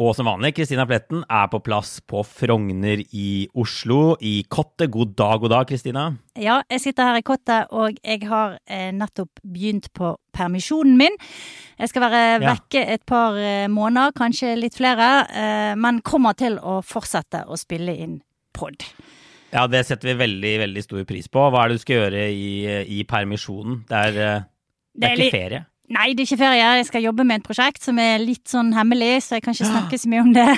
Og 0.00 0.14
som 0.16 0.24
vanlig, 0.26 0.54
Kristina 0.56 0.86
Pletten 0.88 1.20
er 1.30 1.50
på 1.52 1.58
plass 1.62 1.98
på 2.08 2.22
Frogner 2.24 3.02
i 3.12 3.46
Oslo, 3.60 4.16
i 4.24 4.40
Kottet. 4.50 4.88
God 4.90 5.12
dag, 5.18 5.42
god 5.42 5.52
dag, 5.52 5.66
Kristina. 5.68 6.06
Ja, 6.40 6.62
jeg 6.72 6.80
sitter 6.80 7.10
her 7.10 7.18
i 7.20 7.24
kottet, 7.26 7.68
og 7.70 7.98
jeg 8.00 8.22
har 8.26 8.56
eh, 8.66 8.88
nettopp 8.96 9.42
begynt 9.44 9.90
på 9.94 10.14
permisjonen 10.34 10.96
min. 10.98 11.18
Jeg 11.78 11.92
skal 11.92 12.06
være 12.06 12.22
Ja. 12.40 12.54
vekke 12.54 12.86
et 12.96 13.04
par 13.06 13.36
eh, 13.36 13.68
måneder, 13.68 14.14
kanskje 14.16 14.54
litt 14.58 14.74
flere, 14.80 15.10
eh, 15.28 15.74
men 15.76 16.00
kommer 16.00 16.32
til 16.40 16.56
å 16.58 16.80
fortsette 16.82 17.44
å 17.46 17.58
spille 17.60 17.94
inn 17.94 18.22
pod. 18.56 18.80
Ja, 19.52 19.66
det 19.68 19.84
setter 19.86 20.08
vi 20.14 20.16
veldig, 20.24 20.54
veldig 20.64 20.82
stor 20.88 21.04
pris 21.04 21.28
på. 21.28 21.44
Hva 21.52 21.66
er 21.66 21.68
det 21.68 21.76
du 21.76 21.84
skal 21.84 22.00
gjøre 22.00 22.24
i, 22.32 22.48
i 22.96 23.04
permisjonen? 23.04 23.82
Det 23.92 24.00
er, 24.08 24.18
eh, 24.24 24.48
det 24.96 25.10
er 25.12 25.20
ikke 25.28 25.36
ferie. 25.36 25.62
Nei, 25.92 26.12
det 26.16 26.24
er 26.24 26.28
ikke 26.30 26.40
ferie. 26.40 26.66
Jeg 26.78 26.88
skal 26.88 27.04
jobbe 27.04 27.24
med 27.28 27.40
et 27.42 27.46
prosjekt 27.46 27.84
som 27.84 27.98
er 28.00 28.22
litt 28.22 28.48
sånn 28.48 28.72
hemmelig, 28.76 29.26
så 29.26 29.36
jeg 29.36 29.44
kan 29.44 29.56
ikke 29.56 29.68
snakke 29.68 29.98
så 30.00 30.10
mye 30.12 30.24
om 30.24 30.32
det. 30.36 30.48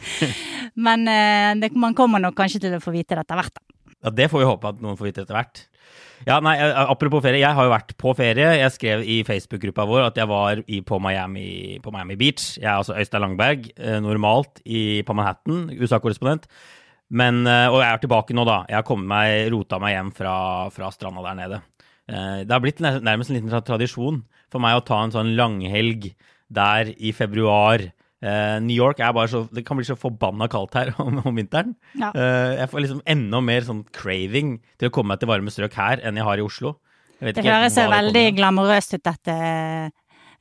Men 0.86 1.06
eh, 1.10 1.52
det, 1.62 1.72
man 1.78 1.96
kommer 1.98 2.22
nok 2.22 2.36
kanskje 2.38 2.62
til 2.66 2.76
å 2.76 2.82
få 2.82 2.94
vite 2.94 3.16
det 3.16 3.24
etter 3.24 3.40
hvert. 3.40 3.54
da. 3.58 3.94
Ja, 4.04 4.12
Det 4.14 4.28
får 4.30 4.42
vi 4.42 4.50
håpe 4.50 4.70
at 4.74 4.84
noen 4.84 4.98
får 5.00 5.10
vite 5.10 5.24
etter 5.24 5.38
hvert. 5.38 5.64
Ja, 6.28 6.38
nei, 6.44 6.54
eh, 6.62 6.78
Apropos 6.84 7.24
ferie, 7.24 7.42
jeg 7.42 7.56
har 7.56 7.66
jo 7.66 7.74
vært 7.74 7.96
på 8.00 8.14
ferie. 8.16 8.52
Jeg 8.60 8.74
skrev 8.76 9.02
i 9.02 9.18
Facebook-gruppa 9.26 9.88
vår 9.90 10.06
at 10.10 10.22
jeg 10.22 10.30
var 10.30 10.62
i, 10.62 10.80
på, 10.86 11.00
Miami, 11.02 11.48
på 11.82 11.92
Miami 11.94 12.16
Beach. 12.20 12.54
Jeg 12.60 12.68
er 12.68 12.78
altså 12.78 12.96
Øystein 13.00 13.26
Langberg, 13.26 13.68
eh, 13.74 13.98
normalt 14.04 14.62
i, 14.64 15.02
på 15.06 15.16
Manhattan, 15.18 15.66
USA-korrespondent. 15.74 16.46
Men, 17.14 17.44
Og 17.46 17.76
jeg 17.82 17.90
er 17.90 18.00
tilbake 18.00 18.34
nå, 18.34 18.42
da. 18.48 18.62
Jeg 18.70 18.78
har 18.80 18.86
kommet 18.86 19.06
meg, 19.10 19.52
rota 19.52 19.78
meg 19.78 19.92
hjem 19.92 20.10
fra, 20.16 20.34
fra 20.74 20.88
stranda 20.90 21.22
der 21.26 21.36
nede. 21.42 21.58
Eh, 22.08 22.44
Det 22.44 22.50
har 22.52 22.60
blitt 22.60 22.80
nærmest 22.80 23.30
en 23.30 23.36
liten 23.40 23.64
tradisjon 23.64 24.22
for 24.52 24.60
meg 24.60 24.76
å 24.76 24.84
ta 24.84 25.02
en 25.04 25.10
sånn 25.14 25.34
langhelg 25.36 26.14
der 26.52 26.92
i 26.98 27.12
februar. 27.12 27.80
Eh, 28.24 28.58
New 28.60 28.76
York 28.76 29.00
er 29.00 29.12
bare 29.12 29.28
så 29.28 29.42
Det 29.52 29.64
kan 29.66 29.76
bli 29.76 29.84
så 29.84 29.96
forbanna 29.96 30.48
kaldt 30.48 30.74
her 30.74 30.94
om, 31.02 31.18
om 31.24 31.34
vinteren. 31.36 31.74
Ja. 31.98 32.12
Eh, 32.14 32.60
jeg 32.60 32.70
får 32.70 32.80
liksom 32.84 33.02
enda 33.06 33.40
mer 33.44 33.60
sånn 33.66 33.84
craving 33.92 34.58
til 34.78 34.88
å 34.88 34.92
komme 34.92 35.08
meg 35.14 35.20
til 35.20 35.28
varme 35.28 35.50
strøk 35.52 35.74
her 35.74 36.00
enn 36.04 36.16
jeg 36.16 36.24
har 36.24 36.38
i 36.38 36.44
Oslo. 36.46 36.76
Det 37.20 37.44
høres 37.44 37.74
det 37.78 37.84
veldig 37.88 38.24
glamorøst 38.36 38.94
ut, 38.98 39.02
dette, 39.06 39.34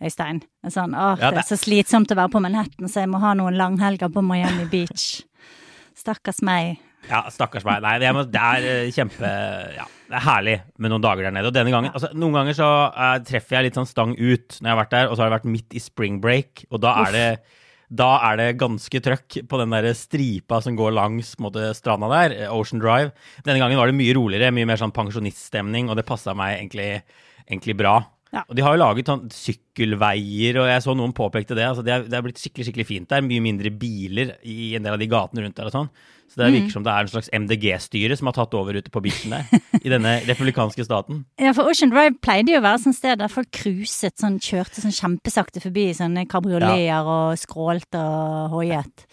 Øystein. 0.04 0.42
Sånn, 0.68 0.92
åh, 0.98 1.16
Ja, 1.20 1.30
det 1.32 1.38
det- 1.38 1.44
er 1.46 1.56
så 1.56 1.58
slitsomt 1.62 2.12
å 2.12 2.16
være 2.18 2.32
på 2.34 2.42
Manhattan, 2.42 2.90
så 2.90 3.00
jeg 3.06 3.10
må 3.10 3.20
ha 3.22 3.34
noen 3.34 3.56
langhelger 3.56 4.10
på 4.12 4.24
Miami 4.26 4.66
Beach. 4.68 5.22
Stakkars 5.96 6.42
meg. 6.42 6.80
Ja, 7.10 7.24
stakkars 7.34 7.66
meg. 7.68 7.82
Nei, 7.84 7.98
det 8.02 8.08
er, 8.08 8.20
det 8.32 8.44
er 8.44 8.68
eh, 8.70 8.92
kjempe 8.96 9.32
Ja, 9.76 9.88
det 10.08 10.20
er 10.20 10.24
herlig 10.28 10.56
med 10.80 10.94
noen 10.94 11.04
dager 11.04 11.28
der 11.28 11.36
nede. 11.36 11.50
Og 11.50 11.56
denne 11.56 11.74
gangen 11.74 11.92
altså, 11.92 12.14
Noen 12.16 12.38
ganger 12.38 12.56
så 12.58 12.70
uh, 12.96 13.18
treffer 13.28 13.58
jeg 13.58 13.68
litt 13.68 13.80
sånn 13.80 13.90
stang 13.90 14.16
ut 14.16 14.60
når 14.60 14.70
jeg 14.70 14.72
har 14.72 14.80
vært 14.80 14.96
der, 14.96 15.10
og 15.10 15.18
så 15.18 15.24
har 15.24 15.32
det 15.32 15.38
vært 15.40 15.52
midt 15.52 15.76
i 15.76 15.84
spring 15.84 16.22
break, 16.24 16.66
og 16.72 16.84
da 16.86 16.96
er 17.04 17.18
det 17.18 17.28
da 17.94 18.16
er 18.26 18.40
det 18.40 18.48
ganske 18.58 19.00
trøkk 19.06 19.36
på 19.50 19.58
den 19.60 19.74
der 19.76 19.86
stripa 19.94 20.58
som 20.66 20.74
går 20.78 20.96
langs 20.96 21.36
måte, 21.44 21.68
stranda 21.78 22.08
der, 22.10 22.34
eh, 22.34 22.54
Ocean 22.54 22.82
Drive. 22.82 23.12
Denne 23.46 23.60
gangen 23.62 23.78
var 23.78 23.92
det 23.92 23.98
mye 24.00 24.16
roligere, 24.18 24.54
mye 24.56 24.66
mer 24.66 24.80
sånn 24.82 24.96
pensjoniststemning, 24.96 25.92
og 25.92 26.00
det 26.00 26.08
passa 26.08 26.34
meg 26.34 26.56
egentlig, 26.58 27.04
egentlig 27.46 27.78
bra. 27.78 28.00
Ja. 28.34 28.42
Og 28.50 28.56
de 28.58 28.64
har 28.66 28.74
jo 28.74 28.82
laget 28.82 29.10
sånn 29.10 29.28
sykkelveier, 29.30 30.58
og 30.62 30.68
jeg 30.72 30.82
så 30.86 30.96
noen 30.98 31.14
påpekte 31.14 31.54
det. 31.58 31.68
altså 31.68 31.84
Det 31.86 31.94
er, 31.94 32.06
det 32.10 32.18
er 32.18 32.24
blitt 32.26 32.40
skikkelig 32.42 32.66
skikkelig 32.70 32.86
fint 32.90 33.10
der. 33.12 33.22
Mye 33.26 33.44
mindre 33.46 33.70
biler 33.70 34.36
i 34.42 34.74
en 34.78 34.86
del 34.86 34.96
av 34.96 35.02
de 35.02 35.08
gatene 35.12 35.44
rundt 35.46 35.58
der 35.60 35.70
og 35.70 35.76
sånn. 35.76 35.90
Så 36.34 36.40
det 36.42 36.48
virker 36.56 36.74
som 36.74 36.86
det 36.86 36.90
er 36.90 37.06
en 37.06 37.12
slags 37.12 37.30
MDG-styre 37.30 38.16
som 38.18 38.26
har 38.32 38.34
tatt 38.34 38.56
over 38.58 38.74
ute 38.74 38.90
på 38.90 39.02
beachen 39.06 39.36
der. 39.36 39.46
I 39.86 39.92
denne 39.94 40.16
republikanske 40.26 40.86
staten. 40.88 41.20
Ja, 41.38 41.52
for 41.54 41.70
Ocean 41.70 41.94
Drive 41.94 42.18
pleide 42.26 42.56
jo 42.56 42.62
å 42.62 42.66
være 42.66 42.82
sånn 42.88 42.96
sted 42.98 43.22
der 43.22 43.30
folk 43.30 43.52
cruiset, 43.54 44.16
sånn, 44.18 44.40
kjørte 44.42 44.82
sånn 44.82 44.96
kjempesakte 44.98 45.62
forbi 45.62 45.92
sånne 45.94 46.26
kabrioleter 46.32 47.06
og 47.06 47.38
skrålte 47.38 48.02
og 48.02 48.58
hoiet. 48.58 49.06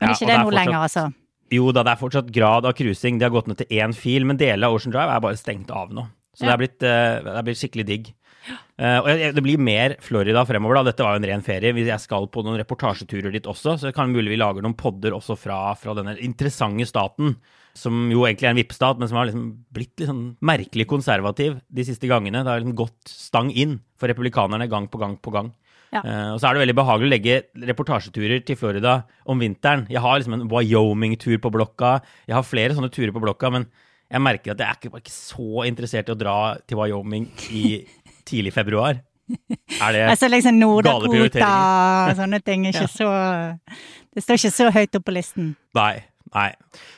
Men 0.00 0.08
Ja, 0.08 0.16
ikke 0.16 0.24
det 0.24 0.32
det 0.32 0.40
noe 0.40 0.48
nå 0.48 0.56
lenger, 0.56 0.80
altså. 0.88 1.04
Jo 1.52 1.68
da, 1.76 1.84
det 1.84 1.92
er 1.92 2.00
fortsatt 2.00 2.32
grad 2.32 2.64
av 2.64 2.72
cruising. 2.78 3.20
De 3.20 3.28
har 3.28 3.34
gått 3.34 3.50
ned 3.50 3.60
til 3.60 3.76
én 3.76 3.92
fil, 3.94 4.24
men 4.24 4.40
deler 4.40 4.70
av 4.70 4.78
Ocean 4.78 4.94
Drive 4.94 5.12
er 5.12 5.20
bare 5.28 5.36
stengt 5.38 5.68
av 5.70 5.92
nå. 5.92 6.08
Så 6.34 6.42
det, 6.42 6.48
Ja. 6.48 6.54
er 6.54 6.58
blitt, 6.64 6.80
eh, 6.82 7.20
det 7.22 7.36
er 7.36 7.44
blitt 7.46 7.60
skikkelig 7.60 7.84
digg. 7.86 8.14
Eh, 8.78 8.98
og 8.98 9.06
jeg- 9.08 9.34
det 9.34 9.42
blir 9.42 9.58
mer 9.58 9.96
Florida 10.00 10.44
fremover, 10.44 10.74
da. 10.74 10.90
Dette 10.90 11.04
var 11.04 11.14
jo 11.14 11.22
en 11.22 11.30
ren 11.30 11.42
ferie. 11.42 11.72
hvis 11.72 11.86
Jeg 11.86 12.00
skal 12.00 12.26
på 12.26 12.44
noen 12.44 12.58
reportasjeturer 12.58 13.32
dit 13.32 13.44
også, 13.44 13.78
så 13.78 13.80
det 13.86 13.94
kan 13.94 14.12
mulig 14.12 14.30
vi 14.30 14.36
lager 14.36 14.62
noen 14.62 14.76
podder 14.76 15.12
også 15.12 15.36
fra, 15.38 15.74
fra 15.74 15.94
denne 15.94 16.18
interessante 16.18 16.86
staten. 16.86 17.36
Som 17.74 18.10
jo 18.10 18.22
egentlig 18.22 18.44
er 18.44 18.50
en 18.50 18.62
vippstat, 18.62 18.98
men 18.98 19.08
som 19.08 19.16
har 19.16 19.26
liksom 19.26 19.64
blitt 19.72 19.98
litt 19.98 20.08
sånn 20.08 20.36
merkelig 20.40 20.86
konservativ 20.86 21.60
de 21.72 21.82
siste 21.82 22.06
gangene. 22.06 22.44
Det 22.44 22.46
har 22.46 22.60
liksom 22.60 22.76
gått 22.76 23.08
stang 23.08 23.50
inn 23.50 23.80
for 23.98 24.06
republikanerne 24.08 24.68
gang 24.68 24.86
på 24.86 24.98
gang 24.98 25.16
på 25.16 25.32
gang. 25.32 25.52
Ja. 25.92 26.02
Uh, 26.02 26.34
og 26.34 26.40
så 26.40 26.48
er 26.48 26.54
det 26.54 26.66
veldig 26.66 26.78
behagelig 26.78 27.06
å 27.06 27.12
legge 27.12 27.42
reportasjeturer 27.70 28.44
til 28.44 28.56
Florida 28.58 29.04
om 29.26 29.38
vinteren. 29.38 29.86
Jeg 29.88 30.02
har 30.02 30.18
liksom 30.18 30.34
en 30.34 30.48
Wyoming-tur 30.48 31.38
på 31.38 31.52
blokka. 31.54 32.00
Jeg 32.26 32.34
har 32.34 32.42
flere 32.46 32.74
sånne 32.74 32.90
turer 32.90 33.14
på 33.14 33.22
blokka, 33.22 33.50
men 33.54 33.66
jeg 34.10 34.22
merker 34.22 34.54
at 34.54 34.58
jeg 34.58 34.68
er 34.68 34.78
ikke, 34.78 34.98
ikke 35.00 35.14
så 35.14 35.66
interessert 35.66 36.10
i 36.10 36.14
å 36.14 36.18
dra 36.18 36.56
til 36.66 36.78
Wyoming 36.78 37.28
i 37.50 37.86
tidlig 38.26 38.54
februar. 38.56 39.02
Er 39.80 39.94
det 39.96 40.02
Altså 40.12 40.28
liksom 40.28 40.58
Gale 40.84 41.08
og 41.08 42.16
sånne 42.22 42.40
ting. 42.44 42.66
er 42.66 42.74
Ikke 42.74 42.90
så 42.92 43.12
Det 44.14 44.24
står 44.24 44.40
ikke 44.40 44.56
så 44.58 44.72
høyt 44.74 44.98
opp 45.00 45.06
på 45.06 45.16
listen. 45.16 45.54
Nei. 45.76 46.04
Nei. 46.34 46.50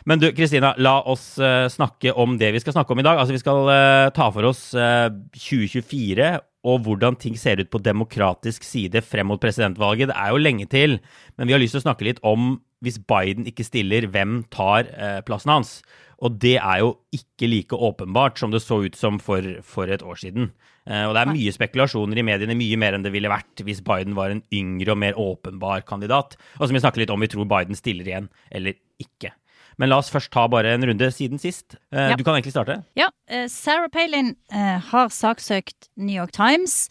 Men 0.09 0.21
du, 0.23 0.31
Kristina, 0.33 0.71
la 0.81 0.95
oss 1.13 1.35
uh, 1.37 1.67
snakke 1.69 2.15
om 2.17 2.39
det 2.41 2.55
vi 2.55 2.61
skal 2.63 2.73
snakke 2.73 2.95
om 2.95 3.03
i 3.03 3.05
dag. 3.05 3.19
Altså, 3.21 3.35
Vi 3.37 3.43
skal 3.43 3.69
uh, 3.69 4.09
ta 4.17 4.31
for 4.33 4.49
oss 4.49 4.71
uh, 4.73 5.11
2024 5.37 6.39
og 6.67 6.83
hvordan 6.83 7.19
ting 7.21 7.37
ser 7.39 7.61
ut 7.63 7.71
på 7.71 7.83
demokratisk 7.85 8.65
side 8.67 9.03
frem 9.07 9.29
mot 9.31 9.41
presidentvalget. 9.43 10.11
Det 10.11 10.17
er 10.19 10.33
jo 10.33 10.41
lenge 10.43 10.67
til, 10.71 10.99
men 11.37 11.47
vi 11.47 11.55
har 11.55 11.63
lyst 11.63 11.77
til 11.77 11.83
å 11.85 11.87
snakke 11.87 12.09
litt 12.09 12.23
om 12.27 12.57
hvis 12.85 12.99
Biden 13.09 13.47
ikke 13.49 13.65
stiller, 13.67 14.09
hvem 14.13 14.41
tar 14.53 14.91
eh, 14.91 15.21
plassen 15.27 15.55
hans? 15.55 15.79
Og 16.21 16.37
det 16.43 16.57
er 16.59 16.83
jo 16.83 16.97
ikke 17.15 17.49
like 17.49 17.77
åpenbart 17.77 18.41
som 18.41 18.53
det 18.53 18.65
så 18.65 18.83
ut 18.85 18.99
som 18.99 19.21
for, 19.23 19.45
for 19.65 19.89
et 19.93 20.05
år 20.05 20.19
siden. 20.21 20.51
Eh, 20.87 21.07
og 21.07 21.17
det 21.17 21.23
er 21.23 21.33
mye 21.35 21.55
spekulasjoner 21.55 22.21
i 22.21 22.27
mediene, 22.27 22.59
mye 22.59 22.79
mer 22.81 22.97
enn 22.97 23.07
det 23.07 23.13
ville 23.15 23.31
vært 23.33 23.65
hvis 23.67 23.83
Biden 23.87 24.15
var 24.19 24.33
en 24.33 24.45
yngre 24.55 24.95
og 24.95 25.01
mer 25.03 25.19
åpenbar 25.19 25.83
kandidat. 25.89 26.39
Og 26.61 26.69
som 26.69 26.77
vi 26.77 26.83
snakker 26.85 27.03
litt 27.03 27.13
om 27.15 27.23
vi 27.23 27.31
tror 27.33 27.49
Biden 27.51 27.79
stiller 27.79 28.07
igjen 28.07 28.31
eller 28.55 28.79
ikke. 29.03 29.35
Men 29.77 29.91
la 29.91 29.99
oss 30.01 30.09
først 30.09 30.31
ta 30.33 30.47
bare 30.49 30.71
en 30.73 30.87
runde 30.89 31.09
siden 31.13 31.41
sist. 31.43 31.77
Eh. 31.93 32.15
Du 32.17 32.25
kan 32.25 32.39
egentlig 32.39 32.55
starte. 32.55 32.79
Ja, 32.97 33.11
eh, 33.29 33.45
Sarah 33.53 33.91
Palin 33.93 34.33
har 34.49 35.11
saksøkt 35.13 35.91
New 36.01 36.17
York 36.17 36.33
Times, 36.33 36.87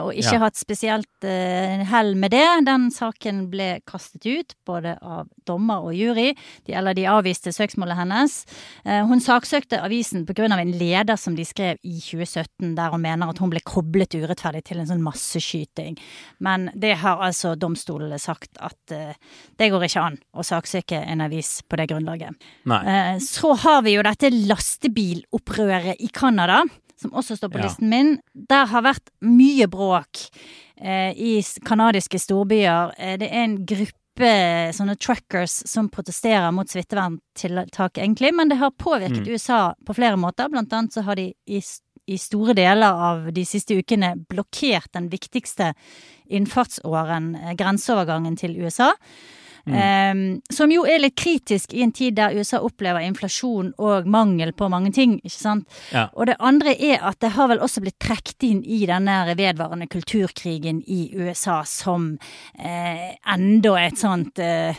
og 0.00 0.12
ikke 0.14 0.32
Ja. 0.36 0.38
hatt 0.38 0.56
spesielt 0.56 1.24
eh, 1.26 1.82
hell 1.90 2.14
med 2.14 2.30
det. 2.30 2.44
Den 2.64 2.90
saken 2.90 3.50
ble 3.50 3.80
kastet 3.86 4.24
ut, 4.26 4.54
både 4.66 4.96
av 5.02 5.26
dommer 5.46 5.82
og 5.88 5.94
jury. 5.94 6.34
De, 6.66 6.74
eller 6.74 6.94
de 6.94 7.04
avviste 7.10 7.50
søksmålet 7.52 7.96
hennes. 7.96 8.46
Eh, 8.86 9.04
hun 9.06 9.20
saksøkte 9.20 9.80
avisen 9.82 10.24
pga. 10.26 10.44
en 10.54 10.72
leder 10.72 11.16
som 11.18 11.34
de 11.34 11.44
skrev 11.44 11.76
i 11.82 11.98
2017, 12.00 12.74
der 12.76 12.90
hun 12.90 13.00
mener 13.02 13.28
at 13.28 13.38
hun 13.38 13.50
ble 13.50 13.60
koblet 13.60 14.14
urettferdig 14.14 14.64
til 14.64 14.78
en 14.78 14.86
sånn 14.86 15.02
masseskyting. 15.02 15.98
Men 16.40 16.70
det 16.76 16.96
har 16.98 17.18
altså 17.18 17.56
domstolene 17.58 18.18
sagt 18.20 18.56
at 18.60 18.92
eh, 18.92 19.14
det 19.58 19.70
går 19.72 19.82
ikke 19.88 20.02
an 20.06 20.18
å 20.34 20.42
saksøke 20.46 21.02
en 21.06 21.20
avis 21.20 21.62
på 21.68 21.76
det 21.76 21.88
grunnlaget. 21.90 22.34
Nei. 22.66 22.82
Eh, 22.86 23.18
Så 23.18 23.54
har 23.64 23.82
vi 23.82 23.94
jo 23.96 24.02
dette 24.02 24.30
lastebilopprøret 24.30 25.96
i 26.00 26.08
Canada, 26.12 26.62
som 27.00 27.10
også 27.12 27.36
står 27.36 27.48
på 27.50 27.58
Ja. 27.58 27.64
listen 27.68 27.88
min. 27.90 28.18
Der 28.34 28.66
har 28.66 28.82
vært 28.82 29.10
mye 29.22 29.66
bråk 29.66 30.28
eh, 30.80 31.12
i 31.16 31.42
canadiske 31.64 32.18
storbyer. 32.18 32.94
Eh, 32.98 33.16
det 33.18 33.28
er 33.30 33.44
en 33.44 33.64
gruppe 33.66 34.70
sånne 34.72 34.96
truckers 34.98 35.50
som 35.66 35.88
protesterer 35.90 36.52
mot 36.54 36.68
smitteverntiltak, 36.70 37.98
egentlig, 37.98 38.32
men 38.34 38.48
det 38.48 38.58
har 38.58 38.70
påvirket 38.70 39.26
Mm. 39.26 39.32
USA 39.34 39.74
på 39.84 39.94
flere 39.94 40.16
måter. 40.16 40.48
Blant 40.48 40.72
annet 40.72 40.92
så 40.92 41.02
har 41.02 41.14
de 41.16 41.32
i 41.48 41.62
i 42.06 42.18
store 42.18 42.52
deler 42.52 42.92
av 42.92 43.32
de 43.32 43.44
siste 43.46 43.72
ukene 43.74 44.14
blokkert 44.28 44.92
den 44.92 45.08
viktigste 45.08 45.72
innfartsåren, 46.30 47.34
eh, 47.34 47.54
grenseovergangen 47.54 48.36
til 48.36 48.56
USA. 48.60 48.92
Um, 49.64 50.42
som 50.52 50.72
jo 50.72 50.82
er 50.84 51.00
litt 51.00 51.16
kritisk 51.16 51.72
i 51.72 51.80
en 51.84 51.92
tid 51.96 52.18
der 52.18 52.34
USA 52.36 52.58
opplever 52.64 53.00
inflasjon 53.06 53.70
og 53.80 54.08
mangel 54.10 54.52
på 54.52 54.68
mange 54.68 54.92
ting. 54.92 55.16
ikke 55.24 55.38
sant? 55.38 55.78
Ja. 55.94 56.10
Og 56.12 56.28
det 56.28 56.36
andre 56.38 56.74
er 56.76 57.00
at 57.00 57.20
det 57.24 57.32
har 57.38 57.48
vel 57.48 57.62
også 57.64 57.80
blitt 57.84 57.98
trukket 58.02 58.44
inn 58.44 58.60
i 58.64 58.82
denne 58.88 59.22
vedvarende 59.32 59.88
kulturkrigen 59.88 60.82
i 60.84 61.08
USA 61.16 61.62
som 61.68 62.12
eh, 62.58 63.14
enda 63.34 63.76
et 63.80 64.00
sånt 64.00 64.42
eh, 64.42 64.76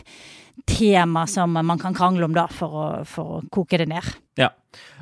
tema 0.66 1.26
som 1.26 1.58
man 1.58 1.78
kan 1.82 1.94
krangle 1.94 2.24
om, 2.28 2.36
da, 2.36 2.46
for 2.50 2.78
å, 2.78 2.86
for 3.08 3.38
å 3.38 3.42
koke 3.52 3.80
det 3.82 3.88
ned. 3.90 4.06
Ja. 4.38 4.52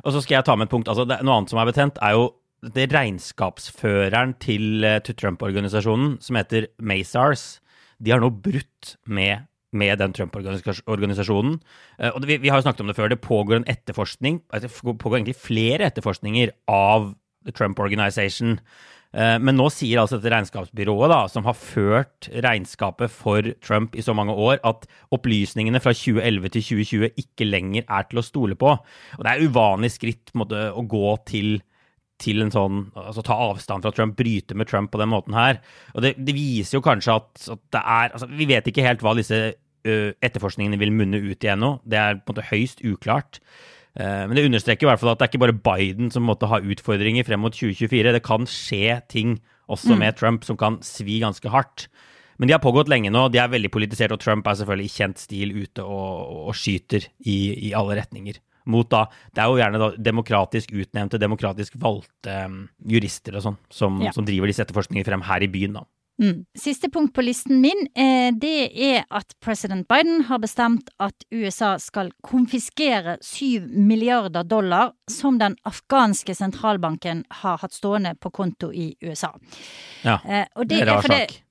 Og 0.03 0.15
så 0.15 0.23
skal 0.23 0.39
jeg 0.39 0.47
ta 0.47 0.55
med 0.57 0.67
et 0.67 0.73
punkt. 0.73 0.89
altså 0.89 1.05
det, 1.07 1.21
Noe 1.25 1.39
annet 1.39 1.53
som 1.53 1.61
er 1.61 1.69
betent, 1.69 2.01
er 2.01 2.17
jo 2.17 2.27
det 2.75 2.87
regnskapsføreren 2.93 4.33
til, 4.41 4.83
eh, 4.83 5.01
til 5.05 5.17
Trump-organisasjonen, 5.19 6.17
som 6.21 6.39
heter 6.39 6.71
Mazars. 6.81 7.59
De 8.01 8.11
har 8.11 8.19
nå 8.23 8.31
brutt 8.33 8.95
med 9.05 9.45
med 9.73 9.99
den 9.99 10.13
Trump-organisasjonen. 10.13 11.59
Eh, 11.99 12.11
Og 12.15 12.25
vi, 12.27 12.37
vi 12.37 12.49
har 12.49 12.59
jo 12.59 12.67
snakket 12.67 12.81
om 12.81 12.87
det 12.91 12.95
før. 12.97 13.09
Det 13.09 13.21
pågår 13.21 13.61
en 13.61 13.69
etterforskning, 13.71 14.41
altså, 14.53 14.69
det 14.69 14.97
pågår 15.01 15.17
egentlig 15.19 15.35
flere 15.39 15.89
etterforskninger 15.89 16.51
av 16.71 17.13
Trump 17.53 17.79
Organization. 17.79 18.59
Eh, 19.13 19.37
Men 19.39 19.55
nå 19.55 19.69
sier 19.71 19.99
altså 20.01 20.17
dette 20.19 20.33
regnskapsbyrået, 20.33 21.09
da, 21.11 21.27
som 21.31 21.45
har 21.45 21.53
ført 21.53 22.29
regnskapet 22.31 23.11
for 23.11 23.41
Trump 23.61 23.95
i 23.95 24.01
så 24.01 24.15
mange 24.15 24.33
år, 24.33 24.59
at 24.63 24.87
opplysningene 25.11 25.79
fra 25.83 25.93
2011 25.93 26.49
til 26.55 26.61
2020 26.71 27.21
ikke 27.25 27.47
lenger 27.47 27.85
er 27.87 28.03
til 28.09 28.19
å 28.19 28.25
stole 28.25 28.55
på. 28.59 28.75
Og 29.17 29.23
det 29.23 29.31
er 29.31 29.47
uvanlig 29.47 29.91
skritt 29.95 30.33
måte, 30.35 30.69
å 30.71 30.83
gå 30.87 31.15
til 31.25 31.61
til 32.21 32.41
en 32.43 32.53
sånn, 32.53 32.85
altså 32.95 33.23
ta 33.25 33.35
avstand 33.49 33.85
fra 33.85 33.91
Trump, 33.95 34.15
bryte 34.19 34.55
med 34.57 34.69
Trump 34.69 34.91
på 34.93 35.01
den 35.01 35.11
måten 35.11 35.35
her. 35.35 35.59
Og 35.93 36.05
det, 36.05 36.15
det 36.17 36.35
viser 36.37 36.79
jo 36.79 36.85
kanskje 36.85 37.17
at, 37.19 37.31
at 37.51 37.63
det 37.75 37.81
er 37.81 38.15
altså 38.15 38.29
Vi 38.31 38.47
vet 38.49 38.67
ikke 38.71 38.85
helt 38.85 39.03
hva 39.03 39.15
disse 39.17 39.39
ø, 39.51 39.95
etterforskningene 40.23 40.79
vil 40.79 40.93
munne 40.95 41.19
ut 41.19 41.43
i 41.43 41.51
ennå. 41.51 41.75
Det 41.83 41.99
er 41.99 42.19
på 42.21 42.31
en 42.31 42.35
måte 42.35 42.47
høyst 42.51 42.85
uklart. 42.87 43.41
Eh, 43.95 44.23
men 44.27 44.35
det 44.37 44.45
understreker 44.47 44.87
i 44.87 44.91
hvert 44.91 45.03
fall 45.03 45.13
at 45.13 45.19
det 45.19 45.27
er 45.27 45.33
ikke 45.33 45.43
bare 45.45 45.59
Biden 45.67 46.11
som 46.11 46.27
måtte 46.27 46.49
ha 46.51 46.61
utfordringer 46.63 47.27
frem 47.27 47.43
mot 47.43 47.55
2024. 47.55 48.15
Det 48.15 48.23
kan 48.25 48.47
skje 48.49 48.99
ting 49.11 49.37
også 49.71 49.97
med 49.97 50.17
Trump 50.19 50.47
som 50.47 50.59
kan 50.59 50.79
svi 50.85 51.19
ganske 51.23 51.51
hardt. 51.51 51.87
Men 52.37 52.49
de 52.49 52.55
har 52.55 52.63
pågått 52.63 52.91
lenge 52.91 53.11
nå. 53.13 53.27
De 53.31 53.39
er 53.39 53.51
veldig 53.51 53.71
politisert, 53.71 54.11
og 54.11 54.19
Trump 54.19 54.47
er 54.47 54.57
selvfølgelig 54.59 54.89
i 54.89 54.95
kjent 54.97 55.21
stil 55.23 55.53
ute 55.55 55.83
og, 55.83 56.49
og 56.49 56.57
skyter 56.57 57.07
i, 57.23 57.37
i 57.69 57.71
alle 57.77 57.95
retninger. 58.01 58.41
Mot 58.65 58.89
da, 58.89 59.05
Det 59.33 59.43
er 59.43 59.51
jo 59.51 59.59
gjerne 59.59 59.81
da 59.81 59.91
demokratisk 59.97 60.71
utnevnte, 60.73 61.19
demokratisk 61.21 61.75
valgte 61.77 62.45
um, 62.45 62.69
jurister 62.85 63.35
og 63.37 63.43
sånn 63.45 63.57
som, 63.69 64.01
Ja. 64.01 64.11
som 64.11 64.25
driver 64.25 64.47
disse 64.47 64.63
etterforskningene 64.65 65.05
frem 65.05 65.21
her 65.21 65.43
i 65.43 65.47
byen. 65.51 65.73
da. 65.73 65.85
Mm. 66.21 66.45
Siste 66.57 66.87
punkt 66.89 67.13
på 67.13 67.21
listen 67.21 67.59
min, 67.61 67.87
eh, 67.95 68.31
det 68.31 68.71
er 68.71 69.03
at 69.11 69.33
president 69.43 69.87
Biden 69.87 70.23
har 70.29 70.39
bestemt 70.39 70.87
at 70.99 71.25
USA 71.31 71.73
skal 71.77 72.11
konfiskere 72.23 73.17
7 73.21 73.67
milliarder 73.75 74.43
dollar 74.47 74.93
som 75.11 75.37
den 75.37 75.57
afghanske 75.67 76.35
sentralbanken 76.35 77.25
har 77.41 77.57
hatt 77.57 77.73
stående 77.75 78.15
på 78.15 78.31
konto 78.31 78.71
i 78.71 78.95
USA. 79.03 79.33
Ja, 80.03 80.19
Eh, 80.25 80.45
og 80.55 80.67
det 80.67 80.81
er 80.81 80.85
rar 80.85 81.01
sak. 81.01 81.41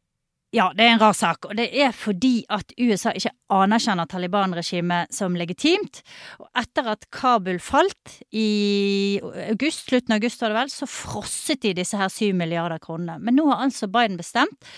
Ja, 0.55 0.69
det 0.71 0.85
er 0.85 0.93
en 0.95 1.01
rar 1.03 1.17
sak, 1.19 1.49
og 1.49 1.56
det 1.59 1.65
er 1.83 1.91
fordi 1.97 2.45
at 2.53 2.71
USA 2.79 3.11
ikke 3.19 3.33
anerkjenner 3.51 4.06
Taliban-regimet 4.06 5.11
som 5.15 5.35
legitimt. 5.35 5.99
Og 6.39 6.47
etter 6.61 6.93
at 6.93 7.09
Kabul 7.15 7.59
falt 7.59 8.21
i 8.31 9.19
august, 9.49 9.89
slutten 9.89 10.15
av 10.15 10.23
august 10.23 10.45
var 10.45 10.55
det 10.55 10.61
vel, 10.61 10.71
så 10.71 10.87
frosset 10.87 11.65
de 11.65 11.75
disse 11.75 11.99
her 11.99 12.12
syv 12.12 12.39
milliarder 12.39 12.79
kronene. 12.79 13.19
Men 13.19 13.35
nå 13.41 13.49
har 13.51 13.67
altså 13.67 13.91
Biden 13.91 14.21
bestemt 14.21 14.71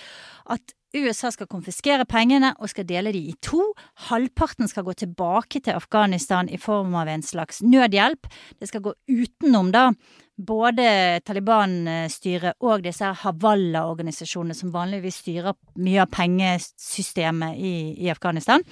at 0.49 0.73
USA 0.97 1.29
skal 1.35 1.51
konfiskere 1.51 2.07
pengene 2.09 2.55
og 2.57 2.71
skal 2.73 2.87
dele 2.89 3.13
de 3.13 3.27
i 3.29 3.35
to. 3.45 3.61
Halvparten 4.09 4.71
skal 4.71 4.87
gå 4.87 4.97
tilbake 4.97 5.61
til 5.61 5.77
Afghanistan 5.77 6.49
i 6.49 6.57
form 6.57 6.97
av 6.97 7.11
en 7.13 7.27
slags 7.27 7.61
nødhjelp. 7.61 8.31
Det 8.57 8.71
skal 8.71 8.87
gå 8.87 8.97
utenom 9.13 9.75
da 9.77 9.91
både 10.37 11.21
Taliban-styret 11.27 12.59
og 12.61 12.85
disse 12.85 13.09
Havala-organisasjonene 13.23 14.57
som 14.57 14.73
vanligvis 14.75 15.21
styrer 15.23 15.57
mye 15.81 16.03
av 16.05 16.11
pengesystemet 16.13 17.57
i, 17.57 17.77
i 18.05 18.11
Afghanistan. 18.13 18.65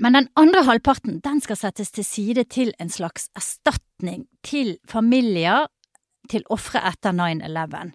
Men 0.00 0.18
den 0.18 0.28
andre 0.36 0.64
halvparten 0.66 1.20
den 1.24 1.40
skal 1.44 1.58
settes 1.60 1.92
til 1.94 2.04
side 2.04 2.44
til 2.52 2.72
en 2.80 2.92
slags 2.92 3.30
erstatning 3.36 4.26
til 4.44 4.76
familier 4.88 5.68
til 6.28 6.42
ofre 6.50 6.80
etter 6.84 7.12
9-11. 7.16 7.92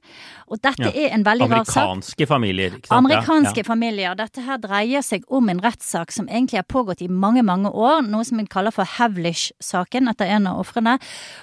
Og 0.51 0.59
dette 0.61 0.83
Ja. 0.83 0.89
er 0.91 1.13
en 1.13 1.23
veldig 1.23 1.49
rar 1.49 1.63
sak. 1.65 1.77
Amerikanske 1.83 2.27
familier. 2.27 2.71
ikke 2.77 2.87
sant? 2.87 2.97
Amerikanske 3.05 3.57
Ja, 3.57 3.63
familier. 3.63 4.15
Dette 4.15 4.41
her 4.41 4.57
dreier 4.57 5.01
seg 5.01 5.23
om 5.29 5.49
en 5.49 5.59
rettssak 5.61 6.11
som 6.11 6.27
egentlig 6.27 6.57
har 6.57 6.63
pågått 6.63 7.01
i 7.01 7.07
mange, 7.07 7.43
mange 7.43 7.69
år. 7.71 8.01
Noe 8.07 8.23
som 8.25 8.39
en 8.39 8.47
kaller 8.47 8.71
for 8.71 8.83
Havlish-saken, 8.85 10.09
etter 10.09 10.25
en 10.25 10.47
av 10.47 10.59
ofrene. 10.59 10.99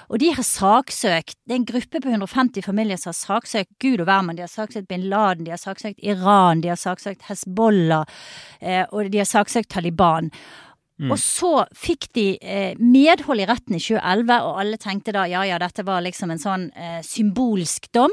Og 0.09 0.19
de 0.19 0.31
har 0.31 0.43
saksøkt 0.43 1.35
Det 1.47 1.55
er 1.55 1.55
en 1.55 1.65
gruppe 1.65 1.99
på 2.01 2.09
150 2.11 2.61
familier 2.63 2.97
som 2.97 3.09
har 3.09 3.39
saksøkt 3.41 3.69
Gud 3.79 3.99
og 4.01 4.05
hvermann. 4.07 4.35
De 4.35 4.41
har 4.43 4.47
saksøkt 4.47 4.87
bin 4.87 5.09
Laden, 5.09 5.43
de 5.45 5.51
har 5.51 5.57
saksøkt 5.57 5.99
Iran, 6.03 6.61
de 6.61 6.67
har 6.69 6.75
saksøkt 6.77 7.23
Hezbollah, 7.23 8.05
eh, 8.61 8.85
og 8.91 9.09
de 9.11 9.17
har 9.17 9.25
saksøkt 9.25 9.69
Taliban. 9.69 10.31
Og 11.07 11.19
så 11.21 11.53
fikk 11.71 12.09
de 12.17 12.25
eh, 12.43 12.73
medhold 12.79 13.39
i 13.39 13.47
retten 13.47 13.77
i 13.77 13.79
2011, 13.83 14.33
og 14.43 14.59
alle 14.63 14.79
tenkte 14.81 15.15
da 15.15 15.23
ja 15.31 15.45
ja, 15.47 15.59
dette 15.61 15.85
var 15.87 16.03
liksom 16.03 16.33
en 16.35 16.41
sånn 16.41 16.67
eh, 16.75 16.99
symbolsk 17.05 17.87
dom. 17.95 18.11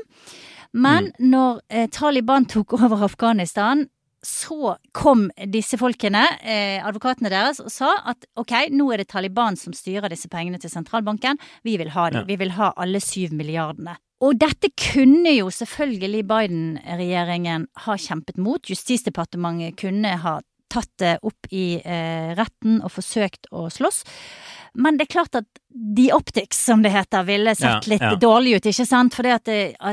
Men 0.77 1.11
når 1.19 1.61
eh, 1.73 1.91
Taliban 1.91 2.47
tok 2.47 2.77
over 2.81 3.03
Afghanistan, 3.09 3.87
så 4.27 4.75
kom 4.97 5.29
disse 5.55 5.79
folkene, 5.79 6.25
eh, 6.43 6.83
advokatene 6.83 7.31
deres, 7.31 7.61
og 7.63 7.71
sa 7.71 7.93
at 8.11 8.27
ok, 8.39 8.73
nå 8.75 8.89
er 8.91 9.03
det 9.03 9.11
Taliban 9.13 9.59
som 9.59 9.75
styrer 9.77 10.11
disse 10.11 10.31
pengene 10.33 10.59
til 10.63 10.73
sentralbanken. 10.73 11.39
Vi 11.67 11.77
vil 11.79 11.93
ha 11.95 12.09
dem. 12.11 12.25
Ja. 12.25 12.31
Vi 12.31 12.39
vil 12.41 12.57
ha 12.57 12.73
alle 12.75 13.03
syv 13.03 13.37
milliardene. 13.37 13.99
Og 14.25 14.39
dette 14.41 14.71
kunne 14.81 15.35
jo 15.35 15.51
selvfølgelig 15.53 16.23
Biden-regjeringen 16.27 17.67
ha 17.85 17.97
kjempet 18.01 18.39
mot. 18.41 18.65
Justisdepartementet 18.65 19.77
kunne 19.83 20.15
ha 20.23 20.39
tatt 20.77 20.93
det 21.03 21.17
opp 21.27 21.51
i 21.51 21.81
eh, 21.81 22.37
retten 22.39 22.81
og 22.83 22.93
forsøkt 22.95 23.51
å 23.53 23.67
slåss. 23.73 24.05
Men 24.77 24.99
det 24.99 25.07
er 25.07 25.13
klart 25.17 25.37
at 25.39 25.49
the 25.73 26.11
optics, 26.13 26.59
som 26.69 26.83
det 26.85 26.93
heter, 26.93 27.25
ville 27.25 27.55
sett 27.57 27.89
litt 27.89 28.05
ja. 28.05 28.15
dårlig 28.21 28.59
ut, 28.59 28.69
ikke 28.69 28.85
sant? 28.89 29.17
For 29.17 29.25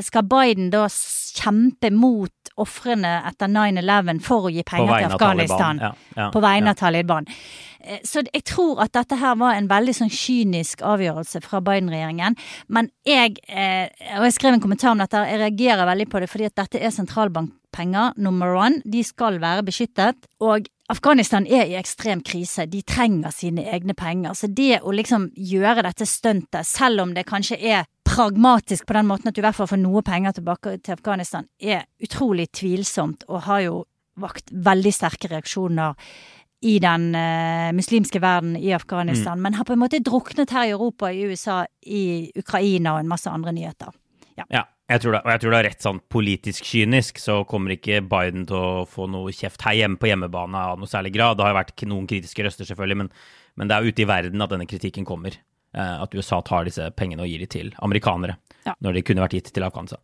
skal 0.04 0.26
Biden 0.28 0.72
da 0.74 0.88
kjempe 0.92 1.92
mot 1.96 2.52
ofrene 2.60 3.16
etter 3.30 3.50
9-11 3.50 4.20
for 4.24 4.50
å 4.50 4.54
gi 4.54 4.66
penger 4.68 4.98
til 4.98 5.16
Afghanistan? 5.16 5.80
Ja, 6.16 6.30
på 6.34 6.44
vegne 6.44 6.74
av 6.74 6.82
Taliban. 6.82 7.30
Eh, 7.84 8.00
Så 8.04 8.24
jeg 8.28 8.44
tror 8.48 8.82
at 8.84 8.94
dette 8.96 9.18
her 9.20 9.36
var 9.40 9.56
en 9.56 9.68
veldig 9.72 9.96
sånn 9.98 10.12
kynisk 10.12 10.84
avgjørelse 10.84 11.42
fra 11.44 11.62
Biden-regjeringen. 11.64 12.38
Men 12.68 12.92
jeg, 13.08 13.40
eh, 13.48 13.90
og 14.18 14.28
jeg 14.28 14.38
skrev 14.38 14.54
en 14.54 14.64
kommentar 14.64 14.92
om 14.92 15.02
dette, 15.04 15.26
jeg 15.32 15.40
reagerer 15.40 15.90
veldig 15.90 16.10
på 16.10 16.20
det 16.20 16.30
fordi 16.32 16.46
at 16.52 16.56
dette 16.56 16.80
er 16.80 16.92
sentralbankpenger, 16.92 18.14
number 18.18 18.56
one. 18.56 18.82
De 18.86 19.04
skal 19.04 19.40
være 19.40 19.64
beskyttet. 19.64 20.28
Og 20.40 20.68
Afghanistan 20.92 21.46
er 21.48 21.70
i 21.70 21.78
ekstrem 21.80 22.22
krise. 22.26 22.66
De 22.68 22.82
trenger 22.84 23.32
sine 23.32 23.64
egne 23.72 23.96
penger. 23.96 24.36
Så 24.36 24.50
det 24.52 24.82
å 24.84 24.92
liksom 24.92 25.30
gjøre 25.36 25.86
dette 25.88 26.08
stuntet, 26.10 26.68
selv 26.68 27.06
om 27.06 27.14
det 27.16 27.24
kanskje 27.30 27.58
er 27.60 27.88
pragmatisk 28.04 28.86
på 28.86 28.98
den 28.98 29.08
måten 29.08 29.32
at 29.32 29.36
du 29.36 29.42
i 29.42 29.46
hvert 29.46 29.58
fall 29.58 29.72
får 29.72 29.80
noe 29.82 30.04
penger 30.06 30.36
tilbake 30.38 30.78
til 30.84 30.98
Afghanistan, 30.98 31.48
er 31.60 31.88
utrolig 32.04 32.50
tvilsomt 32.52 33.24
og 33.30 33.46
har 33.48 33.64
jo 33.66 33.82
vakt 34.20 34.52
veldig 34.54 34.94
sterke 34.94 35.32
reaksjoner 35.32 35.96
i 36.64 36.78
den 36.84 37.10
eh, 37.18 37.72
muslimske 37.76 38.22
verden 38.24 38.54
i 38.56 38.72
Afghanistan, 38.76 39.42
men 39.42 39.58
har 39.58 39.68
på 39.68 39.74
en 39.76 39.82
måte 39.82 40.00
druknet 40.04 40.54
her 40.56 40.70
i 40.70 40.76
Europa, 40.76 41.10
i 41.12 41.26
USA, 41.28 41.64
i 41.84 42.32
Ukraina 42.40 42.94
og 42.94 43.04
en 43.04 43.12
masse 43.12 43.32
andre 43.32 43.52
nyheter. 43.56 43.92
Ja, 44.40 44.46
jeg 44.92 45.00
tror 45.04 45.16
det, 45.16 45.22
og 45.24 45.32
jeg 45.32 45.42
tror 45.42 45.54
det 45.54 45.60
er 45.62 45.68
rett 45.70 45.86
sånn 45.86 46.02
politisk 46.12 46.66
kynisk, 46.68 47.22
så 47.24 47.38
kommer 47.50 47.74
ikke 47.78 48.02
Biden 48.12 48.44
til 48.50 48.58
å 48.60 48.84
få 48.90 49.08
noe 49.10 49.32
kjeft 49.36 49.64
her 49.64 49.78
hjemme 49.80 49.98
på 50.02 50.10
hjemmebane 50.12 50.60
av 50.60 50.82
noe 50.82 50.92
særlig 50.92 51.14
grad. 51.16 51.38
Det 51.40 51.46
har 51.46 51.54
jo 51.54 51.60
vært 51.62 51.86
noen 51.90 52.10
kritiske 52.10 52.44
røster, 52.46 52.68
selvfølgelig, 52.68 53.00
men, 53.04 53.12
men 53.60 53.72
det 53.72 53.78
er 53.78 53.88
ute 53.88 54.04
i 54.04 54.10
verden 54.10 54.44
at 54.44 54.52
denne 54.54 54.68
kritikken 54.70 55.08
kommer. 55.08 55.38
Eh, 55.74 55.96
at 56.04 56.14
USA 56.14 56.42
tar 56.46 56.68
disse 56.68 56.90
pengene 57.00 57.24
og 57.26 57.32
gir 57.32 57.42
de 57.46 57.50
til 57.50 57.72
amerikanere, 57.82 58.36
Ja. 58.68 58.76
når 58.84 58.94
de 59.00 59.02
kunne 59.08 59.24
vært 59.24 59.38
gitt 59.40 59.54
til 59.56 59.64
Afghanistan. 59.66 60.00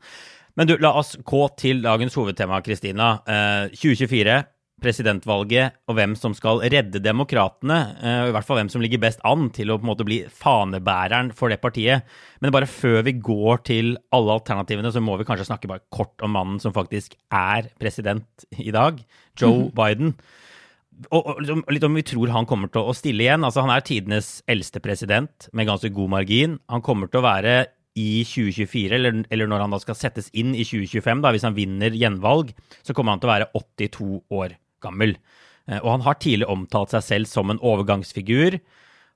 Men 0.57 0.67
du, 0.67 0.77
la 0.81 0.89
oss 0.97 1.13
gå 1.23 1.43
til 1.59 1.83
dagens 1.83 2.15
hovedtema, 2.17 2.57
Kristina. 2.65 3.11
Eh, 3.29 3.75
2024, 3.75 4.39
presidentvalget 4.81 5.77
og 5.89 5.97
hvem 5.97 6.15
som 6.19 6.35
skal 6.37 6.61
redde 6.63 7.01
demokratene. 7.03 7.79
eh, 8.01 8.29
I 8.29 8.33
hvert 8.35 8.47
fall 8.47 8.59
hvem 8.61 8.71
som 8.71 8.83
ligger 8.83 9.01
best 9.03 9.23
an 9.27 9.49
til 9.55 9.71
å 9.71 9.77
på 9.79 9.85
en 9.85 9.91
måte 9.91 10.07
bli 10.07 10.21
fanebæreren 10.27 11.31
for 11.35 11.51
det 11.51 11.61
partiet. 11.61 12.03
Men 12.41 12.55
bare 12.55 12.69
før 12.69 13.03
vi 13.07 13.15
går 13.19 13.63
til 13.69 13.97
alle 14.15 14.35
alternativene, 14.39 14.91
så 14.91 15.03
må 15.03 15.17
vi 15.19 15.27
kanskje 15.27 15.49
snakke 15.51 15.69
bare 15.71 15.85
kort 15.91 16.19
om 16.25 16.35
mannen 16.35 16.59
som 16.63 16.75
faktisk 16.75 17.15
er 17.31 17.71
president 17.79 18.47
i 18.57 18.71
dag, 18.71 19.01
Joe 19.39 19.69
Biden. 19.75 20.15
Og, 21.09 21.19
og 21.23 21.35
liksom, 21.39 21.63
litt 21.71 21.85
om 21.87 21.95
vi 21.95 22.03
tror 22.03 22.31
han 22.35 22.47
kommer 22.47 22.71
til 22.71 22.83
å 22.83 22.95
stille 22.97 23.23
igjen. 23.23 23.45
Altså, 23.47 23.63
han 23.63 23.71
er 23.71 23.85
tidenes 23.87 24.39
eldste 24.51 24.81
president 24.83 25.47
med 25.55 25.69
ganske 25.69 25.91
god 25.95 26.15
margin. 26.17 26.57
Han 26.71 26.83
kommer 26.83 27.07
til 27.07 27.21
å 27.21 27.27
være 27.27 27.59
i 27.99 28.23
2024, 28.27 28.95
eller, 28.95 29.23
eller 29.33 29.49
når 29.49 29.65
han 29.65 29.75
da 29.75 29.79
skal 29.81 29.97
settes 29.97 30.29
inn 30.37 30.53
i 30.53 30.65
2025, 30.67 31.23
da, 31.23 31.33
hvis 31.33 31.45
han 31.47 31.57
vinner 31.57 31.95
gjenvalg, 31.95 32.53
så 32.85 32.95
kommer 32.95 33.15
han 33.15 33.23
til 33.23 33.29
å 33.29 33.33
være 33.33 33.49
82 33.57 34.09
år 34.39 34.55
gammel. 34.83 35.15
Eh, 35.69 35.79
og 35.79 35.95
han 35.97 36.05
har 36.07 36.19
tidlig 36.21 36.49
omtalt 36.49 36.95
seg 36.95 37.05
selv 37.05 37.31
som 37.31 37.51
en 37.53 37.61
overgangsfigur. 37.61 38.59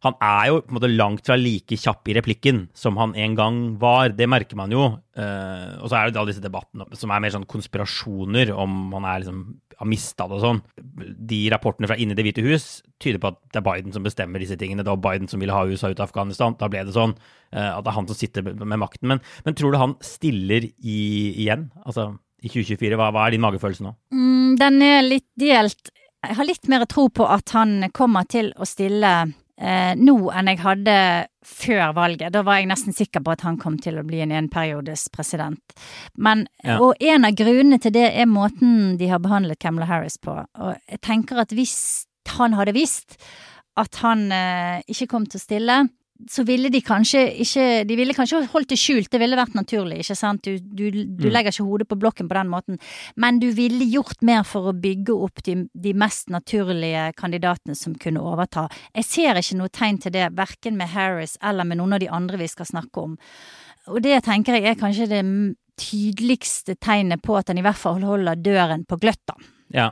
Han 0.03 0.17
er 0.19 0.49
jo 0.49 0.59
på 0.59 0.73
en 0.73 0.77
måte 0.77 0.91
langt 0.91 1.27
fra 1.29 1.35
like 1.39 1.77
kjapp 1.79 2.09
i 2.11 2.15
replikken 2.17 2.65
som 2.75 2.97
han 2.99 3.13
en 3.15 3.37
gang 3.39 3.59
var. 3.79 4.11
Det 4.11 4.27
merker 4.27 4.59
man 4.59 4.73
jo. 4.73 4.89
Uh, 5.15 5.79
og 5.79 5.87
så 5.87 5.95
er 5.95 6.09
det 6.09 6.17
da 6.17 6.25
disse 6.27 6.43
debattene 6.43 6.87
som 6.99 7.13
er 7.13 7.21
mer 7.23 7.31
sånn 7.31 7.47
konspirasjoner 7.47 8.51
om 8.51 8.91
han 8.97 9.07
er 9.07 9.21
liksom 9.23 9.43
har 9.79 9.89
mista 9.89 10.27
det 10.27 10.37
og 10.37 10.43
sånn. 10.43 10.59
De 11.31 11.39
rapportene 11.53 11.87
fra 11.89 11.97
inni 11.99 12.17
Det 12.17 12.25
hvite 12.27 12.43
hus 12.45 12.67
tyder 13.01 13.21
på 13.21 13.31
at 13.31 13.39
det 13.53 13.61
er 13.61 13.65
Biden 13.65 13.95
som 13.95 14.03
bestemmer 14.05 14.43
disse 14.43 14.57
tingene. 14.59 14.83
Det 14.83 14.91
var 14.91 15.01
Biden 15.05 15.31
som 15.31 15.41
ville 15.41 15.55
ha 15.55 15.63
USA 15.69 15.93
ut 15.93 16.01
av 16.01 16.09
Afghanistan. 16.09 16.57
Da 16.59 16.69
ble 16.71 16.83
det 16.83 16.97
sånn 16.97 17.15
uh, 17.15 17.71
at 17.71 17.85
det 17.85 17.93
er 17.93 17.97
han 18.01 18.11
som 18.11 18.19
sitter 18.19 18.51
med 18.51 18.81
makten. 18.83 19.07
Men, 19.13 19.23
men 19.47 19.55
tror 19.55 19.71
du 19.71 19.79
han 19.79 19.95
stiller 20.03 20.67
i, 20.67 20.99
igjen? 21.45 21.69
Altså 21.87 22.11
i 22.43 22.51
2024? 22.51 22.97
Hva, 22.99 23.09
hva 23.15 23.27
er 23.27 23.35
din 23.35 23.43
magefølelse 23.43 23.85
nå? 23.85 23.93
Mm, 24.13 24.55
den 24.59 24.81
er 24.85 25.05
litt 25.05 25.29
delt. 25.39 25.93
Jeg 26.23 26.37
har 26.39 26.47
litt 26.47 26.69
mer 26.71 26.85
tro 26.91 27.07
på 27.11 27.27
at 27.27 27.51
han 27.55 27.89
kommer 27.95 28.27
til 28.31 28.51
å 28.55 28.67
stille 28.67 29.11
eh, 29.23 29.93
nå 29.99 30.15
enn 30.31 30.51
jeg 30.51 30.61
hadde 30.63 30.97
før 31.43 31.91
valget. 31.97 32.31
Da 32.35 32.43
var 32.47 32.61
jeg 32.61 32.69
nesten 32.71 32.95
sikker 32.95 33.23
på 33.23 33.33
at 33.33 33.43
han 33.43 33.57
kom 33.59 33.75
til 33.83 33.99
å 33.99 34.05
bli 34.07 34.21
en 34.23 34.31
enperiodes 34.35 35.09
president. 35.11 35.75
Men, 36.15 36.45
Ja. 36.63 36.77
Og 36.79 36.95
en 37.03 37.27
av 37.27 37.35
grunnene 37.35 37.79
til 37.83 37.91
det 37.95 38.05
er 38.15 38.29
måten 38.31 38.95
de 38.99 39.09
har 39.11 39.19
behandlet 39.23 39.59
Kamala 39.59 39.87
Harris 39.89 40.15
på. 40.17 40.31
Og 40.31 40.75
jeg 40.87 41.01
tenker 41.03 41.41
at 41.43 41.51
hvis 41.51 42.05
han 42.37 42.55
hadde 42.55 42.75
visst 42.75 43.17
at 43.79 43.99
han 44.03 44.29
eh, 44.31 44.79
ikke 44.87 45.09
kom 45.11 45.25
til 45.27 45.41
å 45.41 45.43
stille, 45.43 45.77
så 46.29 46.43
ville 46.47 46.69
de 46.73 46.81
kanskje 46.83 47.21
ikke 47.43 47.65
De 47.87 47.97
ville 47.97 48.15
kanskje 48.15 48.43
holdt 48.51 48.71
det 48.73 48.79
skjult, 48.79 49.09
det 49.11 49.21
ville 49.21 49.37
vært 49.39 49.55
naturlig, 49.57 50.01
ikke 50.03 50.17
sant? 50.17 50.45
Du, 50.45 50.57
du, 50.59 51.03
du 51.19 51.27
legger 51.31 51.53
ikke 51.53 51.67
hodet 51.67 51.87
på 51.89 51.97
blokken 51.99 52.29
på 52.29 52.37
den 52.37 52.51
måten, 52.51 52.79
men 53.15 53.39
du 53.41 53.49
ville 53.55 53.87
gjort 53.89 54.21
mer 54.25 54.43
for 54.47 54.69
å 54.69 54.75
bygge 54.77 55.15
opp 55.15 55.43
de, 55.47 55.57
de 55.73 55.95
mest 55.97 56.31
naturlige 56.33 57.09
kandidatene 57.19 57.75
som 57.77 57.97
kunne 57.99 58.23
overta. 58.23 58.67
Jeg 58.95 59.09
ser 59.09 59.41
ikke 59.41 59.59
noe 59.59 59.73
tegn 59.73 59.99
til 60.03 60.15
det, 60.15 60.29
verken 60.37 60.79
med 60.79 60.93
Harris 60.93 61.35
eller 61.43 61.67
med 61.67 61.81
noen 61.81 61.97
av 61.97 62.03
de 62.03 62.11
andre 62.13 62.39
vi 62.41 62.49
skal 62.51 62.69
snakke 62.69 63.03
om. 63.03 63.17
Og 63.91 63.99
det 64.03 64.21
tenker 64.25 64.57
jeg 64.57 64.71
er 64.71 64.79
kanskje 64.79 65.09
det 65.11 65.23
tydeligste 65.79 66.77
tegnet 66.77 67.23
på 67.25 67.35
at 67.37 67.49
han 67.49 67.59
i 67.59 67.65
hvert 67.65 67.79
fall 67.79 68.03
holder 68.05 68.39
døren 68.39 68.85
på 68.87 68.99
gløtt, 69.01 69.21
da. 69.29 69.37
Ja. 69.73 69.89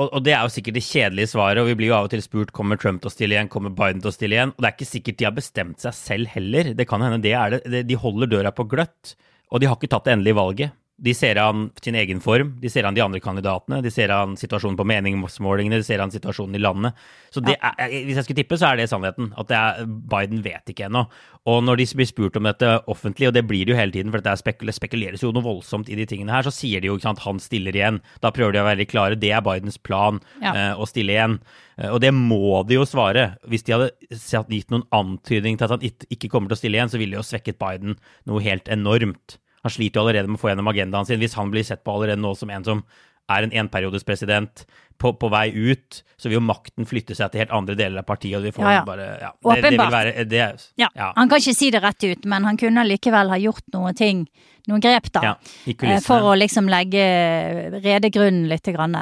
Og, 0.00 0.08
og 0.16 0.24
det 0.24 0.32
er 0.32 0.46
jo 0.46 0.52
sikkert 0.54 0.78
det 0.78 0.86
kjedelige 0.86 1.28
svaret, 1.34 1.60
og 1.60 1.68
vi 1.68 1.76
blir 1.76 1.90
jo 1.90 1.96
av 1.98 2.06
og 2.08 2.12
til 2.14 2.22
spurt 2.24 2.54
kommer 2.56 2.80
Trump 2.80 3.02
til 3.02 3.10
å 3.10 3.12
stille 3.12 3.36
igjen, 3.36 3.50
kommer 3.52 3.72
Biden 3.76 4.00
til 4.00 4.08
å 4.08 4.14
stille 4.14 4.38
igjen. 4.38 4.54
Og 4.56 4.62
det 4.62 4.70
er 4.70 4.76
ikke 4.78 4.88
sikkert 4.88 5.18
de 5.20 5.26
har 5.28 5.34
bestemt 5.36 5.84
seg 5.84 5.96
selv 5.98 6.30
heller. 6.32 6.72
Det 6.78 6.86
kan 6.88 7.04
hende 7.04 7.20
det 7.24 7.34
er 7.36 7.58
det. 7.60 7.82
De 7.90 7.98
holder 8.00 8.30
døra 8.32 8.54
på 8.56 8.64
gløtt, 8.70 9.14
og 9.50 9.60
de 9.60 9.68
har 9.68 9.76
ikke 9.76 9.90
tatt 9.92 10.08
det 10.08 10.16
endelige 10.16 10.38
valget. 10.40 10.79
De 11.00 11.14
ser 11.16 11.38
an 11.40 11.70
sin 11.80 11.96
egen 11.96 12.20
form, 12.20 12.52
de 12.60 12.68
ser 12.68 12.84
an 12.84 12.96
de 12.96 13.00
andre 13.00 13.22
kandidatene, 13.24 13.78
de 13.80 13.90
ser 13.92 14.12
an 14.12 14.34
situasjonen 14.36 14.76
på 14.76 14.84
meningsmålingene, 14.84 15.78
de 15.80 15.86
ser 15.86 16.02
an 16.04 16.12
situasjonen 16.12 16.58
i 16.58 16.60
landet. 16.60 16.98
Så 17.32 17.40
det 17.44 17.54
er, 17.56 17.86
hvis 17.88 18.18
jeg 18.18 18.26
skulle 18.26 18.40
tippe, 18.42 18.58
så 18.60 18.68
er 18.70 18.80
det 18.80 18.88
sannheten. 18.90 19.30
At 19.40 19.48
det 19.48 19.56
er, 19.56 19.86
Biden 19.86 20.42
vet 20.44 20.72
ikke 20.72 20.90
ennå. 20.90 21.06
Og 21.48 21.62
når 21.64 21.80
de 21.80 21.86
blir 21.96 22.08
spurt 22.10 22.36
om 22.36 22.44
dette 22.44 22.74
offentlig, 22.92 23.30
og 23.30 23.34
det 23.36 23.46
blir 23.48 23.64
det 23.64 23.72
jo 23.72 23.78
hele 23.78 23.94
tiden, 23.94 24.12
for 24.12 24.20
det 24.20 24.74
spekuleres 24.76 25.24
jo 25.24 25.32
noe 25.32 25.46
voldsomt 25.46 25.88
i 25.88 25.96
de 25.96 26.04
tingene 26.10 26.34
her, 26.34 26.44
så 26.44 26.52
sier 26.52 26.82
de 26.82 26.90
jo 26.90 26.98
ikke 26.98 27.08
sant, 27.08 27.24
han 27.24 27.40
stiller 27.40 27.76
igjen. 27.76 28.02
Da 28.20 28.32
prøver 28.34 28.58
de 28.58 28.62
å 28.62 28.68
være 28.68 28.88
klare. 28.90 29.16
Det 29.20 29.32
er 29.32 29.44
Bidens 29.46 29.80
plan 29.80 30.20
Ja. 30.44 30.52
uh, 30.52 30.80
å 30.80 30.88
stille 30.88 31.16
igjen. 31.16 31.40
Eh, 31.80 31.88
og 31.88 32.00
det 32.04 32.12
må 32.14 32.60
de 32.68 32.76
jo 32.76 32.86
svare. 32.88 33.36
Hvis 33.48 33.64
de 33.64 33.76
hadde 33.76 33.90
gitt 34.52 34.70
noen 34.72 34.84
antydning 34.92 35.56
til 35.56 35.68
at 35.68 35.78
han 35.78 35.84
ikke 36.12 36.28
kommer 36.28 36.52
til 36.52 36.58
å 36.58 36.60
stille 36.60 36.76
igjen, 36.80 36.92
så 36.92 37.00
ville 37.00 37.16
de 37.16 37.22
jo 37.22 37.26
svekket 37.26 37.60
Biden 37.60 37.96
noe 38.28 38.44
helt 38.44 38.68
enormt. 38.68 39.38
Han 39.64 39.70
sliter 39.74 40.00
jo 40.00 40.06
allerede 40.06 40.28
med 40.30 40.38
å 40.38 40.42
få 40.42 40.50
gjennom 40.52 40.68
agendaen 40.72 41.06
sin. 41.08 41.20
Hvis 41.20 41.34
han 41.36 41.50
blir 41.52 41.66
sett 41.66 41.84
på 41.84 41.92
allerede 41.92 42.20
nå 42.22 42.34
som 42.38 42.50
en 42.50 42.64
som 42.64 42.82
er 43.30 43.44
en 43.46 43.52
enperiodespresident 43.62 44.64
på, 44.98 45.12
på 45.20 45.28
vei 45.32 45.50
ut, 45.54 46.00
så 46.18 46.28
vil 46.28 46.38
jo 46.40 46.44
makten 46.44 46.86
flytte 46.88 47.14
seg 47.16 47.30
til 47.32 47.44
helt 47.44 47.52
andre 47.54 47.76
deler 47.78 48.02
av 48.02 48.08
partiet. 48.08 48.36
og 48.38 48.44
vi 48.48 48.52
får 48.56 48.64
Ja, 48.66 48.72
ja. 48.80 48.84
bare, 48.84 49.06
ja. 49.20 49.30
Det, 49.30 49.54
det 49.54 49.70
vil 49.70 49.80
Åpenbart. 49.80 49.92
være, 49.94 50.24
det, 50.28 50.40
Ja. 50.76 50.88
ja. 50.94 51.12
Han 51.16 51.28
kan 51.30 51.38
ikke 51.38 51.54
si 51.56 51.70
det 51.70 51.82
rett 51.84 52.04
ut, 52.04 52.24
men 52.24 52.44
han 52.44 52.56
kunne 52.60 52.84
likevel 52.88 53.28
ha 53.32 53.38
gjort 53.38 53.64
noen 53.72 53.94
ting, 53.94 54.26
noen 54.68 54.82
grep, 54.82 55.10
da. 55.14 55.22
Ja, 55.24 55.34
eh. 55.70 56.00
For 56.04 56.30
å 56.30 56.34
liksom 56.38 56.68
legge 56.70 57.04
rede 57.80 58.10
grunnen 58.12 58.48
litt. 58.50 58.68
Grann. 58.70 58.96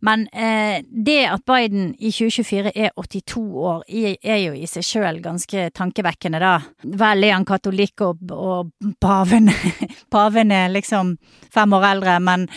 Men 0.00 0.24
eh, 0.32 0.82
det 0.88 1.18
at 1.28 1.44
Biden 1.46 1.92
i 1.98 2.10
2024 2.10 2.72
er 2.74 2.94
82 2.96 3.42
år, 3.62 3.82
er 3.92 4.38
jo 4.40 4.54
i 4.56 4.68
seg 4.70 4.86
sjøl 4.86 5.20
ganske 5.22 5.68
tankevekkende, 5.76 6.40
da. 6.42 6.54
Vel 6.82 7.28
er 7.28 7.36
han 7.36 7.46
katolikk, 7.46 8.02
og, 8.08 8.24
og 8.32 8.72
paven, 9.02 9.52
paven 10.14 10.54
er 10.56 10.72
liksom 10.72 11.16
fem 11.52 11.76
år 11.76 11.92
eldre, 11.92 12.16
men 12.24 12.48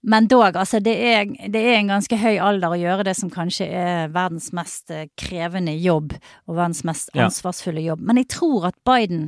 men 0.00 0.28
dog, 0.30 0.56
altså 0.56 0.78
det 0.80 0.94
er, 0.94 1.24
det 1.50 1.58
er 1.58 1.80
en 1.80 1.90
ganske 1.90 2.16
høy 2.20 2.36
alder 2.38 2.74
å 2.74 2.78
gjøre 2.78 3.08
det 3.08 3.16
som 3.18 3.32
kanskje 3.32 3.66
er 3.66 4.12
verdens 4.14 4.52
mest 4.54 4.92
eh, 4.94 5.08
krevende 5.18 5.74
jobb, 5.74 6.14
og 6.46 6.54
verdens 6.54 6.84
mest 6.86 7.10
ansvarsfulle 7.18 7.82
jobb. 7.82 8.04
Men 8.06 8.20
jeg 8.22 8.30
tror 8.36 8.68
at 8.70 8.78
Biden 8.86 9.26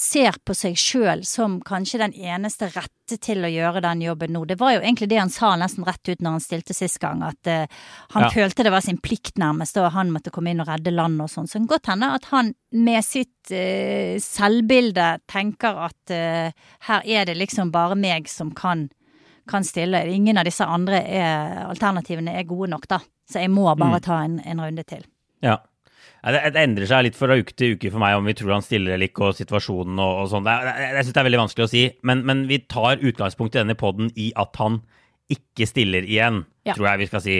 ser 0.00 0.36
på 0.48 0.54
seg 0.56 0.78
sjøl 0.80 1.20
som 1.28 1.58
kanskje 1.66 1.98
den 2.00 2.14
eneste 2.16 2.70
rette 2.72 3.18
til 3.20 3.44
å 3.44 3.50
gjøre 3.50 3.82
den 3.84 4.00
jobben 4.06 4.32
nå. 4.32 4.44
Det 4.48 4.56
var 4.60 4.72
jo 4.76 4.80
egentlig 4.80 5.08
det 5.10 5.18
han 5.20 5.32
sa 5.34 5.50
nesten 5.60 5.84
rett 5.84 6.08
ut 6.08 6.22
når 6.24 6.36
han 6.38 6.44
stilte 6.44 6.72
sist 6.76 6.96
gang, 7.02 7.20
at 7.26 7.50
uh, 7.50 7.66
han 8.14 8.24
Ja. 8.24 8.30
følte 8.32 8.64
det 8.64 8.72
var 8.72 8.80
sin 8.86 8.98
plikt 9.02 9.36
nærmest, 9.42 9.76
og 9.76 9.90
han 9.92 10.12
måtte 10.14 10.32
komme 10.32 10.54
inn 10.54 10.62
og 10.64 10.70
redde 10.70 10.94
landet 10.94 11.26
og 11.26 11.32
sånn. 11.34 11.46
Så 11.50 11.58
det 11.58 11.66
kan 11.66 11.72
godt 11.74 11.90
hende 11.92 12.10
at 12.16 12.24
han 12.32 12.54
med 12.72 13.04
sitt 13.04 13.52
uh, 13.52 14.16
selvbilde 14.24 15.08
tenker 15.28 15.82
at 15.90 16.14
uh, 16.14 16.50
her 16.88 17.02
er 17.04 17.26
det 17.28 17.36
liksom 17.36 17.72
bare 17.74 17.98
meg 17.98 18.28
som 18.30 18.54
kan, 18.56 18.88
kan 19.50 19.66
stille. 19.66 20.00
Ingen 20.08 20.38
av 20.40 20.46
disse 20.48 20.64
andre 20.64 21.02
er, 21.04 21.64
alternativene 21.68 22.38
er 22.38 22.48
gode 22.48 22.70
nok, 22.72 22.88
da. 22.88 23.00
Så 23.30 23.42
jeg 23.44 23.50
må 23.52 23.68
bare 23.78 24.00
Mm. 24.00 24.06
ta 24.06 24.22
en, 24.24 24.40
en 24.46 24.60
runde 24.64 24.82
til. 24.86 25.04
Ja. 25.42 25.58
Ja, 26.20 26.32
Det, 26.36 26.40
det 26.52 26.62
endrer 26.66 26.86
seg 26.90 27.06
litt 27.06 27.16
fra 27.16 27.36
uke 27.38 27.54
til 27.56 27.76
uke 27.78 27.90
for 27.90 28.02
meg 28.02 28.18
om 28.18 28.26
vi 28.28 28.34
tror 28.36 28.52
han 28.58 28.64
stiller 28.66 28.94
eller 28.96 29.08
ikke, 29.08 29.30
og 29.30 29.38
situasjonen 29.38 29.98
og, 30.02 30.22
og 30.24 30.30
sånn. 30.32 30.48
Jeg, 30.50 31.04
syns 31.06 31.14
det 31.16 31.22
er 31.22 31.28
veldig 31.30 31.42
vanskelig 31.46 31.66
å 31.66 31.72
si, 31.72 31.84
men, 32.04 32.24
men 32.28 32.44
vi 32.50 32.58
tar 32.68 33.00
utgangspunkt 33.00 33.56
i 33.56 33.62
denne 33.62 33.78
poden 33.80 34.12
i 34.20 34.30
at 34.36 34.56
han 34.60 34.82
ikke 35.30 35.66
stiller 35.70 36.04
igjen, 36.04 36.44
Ja. 36.66 36.74
tror 36.74 36.88
jeg 36.90 36.98
vi 37.04 37.06
skal 37.06 37.22
si. 37.24 37.36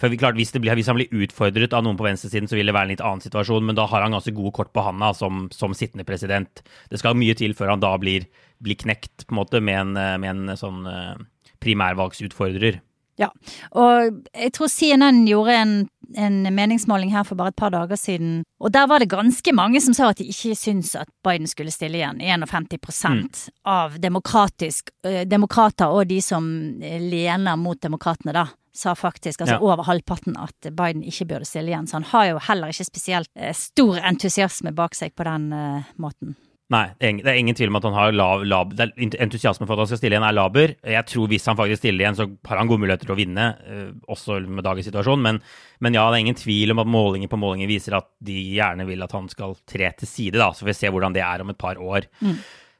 For 0.00 0.10
vi, 0.10 0.16
klart, 0.18 0.34
hvis, 0.34 0.50
blir, 0.58 0.74
hvis 0.74 0.88
han 0.90 0.96
blir 0.98 1.12
utfordret 1.22 1.74
av 1.76 1.84
noen 1.86 1.98
på 2.00 2.06
venstresiden, 2.08 2.48
så 2.50 2.56
vil 2.58 2.66
det 2.66 2.74
være 2.74 2.88
en 2.88 2.92
litt 2.96 3.04
annen 3.04 3.22
situasjon, 3.22 3.62
men 3.68 3.76
da 3.78 3.84
har 3.86 4.02
han 4.02 4.16
ganske 4.16 4.32
gode 4.34 4.50
kort 4.56 4.72
på 4.74 4.82
handa 4.82 5.12
som, 5.14 5.44
som 5.54 5.76
sittende 5.76 6.06
president. 6.08 6.64
Det 6.90 6.98
skal 6.98 7.14
mye 7.14 7.36
til 7.38 7.54
før 7.54 7.74
han 7.76 7.84
da 7.84 7.92
blir, 8.02 8.26
blir 8.64 8.80
knekt, 8.80 9.28
på 9.28 9.36
en 9.36 9.38
måte, 9.38 9.60
med 9.62 9.78
en, 9.84 9.92
med 10.24 10.30
en 10.32 10.56
sånn 10.58 10.82
eh, 10.90 11.14
primærvalgsutfordrer. 11.62 12.80
Ja, 13.20 13.30
og 13.70 14.22
jeg 14.34 14.52
tror 14.56 14.70
CNN 14.70 15.22
gjorde 15.28 15.54
en, 15.54 15.74
en 16.18 16.40
meningsmåling 16.54 17.12
her 17.14 17.22
for 17.26 17.38
bare 17.38 17.52
et 17.52 17.58
par 17.58 17.70
dager 17.70 17.98
siden, 17.98 18.40
og 18.58 18.72
der 18.74 18.88
var 18.90 19.02
det 19.02 19.12
ganske 19.12 19.54
mange 19.54 19.82
som 19.84 19.94
sa 19.94 20.08
at 20.10 20.18
de 20.18 20.26
ikke 20.30 20.56
syntes 20.58 20.96
at 20.98 21.10
Biden 21.26 21.46
skulle 21.50 21.74
stille 21.74 22.00
igjen. 22.00 22.18
51 22.20 23.04
mm. 23.04 23.22
av 23.70 23.98
demokratisk, 24.02 24.90
eh, 25.06 25.22
demokrater 25.30 25.94
og 25.94 26.10
de 26.10 26.20
som 26.24 26.48
eh, 26.82 27.00
lener 27.02 27.56
mot 27.60 27.80
demokratene, 27.80 28.34
da. 28.34 28.48
Sa 28.74 28.96
faktisk, 28.98 29.40
altså 29.40 29.54
Ja. 29.54 29.60
over 29.62 29.84
halvparten, 29.86 30.34
at 30.34 30.74
Biden 30.74 31.04
ikke 31.06 31.28
burde 31.30 31.46
stille 31.46 31.70
igjen. 31.70 31.86
Så 31.86 32.00
han 32.00 32.08
har 32.10 32.24
jo 32.26 32.40
heller 32.42 32.72
ikke 32.74 32.84
spesielt 32.88 33.30
eh, 33.36 33.54
stor 33.54 34.00
entusiasme 34.02 34.74
bak 34.74 34.98
seg 34.98 35.14
på 35.14 35.22
den 35.28 35.52
eh, 35.54 35.92
måten. 35.96 36.34
Nei, 36.72 36.86
det 36.98 37.26
er 37.28 37.36
ingen- 37.36 37.54
tvil 37.54 37.68
om 37.68 37.76
at 37.76 37.84
han 37.84 37.92
har 37.92 38.12
lav, 38.12 38.42
lav 38.42 38.72
er 38.80 38.88
for 38.96 39.74
at 39.74 39.78
han 39.78 39.86
skal 39.86 39.98
stille 39.98 40.16
igjen, 40.16 40.24
er 40.26 40.32
laber. 40.32 40.74
Jeg 40.82 41.06
tror 41.06 41.28
hvis 41.28 41.44
han 41.44 41.56
faktisk 41.56 41.82
stiller 41.82 42.00
igjen, 42.00 42.16
så 42.16 42.24
har 42.48 42.56
han 42.56 42.66
gode 42.68 42.80
muligheter 42.80 43.04
til 43.04 43.14
å 43.14 43.18
vinne, 43.18 43.44
eh, 43.68 43.92
også 44.08 44.40
med 44.48 44.64
dagens 44.64 44.88
situasjon. 44.88 45.20
Men, 45.20 45.42
men 45.80 45.92
ja, 45.92 46.08
det 46.08 46.16
er 46.16 46.24
ingen 46.24 46.40
tvil 46.40 46.70
om 46.72 46.78
at 46.80 46.86
målinger 46.86 47.28
på 47.28 47.38
målinger 47.38 47.68
viser 47.68 47.98
at 47.98 48.08
de 48.22 48.56
gjerne 48.56 48.86
vil 48.86 49.02
at 49.02 49.12
han 49.12 49.28
skal 49.28 49.54
tre 49.66 49.92
til 49.92 50.08
side, 50.08 50.32
da. 50.40 50.50
Så 50.52 50.64
får 50.64 50.72
vi 50.72 50.78
se 50.80 50.88
hvordan 50.88 51.12
det 51.12 51.22
er 51.22 51.44
om 51.44 51.50
et 51.50 51.58
par 51.58 51.76
år. 51.76 52.08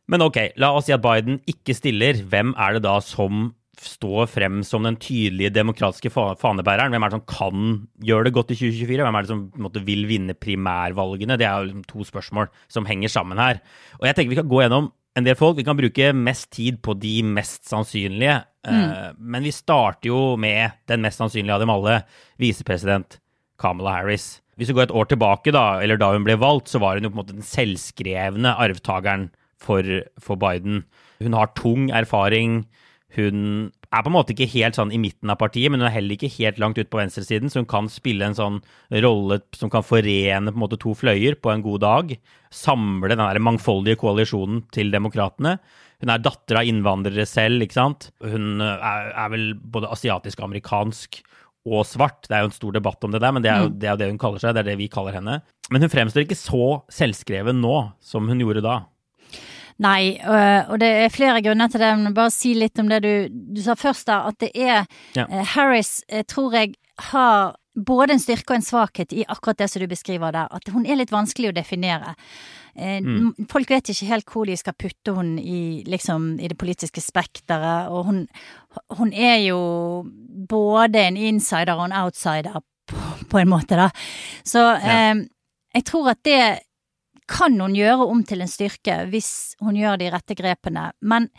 Men 0.08 0.20
ok, 0.22 0.52
la 0.56 0.72
oss 0.72 0.86
si 0.86 0.92
at 0.92 1.02
Biden 1.04 1.40
ikke 1.46 1.76
stiller. 1.76 2.14
Hvem 2.24 2.54
er 2.56 2.74
det 2.74 2.82
da 2.84 2.98
som 3.00 3.54
står 3.80 4.28
frem 4.30 4.62
som 4.66 4.84
den 4.86 4.96
tydelige 5.00 5.52
demokratiske 5.54 6.12
fanebæreren? 6.12 6.94
Hvem 6.94 7.06
er 7.06 7.12
det 7.12 7.18
som 7.18 7.24
kan 7.28 7.70
gjøre 8.04 8.28
det 8.28 8.34
godt 8.36 8.52
i 8.54 8.58
2024? 8.58 9.06
Hvem 9.06 9.18
er 9.18 9.24
det 9.24 9.32
som 9.32 9.46
måte, 9.66 9.82
vil 9.86 10.04
vinne 10.10 10.36
primærvalgene? 10.36 11.38
Det 11.40 11.48
er 11.48 11.64
jo 11.64 11.84
to 11.90 12.06
spørsmål 12.06 12.50
som 12.68 12.86
henger 12.88 13.12
sammen 13.12 13.40
her. 13.40 13.62
Og 14.00 14.08
jeg 14.08 14.16
tenker 14.16 14.34
vi 14.34 14.40
kan 14.40 14.50
gå 14.50 14.62
gjennom 14.62 14.92
en 15.14 15.26
del 15.26 15.38
folk. 15.38 15.58
Vi 15.58 15.66
kan 15.66 15.78
bruke 15.78 16.12
mest 16.16 16.50
tid 16.54 16.80
på 16.84 16.96
de 16.98 17.20
mest 17.26 17.68
sannsynlige. 17.70 18.42
Mm. 18.64 19.18
men 19.18 19.44
vi 19.44 19.50
starter 19.52 20.08
jo 20.08 20.36
med 20.40 20.72
den 20.88 21.02
mest 21.04 21.20
sannsynlige 21.20 21.52
av 21.52 21.60
dem 21.60 21.68
alle, 21.68 21.98
visepresident 22.40 23.18
Kamala 23.60 23.98
Harris. 23.98 24.40
Hvis 24.56 24.70
vi 24.70 24.76
går 24.78 24.88
et 24.88 24.94
år 24.94 25.08
tilbake, 25.10 25.52
da, 25.52 25.82
eller 25.82 25.98
da 26.00 26.12
hun 26.14 26.24
ble 26.24 26.38
valgt, 26.40 26.70
så 26.72 26.80
var 26.80 26.96
hun 26.96 27.04
jo 27.04 27.10
på 27.10 27.18
en 27.18 27.22
måte 27.22 27.34
den 27.36 27.44
selvskrevne 27.44 28.54
arvtakeren 28.56 29.28
for, 29.60 29.84
for 30.22 30.40
Biden. 30.40 30.84
Hun 31.22 31.36
har 31.36 31.52
tung 31.58 31.90
erfaring. 31.90 32.62
Hun 33.14 33.70
er 33.94 34.02
på 34.02 34.10
en 34.10 34.16
måte 34.16 34.34
ikke 34.34 34.50
helt 34.56 34.78
sånn 34.78 34.92
i 34.94 34.98
midten 34.98 35.30
av 35.30 35.38
partiet, 35.38 35.70
men 35.70 35.82
hun 35.82 35.88
er 35.88 35.94
heller 35.94 36.16
ikke 36.16 36.32
helt 36.36 36.58
langt 36.62 36.80
ut 36.80 36.90
på 36.90 36.98
venstresiden, 36.98 37.52
så 37.52 37.62
hun 37.62 37.70
kan 37.70 37.90
spille 37.92 38.26
en 38.26 38.36
sånn 38.38 38.58
rolle 39.04 39.38
som 39.54 39.70
kan 39.70 39.86
forene 39.86 40.50
på 40.50 40.58
en 40.58 40.64
måte 40.64 40.80
to 40.82 40.96
fløyer 40.98 41.38
på 41.38 41.52
en 41.52 41.62
god 41.64 41.84
dag. 41.84 42.14
Samle 42.54 43.12
den 43.12 43.22
der 43.22 43.42
mangfoldige 43.42 44.00
koalisjonen 44.02 44.64
til 44.74 44.90
demokratene. 44.94 45.58
Hun 46.02 46.10
er 46.10 46.24
datter 46.24 46.58
av 46.60 46.68
innvandrere 46.68 47.26
selv, 47.28 47.62
ikke 47.64 47.78
sant. 47.78 48.10
Hun 48.24 48.58
er, 48.64 49.12
er 49.14 49.30
vel 49.32 49.52
både 49.54 49.92
asiatisk 49.94 50.42
og 50.42 50.50
amerikansk 50.50 51.22
og 51.64 51.84
svart. 51.88 52.26
Det 52.26 52.36
er 52.36 52.44
jo 52.44 52.50
en 52.50 52.58
stor 52.58 52.74
debatt 52.76 53.06
om 53.06 53.14
det 53.14 53.22
der, 53.24 53.32
men 53.32 53.44
det 53.44 53.52
er, 53.52 53.62
jo, 53.64 53.70
det 53.72 53.88
er 53.88 54.00
det 54.00 54.10
hun 54.10 54.20
kaller 54.20 54.42
seg. 54.42 54.56
Det 54.56 54.64
er 54.64 54.72
det 54.72 54.80
vi 54.82 54.90
kaller 54.92 55.16
henne. 55.16 55.38
Men 55.72 55.86
hun 55.86 55.92
fremstår 55.92 56.26
ikke 56.26 56.36
så 56.36 56.66
selvskreven 56.92 57.62
nå 57.62 57.76
som 58.04 58.28
hun 58.28 58.42
gjorde 58.42 58.64
da. 58.64 58.82
Nei, 59.82 60.18
øh, 60.22 60.70
og 60.70 60.78
det 60.80 60.88
er 61.04 61.08
flere 61.10 61.42
grunner 61.42 61.68
til 61.68 61.80
det, 61.82 61.98
men 61.98 62.14
bare 62.14 62.30
si 62.30 62.52
litt 62.54 62.78
om 62.78 62.88
det 62.88 63.02
du, 63.02 63.28
du 63.56 63.60
sa 63.62 63.74
først, 63.74 64.06
da. 64.06 64.20
At 64.28 64.38
det 64.38 64.50
er 64.54 64.86
Ja. 65.16 65.24
eh, 65.30 65.44
Harris, 65.54 66.02
eh, 66.08 66.22
tror 66.22 66.52
jeg, 66.54 66.74
har 67.10 67.56
både 67.74 68.12
en 68.14 68.20
styrke 68.22 68.50
og 68.54 68.56
en 68.60 68.62
svakhet 68.62 69.12
i 69.12 69.24
akkurat 69.28 69.58
det 69.58 69.66
som 69.70 69.80
du 69.82 69.88
beskriver 69.90 70.30
der. 70.30 70.46
At 70.54 70.68
hun 70.70 70.86
er 70.86 70.94
litt 70.94 71.10
vanskelig 71.10 71.48
å 71.50 71.54
definere. 71.56 72.14
Mm. 72.78 73.34
Folk 73.50 73.70
vet 73.70 73.88
ikke 73.90 74.06
helt 74.06 74.30
hvor 74.30 74.46
de 74.46 74.56
skal 74.56 74.74
putte 74.78 75.12
hun 75.14 75.38
i, 75.38 75.82
liksom, 75.86 76.40
i 76.40 76.48
det 76.48 76.58
politiske 76.58 77.00
spekteret. 77.02 77.88
Og 77.90 78.04
hun, 78.04 78.28
hun 78.98 79.12
er 79.12 79.36
jo 79.48 80.04
både 80.48 81.02
en 81.08 81.16
insider 81.16 81.74
og 81.74 81.84
en 81.88 81.96
outsider, 82.04 82.60
på, 82.86 82.96
på 83.30 83.38
en 83.42 83.48
måte, 83.48 83.74
da. 83.78 83.88
Så 84.44 84.58
Ja. 84.78 85.10
eh, 85.10 85.24
jeg 85.74 85.84
tror 85.84 86.10
at 86.10 86.22
det 86.24 86.58
kan 87.30 87.56
hun 87.60 87.76
gjøre 87.76 88.06
om 88.10 88.22
til 88.26 88.44
en 88.44 88.50
styrke 88.50 88.98
hvis 89.12 89.54
hun 89.64 89.78
gjør 89.78 89.98
de 90.00 90.10
rette 90.12 90.36
grepene. 90.38 90.90
Men 91.00 91.30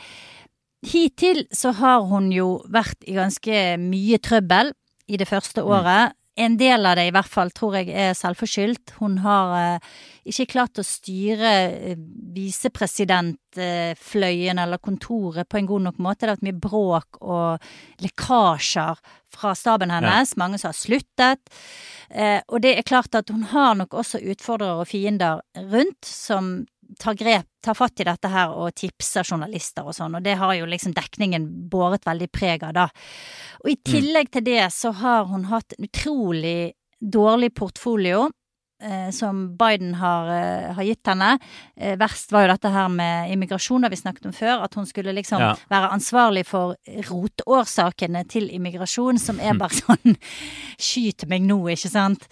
hittil 0.85 1.45
så 1.53 1.73
har 1.77 2.05
hun 2.09 2.31
jo 2.33 2.59
vært 2.71 3.05
i 3.07 3.17
ganske 3.17 3.61
mye 3.81 4.19
trøbbel 4.23 4.73
i 5.07 5.19
det 5.21 5.27
første 5.29 5.63
året. 5.63 6.15
En 6.35 6.57
del 6.59 6.83
av 6.85 6.97
det 6.99 7.05
i 7.07 7.11
hvert 7.15 7.31
fall 7.31 7.47
tror 7.55 7.77
jeg 7.79 7.93
er 7.95 8.11
selvforskyldt. 8.17 8.97
Hun 8.99 9.21
har 9.23 9.53
eh, 9.55 9.79
ikke 10.27 10.51
klart 10.51 10.75
å 10.81 10.83
styre 10.83 11.71
eh, 11.71 11.95
visepresidentfløyen 12.35 14.59
eller 14.59 14.77
kontoret 14.83 15.47
på 15.47 15.57
en 15.61 15.69
god 15.69 15.81
nok 15.87 15.97
måte. 16.03 16.25
Det 16.25 16.31
har 16.33 16.35
vært 16.35 16.47
mye 16.49 16.63
bråk 16.65 17.09
og 17.23 17.47
lekkasjer 18.03 18.99
fra 19.35 19.55
staben 19.55 19.91
hennes. 19.95 20.35
Mange 20.39 20.57
som 20.59 20.69
har 20.73 20.79
sluttet. 20.79 21.41
Eh, 22.09 22.41
og 22.51 22.57
det 22.67 22.73
er 22.75 22.87
klart 22.87 23.15
at 23.15 23.29
hun 23.31 23.43
har 23.55 23.71
nok 23.79 23.91
også 23.95 24.19
utfordrere 24.19 24.79
og 24.83 24.91
fiender 24.91 25.39
rundt 25.71 26.03
som 26.03 26.67
tar 26.99 27.17
grep, 27.17 27.47
tar 27.63 27.73
fatt 27.77 27.99
i 27.99 28.07
dette 28.07 28.29
her 28.31 28.53
og 28.53 28.73
tipser 28.77 29.23
journalister 29.25 29.85
og 29.87 29.95
sånn, 29.97 30.15
og 30.15 30.23
det 30.23 30.37
har 30.39 30.53
jo 30.55 30.65
liksom 30.69 30.93
dekningen 30.95 31.47
båret 31.71 32.05
veldig 32.05 32.29
preg 32.31 32.63
av, 32.63 32.73
da. 32.73 32.87
Og 33.63 33.71
i 33.73 33.77
tillegg 33.83 34.31
til 34.31 34.45
det 34.47 34.63
så 34.73 34.93
har 35.01 35.25
hun 35.31 35.45
hatt 35.51 35.73
en 35.77 35.87
utrolig 35.89 36.73
dårlig 37.01 37.53
portfolio. 37.55 38.29
Eh, 38.83 39.09
som 39.15 39.55
Biden 39.55 39.93
har, 39.95 40.27
eh, 40.27 40.73
har 40.75 40.83
gitt 40.83 41.07
henne. 41.07 41.39
Eh, 41.77 41.95
verst 41.95 42.31
var 42.31 42.43
jo 42.43 42.51
dette 42.51 42.69
her 42.69 42.89
med 42.89 43.31
immigrasjon, 43.31 43.81
da 43.81 43.87
vi 43.87 43.95
snakket 43.95 44.25
om 44.25 44.33
før. 44.35 44.63
At 44.65 44.73
hun 44.75 44.85
skulle 44.85 45.13
liksom 45.15 45.39
Ja. 45.39 45.55
være 45.71 45.91
ansvarlig 45.95 46.45
for 46.45 46.75
rotårsakene 46.85 48.27
til 48.27 48.49
immigrasjon, 48.49 49.17
som 49.17 49.39
er 49.39 49.53
bare 49.61 49.69
sånn 49.69 50.17
Skyt 50.77 51.25
meg 51.29 51.41
nå, 51.47 51.61
ikke 51.71 51.89
sant? 51.89 52.27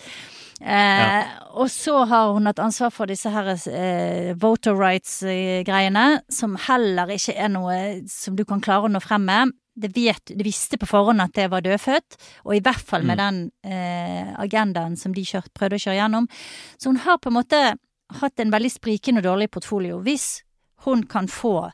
Eh, 0.64 1.26
Og 1.60 1.68
så 1.70 2.06
har 2.08 2.32
hun 2.34 2.48
hatt 2.48 2.62
ansvar 2.64 2.90
for 2.96 3.10
disse 3.12 3.30
her 3.30 3.50
eh, 3.52 4.32
voter 4.40 4.74
rights-greiene, 4.80 6.22
som 6.32 6.56
heller 6.68 7.12
ikke 7.14 7.36
er 7.36 7.52
noe 7.52 7.76
som 8.10 8.38
du 8.38 8.46
kan 8.48 8.64
klare 8.64 8.88
å 8.88 8.94
nå 8.94 9.02
frem 9.04 9.28
med. 9.28 9.52
Det, 9.76 9.90
vet, 9.96 10.32
det 10.38 10.46
visste 10.46 10.78
på 10.78 10.88
forhånd 10.90 11.22
at 11.22 11.34
det 11.36 11.50
var 11.52 11.64
dødfødt, 11.66 12.18
og 12.46 12.56
i 12.56 12.62
hvert 12.64 12.82
fall 12.86 13.06
med 13.10 13.18
den 13.22 13.40
eh, 13.66 14.30
agendaen 14.40 14.96
som 14.98 15.14
de 15.14 15.26
kjørt, 15.26 15.50
prøvde 15.58 15.80
å 15.80 15.84
kjøre 15.86 15.98
gjennom. 16.00 16.28
Så 16.78 16.94
hun 16.94 17.02
har 17.06 17.18
på 17.22 17.32
en 17.32 17.38
måte 17.40 17.62
hatt 18.22 18.40
en 18.44 18.54
veldig 18.54 18.70
sprikende 18.74 19.24
og 19.24 19.28
dårlig 19.32 19.50
portfolio. 19.54 20.00
Hvis 20.06 20.44
hun 20.86 21.06
kan 21.10 21.30
få 21.32 21.72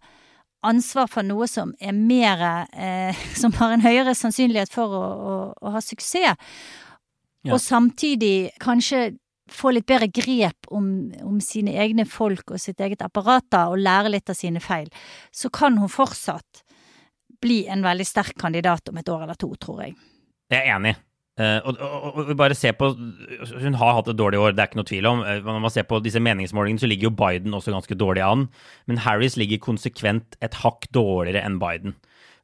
ansvar 0.65 1.07
for 1.11 1.23
noe 1.27 1.47
som 1.47 1.71
er 1.79 1.95
mer 1.95 2.41
eh, 2.75 3.15
Som 3.39 3.53
har 3.59 3.71
en 3.71 3.83
høyere 3.83 4.15
sannsynlighet 4.15 4.71
for 4.73 4.91
å, 4.91 5.03
å, 5.03 5.35
å 5.55 5.75
ha 5.75 5.81
suksess, 5.83 6.35
Ja. 7.47 7.53
og 7.55 7.61
samtidig 7.63 8.51
kanskje 8.59 9.13
få 9.49 9.71
litt 9.73 9.87
bedre 9.89 10.09
grep 10.13 10.67
om, 10.75 11.09
om 11.25 11.39
sine 11.41 11.73
egne 11.81 12.05
folk 12.05 12.51
og 12.53 12.61
sitt 12.61 12.81
eget 12.83 13.01
apparat, 13.05 13.47
da, 13.49 13.67
og 13.71 13.81
lære 13.81 14.11
litt 14.13 14.29
av 14.29 14.37
sine 14.37 14.61
feil, 14.63 14.89
så 15.31 15.49
kan 15.53 15.79
hun 15.81 15.91
fortsatt 15.91 16.63
bli 17.41 17.63
en 17.71 17.85
veldig 17.85 18.05
sterk 18.07 18.37
kandidat 18.39 18.91
om 18.91 18.99
et 18.99 19.09
år 19.09 19.23
eller 19.25 19.39
to, 19.39 19.53
tror 19.61 19.85
jeg. 19.85 19.95
Jeg 20.51 20.65
er 20.65 20.75
enig. 20.75 20.97
Uh, 21.39 21.61
og, 21.69 21.77
og, 21.79 22.17
og 22.19 22.29
bare 22.35 22.55
se 22.57 22.73
på 22.75 22.89
Hun 22.91 23.75
har 23.79 23.93
hatt 23.95 24.09
et 24.11 24.17
dårlig 24.19 24.41
år, 24.43 24.51
det 24.51 24.59
er 24.59 24.67
ikke 24.67 24.79
noe 24.81 24.89
tvil 24.89 25.07
om. 25.07 25.21
Eh, 25.23 25.37
når 25.45 25.61
man 25.63 25.71
ser 25.71 25.85
på 25.87 26.01
disse 26.03 26.19
meningsmålingene, 26.19 26.81
så 26.81 26.89
ligger 26.89 27.07
jo 27.07 27.15
Biden 27.15 27.55
også 27.55 27.71
ganske 27.71 27.95
dårlig 27.95 28.25
an. 28.27 28.49
Men 28.91 28.99
Harris 29.05 29.37
ligger 29.39 29.61
konsekvent 29.63 30.35
et 30.43 30.57
hakk 30.65 30.89
dårligere 30.95 31.45
enn 31.47 31.55
Biden. 31.61 31.95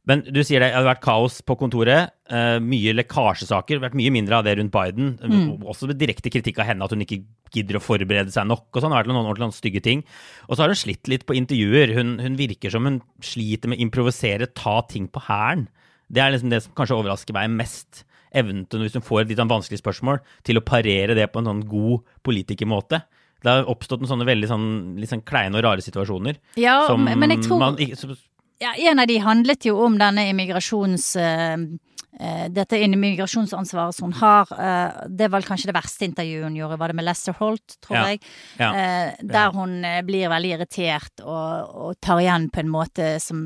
Men 0.07 0.23
du 0.23 0.39
sier 0.45 0.63
det, 0.63 0.69
det 0.69 0.77
hadde 0.77 0.93
vært 0.93 1.03
kaos 1.03 1.41
på 1.43 1.57
kontoret. 1.59 2.14
Eh, 2.31 2.57
mye 2.63 2.93
lekkasjesaker. 2.95 3.81
Vært 3.83 3.97
mye 3.97 4.13
mindre 4.13 4.39
av 4.39 4.47
det 4.47 4.55
rundt 4.59 4.73
Biden. 4.73 5.13
Mm. 5.21 5.65
Også 5.65 5.89
med 5.89 5.99
direkte 6.01 6.31
kritikk 6.33 6.61
av 6.61 6.69
henne, 6.69 6.85
at 6.85 6.95
hun 6.95 7.05
ikke 7.05 7.21
gidder 7.55 7.79
å 7.79 7.83
forberede 7.83 8.33
seg 8.33 8.47
nok. 8.49 8.67
og 8.71 8.81
sånn, 8.81 8.93
har 8.95 9.03
vært 9.03 9.13
noen 9.13 9.29
ordentlig 9.29 9.57
stygge 9.57 9.83
ting. 9.85 10.03
Og 10.49 10.55
så 10.55 10.65
har 10.65 10.73
hun 10.73 10.81
slitt 10.81 11.11
litt 11.11 11.25
på 11.27 11.37
intervjuer. 11.37 11.95
Hun, 11.97 12.17
hun 12.23 12.39
virker 12.39 12.73
som 12.73 12.87
hun 12.87 13.01
sliter 13.23 13.71
med 13.71 13.79
å 13.79 13.87
improvisere, 13.87 14.51
ta 14.53 14.81
ting 14.89 15.07
på 15.07 15.23
hælen. 15.27 15.67
Det 16.11 16.21
er 16.21 16.35
liksom 16.35 16.51
det 16.51 16.61
som 16.61 16.75
kanskje 16.77 16.99
overrasker 16.99 17.35
meg 17.37 17.53
mest. 17.53 18.03
Evnen 18.35 18.65
til, 18.67 18.83
hvis 18.83 18.97
hun 18.97 19.05
får 19.05 19.23
et 19.23 19.29
litt 19.31 19.39
sånn 19.39 19.51
vanskelig 19.51 19.79
spørsmål, 19.79 20.19
til 20.43 20.59
å 20.59 20.65
parere 20.65 21.15
det 21.15 21.29
på 21.31 21.39
en 21.39 21.47
sånn 21.47 21.63
god 21.71 22.03
politikermåte. 22.25 22.99
Det 23.45 23.53
har 23.53 23.69
oppstått 23.69 24.01
noen 24.01 24.11
sånne 24.11 24.27
veldig 24.27 24.49
sånn, 24.49 24.69
litt 24.99 25.11
sånn 25.11 25.23
kleine 25.27 25.59
og 25.59 25.63
rare 25.63 25.83
situasjoner. 25.85 26.39
Ja, 26.59 26.81
som 26.89 27.05
men 27.05 27.31
jeg 27.31 27.45
tror 27.45 27.61
man 27.61 27.77
ja, 28.59 28.73
En 28.91 28.99
av 28.99 29.07
de 29.07 29.17
handlet 29.19 29.65
jo 29.65 29.79
om 29.85 29.97
denne 29.99 30.29
immigrasjons... 30.29 31.15
eh, 31.15 31.57
dette 32.49 32.77
immigrasjonsansvaret 32.79 33.95
som 33.95 34.07
hun 34.07 34.13
har. 34.21 34.47
uh, 34.55 35.07
det 35.09 35.27
var 35.31 35.43
kanskje 35.43 35.67
det 35.67 35.75
verste 35.75 36.05
intervjuet 36.07 36.45
hun 36.47 36.55
gjorde, 36.55 36.77
var 36.79 36.87
det 36.91 36.95
med 36.95 37.05
Lester 37.05 37.35
Holt, 37.39 37.75
tror 37.83 37.97
Ja. 37.97 38.05
jeg. 38.07 38.21
Ja. 38.59 38.69
Uh, 38.71 39.27
der 39.27 39.51
hun 39.51 39.83
eh, 39.83 40.01
blir 40.01 40.29
veldig 40.31 40.53
irritert 40.55 41.23
og, 41.23 41.75
og 41.75 41.99
tar 41.99 42.21
igjen 42.23 42.49
på 42.49 42.63
en 42.63 42.71
måte 42.71 43.19
som 43.19 43.43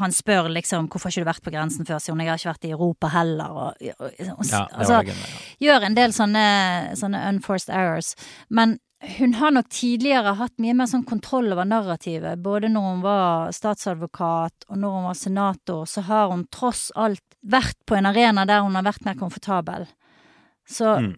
Han 0.00 0.12
spør 0.12 0.50
liksom 0.50 0.88
'hvorfor 0.88 1.06
har 1.06 1.10
ikke 1.10 1.24
du 1.24 1.30
vært 1.30 1.44
på 1.46 1.54
grensen 1.54 1.86
før', 1.86 2.00
sier 2.00 2.12
hun. 2.12 2.20
'Jeg 2.20 2.28
har 2.30 2.38
ikke 2.38 2.54
vært 2.54 2.64
i 2.64 2.74
Europa 2.74 3.08
heller', 3.08 3.50
og, 3.50 3.74
og, 4.00 4.10
og 4.38 4.44
ja, 4.50 4.66
altså, 4.72 5.02
gøy, 5.02 5.14
ja. 5.14 5.14
gjør 5.60 5.86
en 5.86 5.94
del 5.96 6.10
sånne, 6.12 6.96
sånne 6.96 7.28
unforced 7.28 7.70
errors. 7.74 8.14
Men 8.50 8.78
hun 9.00 9.34
har 9.34 9.50
nok 9.50 9.68
tidligere 9.72 10.34
hatt 10.36 10.58
mye 10.60 10.74
mer 10.76 10.88
sånn 10.90 11.06
kontroll 11.08 11.52
over 11.54 11.64
narrativet. 11.64 12.40
Både 12.44 12.68
når 12.68 12.88
hun 12.88 13.00
var 13.04 13.54
statsadvokat 13.56 14.66
og 14.68 14.76
når 14.76 14.96
hun 14.96 15.08
var 15.08 15.16
senator, 15.16 15.86
så 15.88 16.04
har 16.04 16.28
hun 16.34 16.44
tross 16.52 16.90
alt 16.92 17.24
vært 17.40 17.78
på 17.88 17.96
en 17.96 18.10
arena 18.10 18.44
der 18.48 18.60
hun 18.66 18.76
har 18.76 18.84
vært 18.84 19.06
mer 19.06 19.16
komfortabel. 19.16 19.88
Så, 20.70 20.86
mm. 20.86 21.14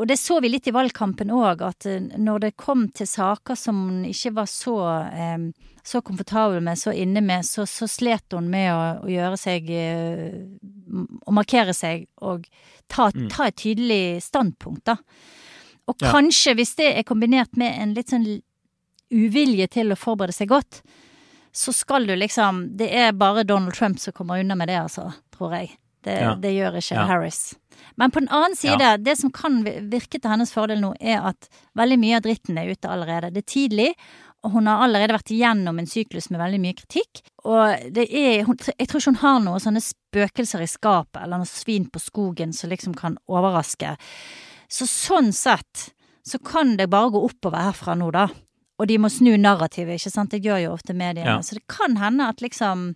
og 0.00 0.06
det 0.08 0.16
så 0.16 0.38
vi 0.40 0.48
litt 0.48 0.68
i 0.70 0.72
valgkampen 0.72 1.32
òg, 1.34 1.60
at 1.66 1.84
eh, 1.90 2.00
når 2.00 2.46
det 2.46 2.54
kom 2.56 2.86
til 2.96 3.08
saker 3.10 3.58
som 3.58 3.82
hun 3.90 3.98
ikke 4.08 4.32
var 4.38 4.48
så, 4.48 4.76
eh, 5.12 5.74
så 5.84 6.00
komfortabel 6.00 6.62
med, 6.64 6.80
så 6.80 6.94
inne 6.96 7.20
med, 7.20 7.44
så, 7.44 7.66
så 7.68 7.88
slet 7.90 8.32
hun 8.32 8.48
med 8.48 8.70
å, 8.72 8.80
å 9.04 9.10
gjøre 9.12 9.40
seg 9.40 9.68
eh, 9.68 10.38
Å 11.26 11.34
markere 11.34 11.74
seg 11.76 12.06
og 12.22 12.46
ta, 12.88 13.10
ta 13.10 13.50
et 13.50 13.58
tydelig 13.60 14.22
standpunkt, 14.24 14.86
da. 14.86 14.96
Og 15.88 15.96
Ja. 16.00 16.12
kanskje, 16.12 16.54
hvis 16.54 16.74
det 16.76 16.96
er 16.96 17.02
kombinert 17.02 17.56
med 17.56 17.74
en 17.80 17.94
litt 17.94 18.08
sånn 18.08 18.42
uvilje 19.12 19.68
til 19.70 19.92
å 19.92 19.98
forberede 19.98 20.32
seg 20.34 20.48
godt, 20.48 20.82
så 21.54 21.72
skal 21.72 22.06
du 22.06 22.16
liksom 22.16 22.76
Det 22.76 22.90
er 22.92 23.12
bare 23.12 23.44
Donald 23.44 23.74
Trump 23.74 23.98
som 23.98 24.12
kommer 24.12 24.40
unna 24.40 24.56
med 24.56 24.68
det, 24.68 24.76
altså, 24.80 25.12
tror 25.30 25.52
jeg. 25.52 25.70
Det, 26.02 26.20
Ja. 26.20 26.34
det 26.34 26.50
gjør 26.52 26.76
ikke 26.76 26.94
Ja. 26.96 27.06
Harris. 27.06 27.54
Men 27.96 28.10
på 28.10 28.20
den 28.20 28.28
annen 28.28 28.56
side, 28.56 29.02
det 29.02 29.16
som 29.18 29.30
kan 29.30 29.62
virke 29.64 30.20
til 30.20 30.30
hennes 30.30 30.52
fordel 30.52 30.80
nå, 30.80 30.94
er 31.00 31.20
at 31.22 31.48
veldig 31.76 31.98
mye 31.98 32.16
av 32.16 32.22
dritten 32.22 32.58
er 32.58 32.70
ute 32.70 32.88
allerede. 32.88 33.32
Det 33.32 33.38
er 33.46 33.68
tidlig, 33.68 33.94
og 34.42 34.52
hun 34.52 34.66
har 34.66 34.82
allerede 34.86 35.12
vært 35.16 35.32
igjennom 35.32 35.78
en 35.78 35.86
syklus 35.86 36.30
med 36.30 36.40
veldig 36.40 36.60
mye 36.60 36.74
kritikk. 36.74 37.22
Og 37.44 37.92
det 37.92 38.10
er 38.12 38.44
hun, 38.44 38.56
Jeg 38.78 38.88
tror 38.88 39.00
ikke 39.00 39.04
hun 39.04 39.14
har 39.14 39.40
noen 39.40 39.60
sånne 39.60 39.80
spøkelser 39.80 40.60
i 40.60 40.66
skapet, 40.66 41.22
eller 41.22 41.38
noe 41.38 41.46
svin 41.46 41.86
på 41.88 42.00
skogen 42.00 42.52
som 42.52 42.68
liksom 42.70 42.94
kan 42.94 43.16
overraske. 43.28 43.96
Så 44.70 44.88
sånn 44.90 45.32
sett 45.36 45.90
så 46.24 46.40
kan 46.40 46.76
det 46.78 46.88
bare 46.92 47.12
gå 47.14 47.20
oppover 47.26 47.66
herfra 47.66 47.96
nå, 47.98 48.10
da. 48.14 48.28
Og 48.80 48.88
de 48.90 48.98
må 48.98 49.10
snu 49.12 49.34
narrativet, 49.38 50.00
ikke 50.00 50.12
sant. 50.12 50.32
Det 50.34 50.42
gjør 50.42 50.62
jo 50.64 50.74
ofte 50.74 50.96
mediene. 50.96 51.36
Ja. 51.36 51.42
Så 51.44 51.58
det 51.58 51.66
kan 51.70 51.98
hende 52.00 52.30
at 52.32 52.42
liksom 52.42 52.94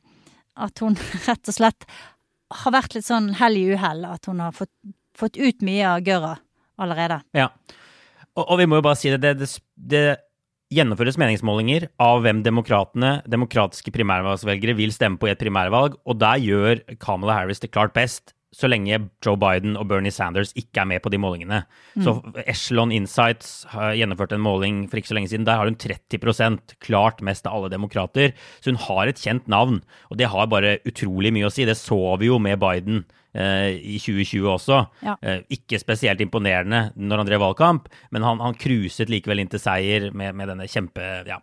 At 0.59 0.81
hun 0.83 0.96
rett 1.28 1.48
og 1.48 1.54
slett 1.54 1.85
har 2.50 2.72
vært 2.74 2.96
litt 2.96 3.07
sånn 3.07 3.35
hell 3.38 3.54
i 3.54 3.68
uhell. 3.76 4.02
At 4.09 4.26
hun 4.26 4.40
har 4.42 4.57
fått, 4.57 4.72
fått 5.14 5.37
ut 5.37 5.62
mye 5.62 5.85
av 5.87 6.00
gørra 6.02 6.38
allerede. 6.78 7.20
Ja. 7.37 7.52
Og, 8.35 8.44
og 8.44 8.59
vi 8.59 8.66
må 8.66 8.81
jo 8.81 8.87
bare 8.87 8.98
si 8.98 9.12
det, 9.12 9.20
det, 9.22 9.37
det, 9.38 9.50
det 9.76 10.02
gjennomføres 10.74 11.18
meningsmålinger 11.20 11.88
av 12.02 12.24
hvem 12.24 12.42
demokratene, 12.44 13.18
demokratiske 13.31 13.92
primærvalgsvelgere, 13.94 14.76
vil 14.78 14.92
stemme 14.94 15.20
på 15.20 15.28
i 15.28 15.33
et 15.33 15.40
primærvalg, 15.40 15.96
og 16.04 16.18
der 16.20 16.42
gjør 16.42 16.83
Kamala 17.00 17.38
Harris 17.38 17.62
det 17.62 17.72
klart 17.72 17.94
best 17.96 18.35
så 18.54 18.68
lenge 18.70 18.96
Joe 19.24 19.37
Biden 19.37 19.76
og 19.76 19.90
Bernie 19.90 20.12
Sanders 20.14 20.54
ikke 20.56 20.80
er 20.82 20.88
med 20.88 21.02
på 21.04 21.11
de 21.12 21.20
målingene. 21.20 21.61
Mm. 21.98 22.04
Så 22.06 22.14
Echelon 22.48 22.92
Insights 22.94 23.66
har 23.74 23.92
gjennomført 23.98 24.32
en 24.32 24.44
måling 24.44 24.80
for 24.88 25.00
ikke 25.00 25.11
så 25.11 25.18
lenge 25.18 25.28
siden. 25.32 25.44
Der 25.48 25.61
har 25.61 25.68
hun 25.68 25.76
30% 25.76 26.74
klart 26.84 27.20
mest 27.24 27.46
av 27.46 27.58
alle 27.58 27.72
demokrater. 27.72 28.32
Så 28.61 28.72
hun 28.72 28.80
har 28.88 29.11
et 29.11 29.20
kjent 29.20 29.50
navn, 29.52 29.82
og 30.08 30.20
det 30.20 30.30
har 30.32 30.48
bare 30.48 30.78
utrolig 30.88 31.34
mye 31.37 31.50
å 31.50 31.52
si. 31.52 31.68
Det 31.68 31.76
så 31.76 32.00
vi 32.20 32.30
jo 32.30 32.40
med 32.40 32.61
Biden 32.62 33.04
eh, 33.37 33.76
i 33.76 34.00
2020 34.00 34.48
også. 34.54 34.80
Ja. 35.04 35.18
Eh, 35.20 35.44
ikke 35.58 35.82
spesielt 35.82 36.24
imponerende 36.24 36.88
når 36.96 37.22
han 37.22 37.30
drev 37.30 37.44
valgkamp, 37.44 37.92
men 38.16 38.24
han, 38.24 38.40
han 38.44 38.56
cruiset 38.56 39.12
likevel 39.12 39.44
inn 39.44 39.52
til 39.52 39.62
seier 39.62 40.08
med, 40.16 40.32
med 40.38 40.54
denne 40.54 40.70
kjempe, 40.72 41.12
ja, 41.28 41.42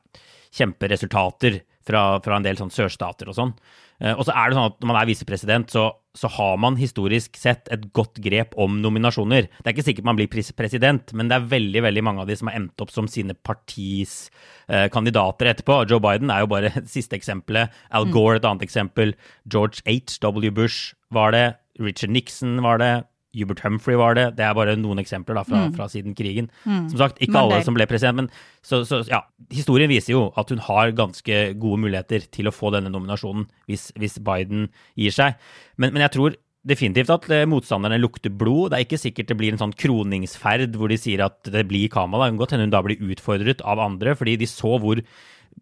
kjemperesultater 0.55 1.61
fra, 1.85 2.07
fra 2.25 2.39
en 2.39 2.45
del 2.45 2.57
sånn 2.57 2.73
sørstater 2.73 3.29
og 3.29 3.37
sånn. 3.37 3.53
Eh, 4.01 4.13
og 4.13 4.25
så 4.27 4.34
er 4.36 4.51
det 4.51 4.58
sånn 4.58 4.67
at 4.73 4.81
Når 4.81 4.89
man 4.89 4.97
er 4.99 5.08
visepresident, 5.08 5.71
så, 5.71 5.86
så, 6.17 6.29
har 6.36 6.58
man 6.60 6.75
historisk 6.79 7.38
sett 7.39 7.69
et 7.71 7.88
godt 7.95 8.19
grep 8.23 8.55
om 8.60 8.79
nominasjoner. 8.84 9.47
Det 9.47 9.65
er 9.65 9.75
ikke 9.75 9.88
sikkert 9.88 10.10
man 10.10 10.19
blir 10.19 10.29
president, 10.31 11.13
men 11.15 11.31
det 11.31 11.38
er 11.38 11.49
veldig 11.55 11.84
veldig 11.88 12.03
mange 12.03 12.23
av 12.23 12.29
de 12.31 12.38
som 12.39 12.51
har 12.51 12.60
endt 12.60 12.84
opp 12.84 12.91
som 12.91 13.08
sine 13.12 13.36
partis 13.36 14.29
eh, 14.67 14.88
kandidater 14.91 15.51
etterpå. 15.51 15.84
Joe 15.89 16.03
Biden 16.03 16.34
er 16.34 16.43
jo 16.43 16.51
bare 16.51 16.73
det 16.75 16.91
siste 16.91 17.17
eksempelet. 17.17 17.73
Al 17.91 18.10
mm. 18.10 18.15
Gore 18.15 18.39
et 18.39 18.47
annet 18.47 18.67
eksempel. 18.67 19.15
George 19.47 19.84
H.W. 19.88 20.51
Bush 20.55 20.95
var 21.15 21.36
det. 21.36 21.47
Richard 21.79 22.12
Nixon 22.15 22.62
var 22.63 22.79
det. 22.79 22.93
Hubert 23.36 23.62
Humphrey 23.65 23.98
var 24.00 24.17
det. 24.17 24.26
Det 24.38 24.45
er 24.45 24.56
bare 24.58 24.78
noen 24.80 25.02
eksempler 25.02 25.38
da, 25.38 25.43
fra, 25.48 25.65
mm. 25.65 25.76
fra, 25.78 25.88
siden 25.91 26.15
krigen. 26.17 26.50
Mm. 26.63 26.88
Som 26.91 27.02
sagt, 27.02 27.21
ikke 27.24 27.41
alle 27.41 27.60
som 27.65 27.78
ble 27.78 27.88
president, 27.89 28.24
men 28.24 28.30
så, 28.65 28.82
så, 28.88 29.02
ja, 29.10 29.21
historien 29.54 29.91
viser 29.91 30.15
jo 30.15 30.24
at 30.39 30.52
hun 30.54 30.63
har 30.65 30.95
ganske 30.98 31.41
gode 31.62 31.84
muligheter 31.86 32.26
til 32.34 32.50
å 32.50 32.56
få 32.56 32.71
denne 32.76 32.91
nominasjonen 32.93 33.45
hvis, 33.69 33.91
hvis 34.00 34.17
Biden 34.26 34.69
gir 35.00 35.13
seg. 35.15 35.38
Men, 35.78 35.91
men, 35.91 36.04
jeg 36.06 36.15
tror 36.15 36.39
definitivt 36.65 37.12
at 37.13 37.30
eh, 37.34 37.45
motstanderne 37.50 38.02
lukter 38.02 38.34
blod. 38.34 38.71
Det 38.71 38.80
er 38.80 38.88
ikke 38.88 39.02
sikkert 39.02 39.30
det 39.30 39.38
blir 39.39 39.54
en 39.54 39.62
sånn 39.62 39.76
kroningsferd 39.78 40.76
hvor 40.80 40.89
de 40.89 40.98
sier 41.00 41.21
at 41.26 41.38
det 41.54 41.67
blir 41.69 41.91
Kamala. 41.93 42.26
Det 42.26 42.36
kan 42.36 42.41
godt 42.41 42.56
hende 42.56 42.67
hun 42.69 42.76
da 42.76 42.84
blir 42.86 43.13
utfordret 43.13 43.62
av 43.62 43.84
andre, 43.84 44.15
fordi 44.17 44.39
de 44.41 44.50
så 44.50 44.76
hvor 44.82 45.02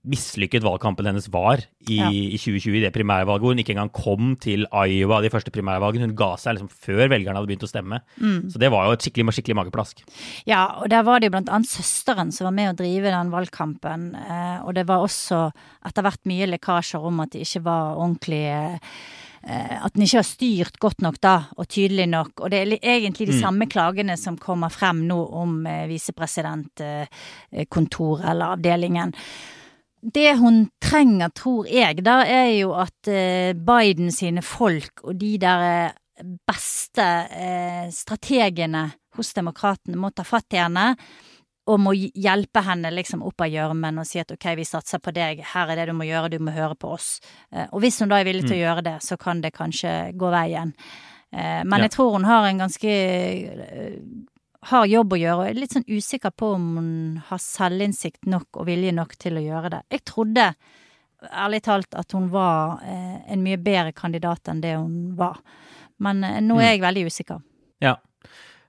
mislykket 0.03 0.63
valgkampen 0.65 1.07
hennes 1.07 1.29
var 1.31 1.61
i, 1.87 1.95
ja. 1.95 2.09
i, 2.11 2.35
2020, 2.35 2.75
i 2.75 2.81
det 2.83 2.91
primærvalget, 2.95 3.43
hvor 3.43 3.53
hun 3.53 3.61
ikke 3.61 3.73
engang 3.75 3.91
kom 3.95 4.33
til 4.41 4.61
Iowa, 4.67 5.21
de 5.23 5.31
første 5.31 5.51
primærvalgene. 5.53 6.09
Hun 6.09 6.19
ga 6.19 6.31
seg 6.39 6.51
liksom 6.57 6.71
før 6.71 7.07
velgerne 7.13 7.37
hadde 7.39 7.49
begynt 7.51 7.67
å 7.67 7.71
stemme. 7.71 7.97
Mm. 8.19 8.39
Så 8.51 8.57
det 8.59 8.69
var 8.73 8.81
jo 8.87 8.91
et 8.97 9.03
skikkelig, 9.05 9.35
skikkelig 9.37 9.59
mageplask. 9.61 9.95
Ja, 10.49 10.63
og 10.83 10.87
der 10.91 11.03
var 11.07 11.15
det 11.19 11.27
jo 11.29 11.35
blant 11.37 11.51
annet 11.53 11.71
søsteren 11.71 12.29
som 12.35 12.43
var 12.49 12.55
med 12.57 12.67
å 12.73 12.79
drive 12.83 13.07
den 13.15 13.33
valgkampen. 13.33 13.99
Eh, 14.19 14.57
og 14.65 14.71
det 14.75 14.85
var 14.91 14.99
også 15.05 15.37
etter 15.87 16.03
hvert 16.07 16.23
mye 16.29 16.51
lekkasjer 16.51 17.01
om 17.11 17.15
at 17.23 17.31
det 17.35 17.41
ikke 17.47 17.65
var 17.69 17.83
ordentlig 17.95 18.45
eh, 18.51 18.77
at 19.43 19.93
den 19.95 20.05
ikke 20.05 20.21
har 20.21 20.27
styrt 20.27 20.75
godt 20.83 20.99
nok 21.03 21.17
da, 21.23 21.35
og 21.55 21.65
tydelig 21.67 22.07
nok. 22.11 22.31
Og 22.43 22.47
det 22.51 22.57
er 22.59 22.65
egentlig 22.97 23.27
de 23.31 23.37
mm. 23.39 23.43
samme 23.43 23.65
klagene 23.71 24.15
som 24.19 24.39
kommer 24.39 24.69
frem 24.71 24.99
nå 25.07 25.19
om 25.39 25.51
eh, 25.67 25.89
visepresidentkontoret 25.91 28.25
eller 28.31 28.45
avdelingen 28.57 29.11
det 30.03 30.35
hun 30.35 30.65
trenger, 30.83 31.29
tror 31.29 31.67
jeg, 31.69 32.03
da, 32.03 32.21
er 32.27 32.49
jo 32.57 32.73
at 32.75 33.09
eh, 33.11 33.53
Biden 33.55 34.11
sine 34.11 34.43
folk 34.43 35.03
og 35.07 35.15
de 35.19 35.35
der 35.41 35.63
eh, 35.67 36.25
beste 36.47 37.05
eh, 37.31 37.85
strategene 37.93 38.89
hos 39.15 39.31
demokratene 39.37 39.99
må 39.99 40.11
ta 40.11 40.25
fatt 40.27 40.57
i 40.57 40.59
henne 40.59 40.89
og 41.63 41.79
må 41.79 41.93
hjelpe 41.95 42.59
henne 42.65 42.91
liksom 42.91 43.23
opp 43.23 43.45
av 43.45 43.53
gjørmen 43.53 44.01
og 44.01 44.07
si 44.07 44.19
at 44.19 44.33
ok, 44.35 44.49
vi 44.59 44.67
satser 44.67 44.99
på 44.99 45.13
deg, 45.15 45.39
her 45.53 45.71
er 45.71 45.79
det 45.79 45.87
du 45.93 45.95
må 45.95 46.09
gjøre, 46.09 46.33
du 46.33 46.43
må 46.43 46.51
høre 46.51 46.75
på 46.75 46.89
oss. 46.97 47.21
Og 47.71 47.79
hvis 47.79 48.01
hun 48.03 48.11
da 48.11 48.19
er 48.19 48.27
villig 48.27 48.43
til 48.43 48.57
å 48.57 48.59
mm. 48.59 48.63
gjøre 48.65 48.83
det, 48.89 48.95
så 49.05 49.15
kan 49.21 49.39
det 49.39 49.53
kanskje 49.55 49.93
gå 50.19 50.31
veien. 50.33 50.73
Men 51.31 51.77
ja. 51.77 51.85
jeg 51.85 51.93
tror 51.95 52.17
hun 52.17 52.27
har 52.27 52.49
en 52.49 52.59
ganske 52.65 52.97
har 54.69 54.87
jobb 54.89 55.15
å 55.15 55.19
gjøre, 55.19 55.39
og 55.41 55.49
er 55.49 55.59
litt 55.59 55.75
sånn 55.75 55.89
usikker 55.89 56.33
på 56.35 56.53
om 56.55 56.69
hun 56.77 56.93
har 57.27 57.41
selvinnsikt 57.41 58.29
nok 58.29 58.61
og 58.61 58.67
vilje 58.69 58.93
nok 58.95 59.17
til 59.19 59.39
å 59.39 59.43
gjøre 59.43 59.73
det. 59.75 59.81
Jeg 59.93 60.05
trodde 60.09 60.47
ærlig 61.31 61.61
talt 61.63 61.95
at 61.95 62.15
hun 62.15 62.29
var 62.33 62.81
eh, 62.87 63.19
en 63.31 63.43
mye 63.43 63.59
bedre 63.61 63.93
kandidat 63.95 64.49
enn 64.51 64.63
det 64.63 64.75
hun 64.75 65.13
var. 65.19 65.39
Men 66.03 66.23
eh, 66.27 66.41
nå 66.43 66.57
er 66.59 66.65
mm. 66.65 66.69
jeg 66.71 66.83
veldig 66.83 67.05
usikker. 67.11 67.45
Ja. 67.83 67.97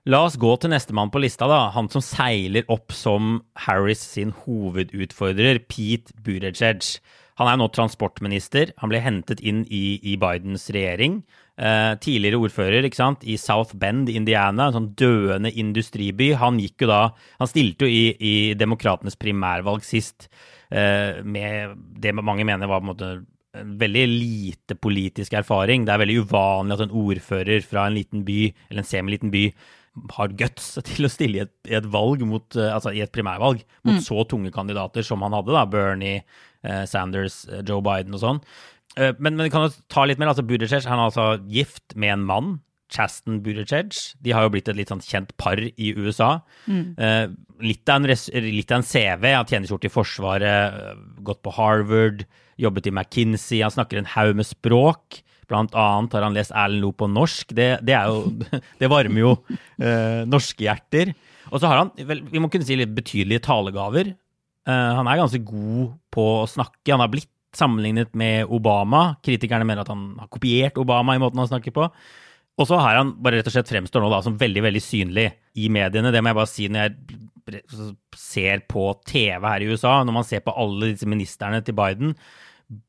La 0.05 0.21
oss 0.27 0.37
gå 0.37 0.51
til 0.61 0.69
nestemann 0.69 1.09
på 1.09 1.19
lista, 1.23 1.47
da. 1.49 1.63
Han 1.73 1.89
som 1.89 2.03
seiler 2.05 2.67
opp 2.71 2.93
som 2.93 3.39
Harris 3.65 4.03
sin 4.13 4.35
hovedutfordrer, 4.43 5.63
Pete 5.65 6.13
Buttigieg. 6.21 6.99
Han 7.39 7.49
er 7.51 7.59
nå 7.59 7.67
transportminister. 7.75 8.71
Han 8.79 8.91
ble 8.91 9.01
hentet 9.03 9.41
inn 9.43 9.65
i, 9.67 9.99
i 9.99 10.15
Bidens 10.19 10.69
regjering. 10.71 11.19
Eh, 11.55 11.93
tidligere 12.03 12.39
ordfører 12.39 12.87
ikke 12.87 12.99
sant, 12.99 13.25
i 13.27 13.37
South 13.39 13.75
Bend, 13.79 14.09
Indiana, 14.11 14.69
en 14.69 14.77
sånn 14.77 14.89
døende 14.99 15.51
industriby. 15.51 16.31
Han 16.39 16.59
gikk 16.63 16.85
jo 16.85 16.91
da 16.91 17.01
Han 17.39 17.51
stilte 17.51 17.87
jo 17.87 17.91
i, 17.91 18.03
i 18.15 18.35
Demokratenes 18.59 19.19
primærvalg 19.19 19.83
sist 19.87 20.29
eh, 20.71 21.23
med 21.23 21.75
det 21.99 22.15
mange 22.15 22.47
mener 22.47 22.71
var 22.71 22.83
på 22.83 22.87
en 22.87 22.93
måte 22.93 23.13
veldig 23.55 24.05
lite 24.11 24.75
politisk 24.75 25.35
erfaring. 25.39 25.85
Det 25.85 25.93
er 25.93 26.03
veldig 26.03 26.21
uvanlig 26.25 26.75
at 26.75 26.85
en 26.85 26.97
ordfører 27.03 27.63
fra 27.67 27.87
en 27.87 27.95
liten 27.95 28.25
by, 28.27 28.39
eller 28.69 28.83
en 28.83 28.89
semiliten 28.89 29.31
by, 29.31 29.45
har 30.17 30.35
guts 30.37 30.73
til 30.89 31.07
å 31.07 31.11
stille 31.11 31.39
i 31.39 31.43
et, 31.45 31.53
i 31.69 31.77
et 31.79 31.87
valg 31.91 32.23
mot, 32.27 32.47
eh, 32.57 32.71
altså 32.73 32.93
i 32.95 33.03
et 33.05 33.13
primærvalg 33.15 33.63
mot 33.85 33.97
mm. 33.97 34.03
så 34.03 34.25
tunge 34.29 34.53
kandidater 34.55 35.05
som 35.05 35.23
han 35.25 35.35
hadde, 35.37 35.55
da, 35.55 35.65
Bernie 35.69 36.21
eh, 36.21 36.83
Sanders, 36.89 37.43
eh, 37.49 37.63
Joe 37.65 37.83
Biden 37.85 38.17
og 38.17 38.23
sånn. 38.23 38.41
Eh, 38.95 39.15
men, 39.19 39.35
men 39.35 39.47
vi 39.47 39.53
kan 39.53 39.67
jo 39.67 39.73
ta 39.91 40.05
litt 40.07 40.21
mer. 40.21 40.31
altså 40.31 40.45
Buttigieg 40.45 40.87
han 40.87 41.01
er 41.01 41.09
altså 41.09 41.27
gift 41.51 41.95
med 41.99 42.17
en 42.17 42.29
mann. 42.29 42.55
Chaston 42.93 43.41
Buttigieg. 43.43 43.95
De 44.23 44.33
har 44.35 44.45
jo 44.45 44.53
blitt 44.53 44.69
et 44.69 44.77
litt 44.77 44.91
sånn 44.91 45.03
kjent 45.03 45.33
par 45.41 45.59
i 45.59 45.91
USA. 45.97 46.39
Mm. 46.69 46.85
Eh, 46.95 47.25
litt, 47.65 47.83
av 47.89 48.03
en, 48.03 48.09
litt, 48.09 48.71
av 48.71 48.81
en, 48.81 48.87
CV. 48.87 49.29
Han 49.33 49.49
tjenestegjort 49.49 49.87
i 49.87 49.93
Forsvaret, 49.93 50.79
eh, 50.79 51.05
gått 51.25 51.41
på 51.45 51.55
Harvard, 51.57 52.25
jobbet 52.61 52.87
i 52.87 52.93
McKinsey. 52.93 53.63
Han 53.65 53.73
snakker 53.73 53.99
en 53.99 54.13
haug 54.15 54.35
med 54.39 54.47
språk. 54.47 55.21
Blant 55.49 55.75
annet 55.77 56.15
har 56.17 56.25
han 56.25 56.35
lest 56.35 56.53
Erlend 56.55 56.83
Loe 56.83 56.97
på 56.97 57.09
norsk. 57.11 57.53
Det, 57.57 57.69
det, 57.85 57.95
jo, 57.95 58.33
det 58.81 58.91
varmer 58.91 59.21
jo 59.21 59.31
eh, 59.79 60.23
norske 60.29 60.67
hjerter. 60.67 61.13
Og 61.51 61.61
så 61.61 61.69
har 61.69 61.83
han, 61.83 61.93
vel, 62.09 62.23
vi 62.31 62.41
må 62.41 62.49
kunne 62.51 62.67
si, 62.67 62.77
litt 62.79 62.93
betydelige 62.95 63.45
talegaver. 63.47 64.13
Eh, 64.65 64.91
han 64.99 65.07
er 65.09 65.21
ganske 65.21 65.41
god 65.45 65.95
på 66.13 66.27
å 66.41 66.49
snakke. 66.49 66.91
Han 66.91 67.03
har 67.03 67.13
blitt 67.13 67.31
sammenlignet 67.55 68.13
med 68.17 68.51
Obama. 68.51 69.15
Kritikerne 69.23 69.67
mener 69.67 69.85
at 69.85 69.91
han 69.93 70.13
har 70.19 70.31
kopiert 70.31 70.79
Obama 70.81 71.15
i 71.15 71.21
måten 71.21 71.39
han 71.41 71.51
snakker 71.51 71.75
på. 71.75 71.89
Og 72.55 72.69
så 72.69 72.79
har 72.79 73.01
han 73.01 73.13
bare 73.19 73.41
rett 73.41 73.49
og 73.49 73.55
slett 73.55 73.71
fremstår 73.71 74.03
nå 74.03 74.09
da 74.11 74.21
som 74.23 74.37
veldig 74.39 74.63
veldig 74.63 74.81
synlig 74.83 75.27
i 75.59 75.67
mediene. 75.71 76.11
Det 76.13 76.21
må 76.23 76.31
jeg 76.31 76.39
bare 76.39 76.51
si 76.51 76.67
når 76.71 76.85
jeg 76.85 77.93
ser 78.17 78.63
på 78.71 78.87
TV 79.07 79.43
her 79.43 79.63
i 79.63 79.69
USA, 79.69 79.99
når 80.03 80.15
man 80.15 80.27
ser 80.27 80.43
på 80.45 80.55
alle 80.55 80.93
disse 80.93 81.09
ministerne 81.09 81.61
til 81.65 81.75
Biden. 81.77 82.15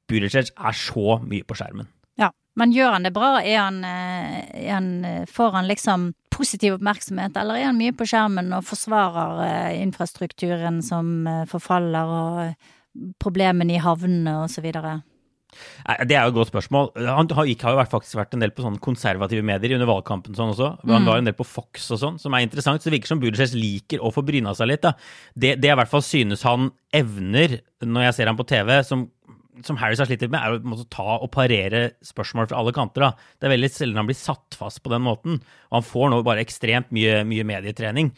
Buttigieg 0.08 0.54
er 0.54 0.78
så 0.78 1.18
mye 1.26 1.46
på 1.46 1.58
skjermen. 1.58 1.90
Men 2.56 2.72
gjør 2.72 2.94
han 2.96 3.04
det 3.04 3.12
bra? 3.16 3.36
Er 3.44 3.58
han, 3.60 3.82
eh, 3.84 4.38
er 4.64 4.70
han, 4.72 5.04
eh, 5.04 5.26
får 5.28 5.52
han 5.58 5.68
liksom 5.68 6.12
positiv 6.32 6.76
oppmerksomhet, 6.76 7.36
eller 7.36 7.56
er 7.56 7.68
han 7.70 7.78
mye 7.78 7.92
på 7.96 8.04
skjermen 8.08 8.52
og 8.56 8.64
forsvarer 8.64 9.42
eh, 9.46 9.82
infrastrukturen 9.82 10.82
som 10.84 11.28
forfaller 11.48 12.12
og 12.16 13.12
problemene 13.20 13.76
i 13.76 13.80
havnene 13.80 14.42
osv.? 14.44 14.66
Det 16.06 16.16
er 16.16 16.26
jo 16.26 16.32
et 16.32 16.36
godt 16.36 16.50
spørsmål. 16.50 16.90
Han 17.06 17.30
har, 17.32 17.46
jo 17.48 17.84
faktisk 17.88 18.18
vært 18.18 18.34
en 18.36 18.42
del 18.44 18.52
på 18.52 18.64
sånne 18.64 18.82
konservative 18.82 19.44
medier 19.46 19.76
under 19.76 19.88
valgkampen 19.88 20.36
sånn 20.36 20.52
også. 20.52 20.72
Han 20.84 21.04
mm. 21.04 21.08
var 21.08 21.20
en 21.20 21.28
del 21.30 21.36
på 21.36 21.46
Fox 21.48 21.88
og 21.94 22.00
sånn, 22.02 22.18
som 22.20 22.34
er 22.36 22.44
interessant. 22.44 22.82
Så 22.82 22.90
det 22.90 22.98
virker 22.98 23.12
som 23.12 23.22
Buttigieg 23.22 23.56
liker 23.56 24.04
å 24.04 24.12
få 24.12 24.24
bryna 24.26 24.52
seg 24.56 24.72
litt. 24.72 24.84
Da. 24.84 24.92
Det, 25.32 25.54
det 25.60 25.70
jeg 25.70 25.76
i 25.76 25.80
hvert 25.80 25.92
fall 25.92 26.04
synes 26.04 26.44
han 26.44 26.70
evner 26.96 27.60
når 27.84 28.08
jeg 28.08 28.18
ser 28.18 28.32
ham 28.32 28.40
på 28.40 28.48
TV, 28.48 28.74
som, 28.84 29.06
som 29.64 29.78
Harris 29.80 30.02
har 30.02 30.08
slitt 30.10 30.24
litt 30.24 30.32
med, 30.32 30.42
er 30.42 30.58
å 30.58 30.88
ta 30.92 31.18
og 31.20 31.30
parere 31.34 31.86
spørsmål 32.04 32.50
fra 32.50 32.60
alle 32.60 32.74
kanter. 32.76 33.06
Da. 33.06 33.30
Det 33.40 33.48
er 33.48 33.54
veldig 33.54 33.72
sjelden 33.72 34.02
han 34.02 34.10
blir 34.10 34.18
satt 34.18 34.58
fast 34.58 34.82
på 34.84 34.92
den 34.92 35.04
måten. 35.06 35.40
Og 35.70 35.78
han 35.78 35.86
får 35.86 36.12
nå 36.12 36.20
bare 36.26 36.44
ekstremt 36.44 36.92
mye, 36.96 37.22
mye 37.28 37.46
medietrening. 37.48 38.12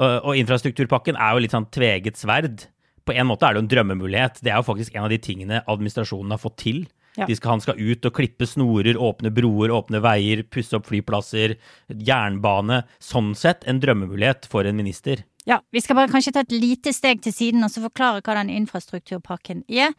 Og, 0.00 0.14
og 0.32 0.40
infrastrukturpakken 0.40 1.18
er 1.20 1.34
jo 1.34 1.44
litt 1.44 1.54
sånn 1.54 1.70
tveget 1.74 2.20
sverd 2.20 2.66
på 3.10 3.16
en 3.16 3.26
måte 3.26 3.46
er 3.46 3.54
det 3.54 3.60
jo 3.60 3.66
en 3.66 3.72
drømmemulighet. 3.74 4.40
Det 4.44 4.52
er 4.52 4.60
jo 4.60 4.68
faktisk 4.68 4.94
en 4.94 5.06
av 5.06 5.12
de 5.12 5.20
tingene 5.22 5.62
administrasjonen 5.70 6.34
har 6.34 6.42
fått 6.42 6.60
til. 6.62 6.84
Ja. 7.18 7.26
Skal, 7.26 7.56
han 7.56 7.62
skal 7.64 7.80
ut 7.80 8.06
og 8.06 8.14
klippe 8.14 8.46
snorer, 8.46 8.98
åpne 9.00 9.32
broer, 9.34 9.72
åpne 9.74 9.98
veier, 10.04 10.44
pusse 10.46 10.76
opp 10.78 10.86
flyplasser, 10.88 11.56
jernbane. 11.90 12.84
Sånn 13.02 13.32
sett 13.38 13.66
en 13.68 13.82
drømmemulighet 13.82 14.46
for 14.50 14.68
en 14.68 14.78
minister. 14.78 15.24
Ja, 15.44 15.60
Vi 15.72 15.80
skal 15.80 15.96
bare 15.96 16.10
kanskje 16.12 16.32
ta 16.36 16.42
et 16.44 16.52
lite 16.52 16.92
steg 16.92 17.22
til 17.24 17.32
siden 17.32 17.64
og 17.64 17.70
så 17.72 17.82
forklare 17.86 18.20
hva 18.20 18.36
den 18.36 18.50
infrastrukturpakken 18.52 19.62
er. 19.68 19.94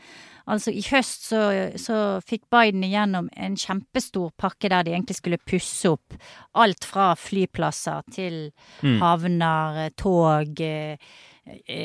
Altså 0.45 0.73
I 0.73 0.84
høst 0.86 1.25
så, 1.32 1.41
så 1.82 1.95
fikk 2.27 2.45
Biden 2.54 2.84
igjennom 2.86 3.30
en 3.34 3.58
kjempestor 3.58 4.32
pakke 4.38 4.69
der 4.69 4.86
de 4.86 4.93
egentlig 4.93 5.17
skulle 5.17 5.41
pusse 5.41 5.89
opp 5.89 6.17
alt 6.54 6.86
fra 6.86 7.12
flyplasser 7.17 8.06
til 8.13 8.39
mm. 8.82 8.99
havner, 9.01 9.82
tog, 9.97 10.62
eh, 10.62 10.97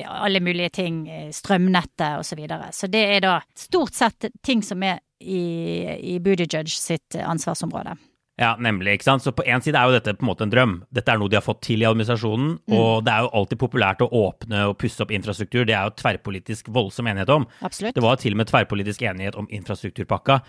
alle 0.05 0.43
mulige 0.45 0.75
ting, 0.83 1.05
eh, 1.09 1.31
strømnettet 1.33 2.21
osv. 2.21 2.35
Så, 2.35 2.41
videre. 2.41 2.73
så 2.73 2.91
det 2.93 3.05
er 3.17 3.25
da 3.25 3.39
stort 3.57 3.97
sett 3.97 4.29
ting 4.45 4.65
som 4.65 4.83
er 4.85 5.01
i, 5.21 5.41
i 6.17 6.19
Buttigieg 6.21 6.69
sitt 6.69 7.17
ansvarsområde. 7.17 7.97
Ja, 8.37 8.53
nemlig. 8.61 8.99
ikke 8.99 9.07
sant? 9.09 9.25
Så 9.25 9.33
på 9.33 9.45
én 9.49 9.63
side 9.65 9.79
er 9.81 9.89
jo 9.89 9.97
dette 9.97 10.13
på 10.19 10.25
en 10.27 10.29
måte 10.29 10.45
en 10.45 10.53
drøm. 10.53 10.75
Dette 10.93 11.13
er 11.13 11.21
noe 11.21 11.33
de 11.33 11.39
har 11.39 11.45
fått 11.45 11.63
til 11.65 11.81
i 11.81 11.87
administrasjonen. 11.89 12.59
Mm. 12.69 12.75
Og 12.77 13.05
det 13.07 13.13
er 13.15 13.25
jo 13.25 13.31
alltid 13.41 13.61
populært 13.63 14.05
å 14.05 14.11
åpne 14.13 14.67
og 14.71 14.77
pusse 14.81 15.01
opp 15.05 15.15
infrastruktur. 15.17 15.65
Det 15.65 15.77
er 15.77 15.89
jo 15.89 15.95
tverrpolitisk 15.97 16.69
voldsom 16.73 17.09
enighet 17.09 17.33
om. 17.33 17.47
Absolutt. 17.65 17.97
Det 17.97 18.05
var 18.05 18.21
til 18.21 18.37
og 18.37 18.43
med 18.43 18.51
tverrpolitisk 18.51 19.07
enighet 19.09 19.39
om 19.41 19.49
infrastrukturpakka. 19.49 20.43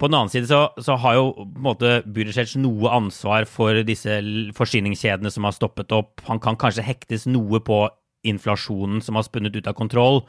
På 0.00 0.08
den 0.08 0.16
annen 0.16 0.32
side 0.32 0.48
så, 0.48 0.60
så 0.80 0.96
har 1.00 1.16
jo 1.16 1.24
på 1.36 1.46
en 1.46 1.64
måte 1.64 1.94
Buttigieg 2.08 2.54
noe 2.60 2.92
ansvar 2.96 3.48
for 3.48 3.80
disse 3.88 4.20
forsyningskjedene 4.56 5.32
som 5.32 5.48
har 5.48 5.56
stoppet 5.56 5.92
opp. 5.96 6.20
Han 6.28 6.40
kan 6.40 6.60
kanskje 6.60 6.84
hektes 6.84 7.26
noe 7.28 7.60
på 7.64 7.82
inflasjonen 8.26 9.00
som 9.04 9.16
har 9.16 9.24
spunnet 9.26 9.54
ut 9.56 9.68
av 9.70 9.76
kontroll. 9.78 10.20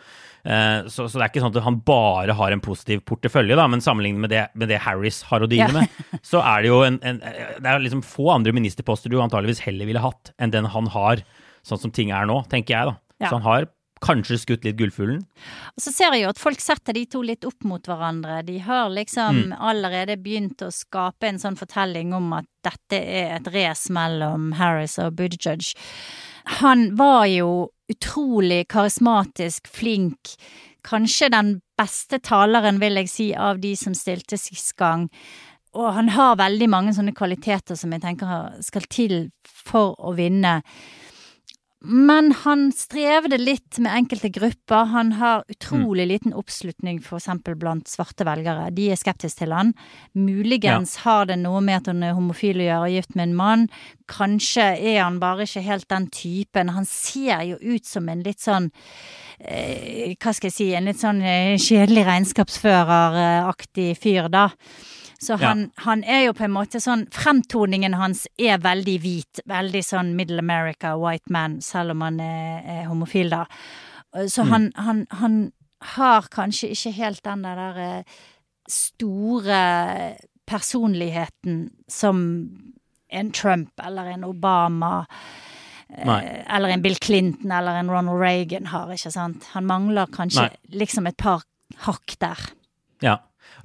Eh, 0.44 0.88
så, 0.88 1.08
så, 1.08 1.18
det 1.18 1.26
er 1.26 1.32
ikke 1.32 1.44
sånn 1.44 1.54
at 1.54 1.66
han 1.66 1.82
bare 1.86 2.36
har 2.38 2.54
en 2.54 2.64
positiv 2.64 3.04
portefølje, 3.10 3.58
da, 3.60 3.68
men 3.72 3.84
sammenlignet 3.84 4.24
med 4.24 4.34
det, 4.34 4.46
med 4.58 4.72
det 4.72 4.80
Harris 4.86 5.22
har 5.30 5.44
å 5.44 5.50
deale 5.52 5.84
ja. 5.84 5.86
med, 5.86 6.22
så 6.32 6.42
er 6.46 6.64
det 6.64 6.72
jo 6.72 6.80
en, 6.88 7.02
en, 7.06 7.22
Det 7.22 7.68
er 7.68 7.84
liksom 7.84 8.06
få 8.06 8.32
andre 8.34 8.56
ministerposter 8.56 9.12
du 9.12 9.20
antageligvis 9.22 9.64
heller 9.68 9.90
ville 9.90 10.04
hatt 10.04 10.34
enn 10.42 10.54
den 10.56 10.72
han 10.72 10.90
har, 10.96 11.26
sånn 11.68 11.84
som 11.84 11.94
ting 11.94 12.14
er 12.16 12.26
nå, 12.30 12.42
tenker 12.52 12.78
jeg, 12.78 12.94
da. 12.94 12.98
Ja. 13.22 13.30
Så 13.30 13.38
han 13.38 13.48
har 13.48 13.70
kanskje 14.02 14.40
skutt 14.42 14.66
litt 14.66 14.80
gullfuglen. 14.80 15.22
Og 15.76 15.84
så 15.84 15.94
ser 15.94 16.16
jeg 16.16 16.26
jo 16.26 16.32
at 16.32 16.42
folk 16.42 16.62
setter 16.64 16.98
de 16.98 17.06
to 17.10 17.22
litt 17.26 17.46
opp 17.46 17.68
mot 17.68 17.86
hverandre. 17.86 18.40
De 18.48 18.58
har 18.66 18.90
liksom 18.90 19.44
mm. 19.52 19.56
allerede 19.62 20.18
begynt 20.22 20.64
å 20.66 20.72
skape 20.74 21.30
en 21.30 21.40
sånn 21.42 21.60
fortelling 21.60 22.16
om 22.18 22.32
at 22.40 22.50
dette 22.66 22.98
er 22.98 23.36
et 23.38 23.52
race 23.54 23.94
mellom 23.94 24.52
Harris 24.58 24.98
og 25.02 25.14
Buttigieg. 25.20 25.74
Han 26.62 26.96
var 26.96 27.26
jo 27.30 27.70
utrolig 27.92 28.66
karismatisk, 28.72 29.68
flink. 29.68 30.36
Kanskje 30.88 31.30
den 31.30 31.54
beste 31.78 32.22
taleren, 32.24 32.80
vil 32.82 32.98
jeg 33.02 33.10
si, 33.12 33.30
av 33.36 33.60
de 33.62 33.76
som 33.78 33.94
stilte 33.98 34.40
sist 34.40 34.76
gang. 34.80 35.10
Og 35.78 35.94
han 35.96 36.10
har 36.12 36.40
veldig 36.40 36.68
mange 36.72 36.96
sånne 36.96 37.14
kvaliteter 37.16 37.78
som 37.80 37.94
jeg 37.94 38.04
tenker 38.04 38.58
skal 38.66 38.88
til 38.92 39.16
for 39.46 39.96
å 40.00 40.16
vinne. 40.18 40.60
Men 41.84 42.30
han 42.44 42.68
strevde 42.72 43.40
litt 43.42 43.80
med 43.82 43.96
enkelte 43.96 44.30
grupper. 44.30 44.86
Han 44.92 45.16
har 45.18 45.44
utrolig 45.50 46.04
mm. 46.06 46.10
liten 46.12 46.36
oppslutning 46.38 47.00
f.eks. 47.02 47.28
blant 47.58 47.90
svarte 47.90 48.26
velgere. 48.28 48.68
De 48.76 48.92
er 48.94 49.00
skeptiske 49.02 49.42
til 49.42 49.56
han. 49.56 49.74
Muligens 50.14 50.94
ja. 51.00 51.04
har 51.08 51.32
det 51.32 51.40
noe 51.42 51.64
med 51.66 51.80
at 51.80 51.90
han 51.90 52.06
er 52.06 52.14
homofil 52.14 52.62
å 52.62 52.68
gjøre 52.68 52.92
gift 52.94 53.18
med 53.18 53.32
en 53.32 53.36
mann. 53.40 53.66
Kanskje 54.12 54.68
er 54.78 55.02
han 55.02 55.18
bare 55.24 55.50
ikke 55.50 55.66
helt 55.66 55.90
den 55.90 56.06
typen. 56.14 56.74
Han 56.78 56.86
ser 56.86 57.42
jo 57.50 57.58
ut 57.58 57.90
som 57.90 58.14
en 58.14 58.22
litt 58.22 58.46
sånn 58.46 58.70
eh, 59.40 60.14
Hva 60.22 60.36
skal 60.38 60.52
jeg 60.52 60.58
si, 60.60 60.72
en 60.78 60.90
litt 60.92 61.02
sånn 61.02 61.26
eh, 61.26 61.58
kjedelig 61.58 62.06
regnskapsføreraktig 62.12 63.96
fyr, 63.98 64.30
da. 64.30 64.52
Så 65.22 65.38
han, 65.38 65.60
ja. 65.60 65.84
han, 65.86 66.04
er 66.04 66.24
jo 66.26 66.34
på 66.34 66.48
en 66.48 66.54
måte 66.56 66.80
sånn 66.82 67.04
Fremtoningen 67.14 67.94
hans 68.00 68.26
er 68.42 68.58
veldig 68.64 68.98
hvit. 69.04 69.42
Veldig 69.50 69.84
sånn 69.86 70.16
Middle 70.18 70.42
America, 70.42 70.96
white 70.98 71.30
man, 71.34 71.60
selv 71.62 71.94
om 71.94 72.02
han 72.06 72.20
er, 72.26 72.62
er 72.66 72.88
homofil, 72.90 73.30
da. 73.30 73.46
Så 74.28 74.44
mm. 74.44 74.52
han, 74.52 74.72
han, 74.76 75.08
han, 75.22 75.42
har 75.82 76.28
kanskje 76.30 76.68
ikke 76.76 76.92
helt 76.94 77.24
den 77.26 77.42
der 77.42 77.78
eh, 77.82 78.18
store 78.70 79.62
personligheten 80.46 81.64
som 81.90 82.20
en 83.10 83.32
Trump 83.34 83.82
eller 83.82 84.12
en 84.12 84.28
Obama. 84.28 85.08
Eh, 85.90 86.06
Nei. 86.06 86.20
Eller 86.46 86.76
en 86.76 86.84
Bill 86.86 87.00
Clinton 87.02 87.52
eller 87.52 87.80
en 87.80 87.90
Ronald 87.90 88.22
Reagan 88.22 88.70
har, 88.70 88.94
ikke 88.94 89.12
sant. 89.12 89.50
Han 89.56 89.66
mangler 89.66 90.12
kanskje 90.14 90.52
Nei. 90.52 90.62
liksom 90.84 91.10
et 91.10 91.18
par 91.18 91.48
hakk 91.88 92.14
der. 92.22 92.46
Ja. 93.02 93.18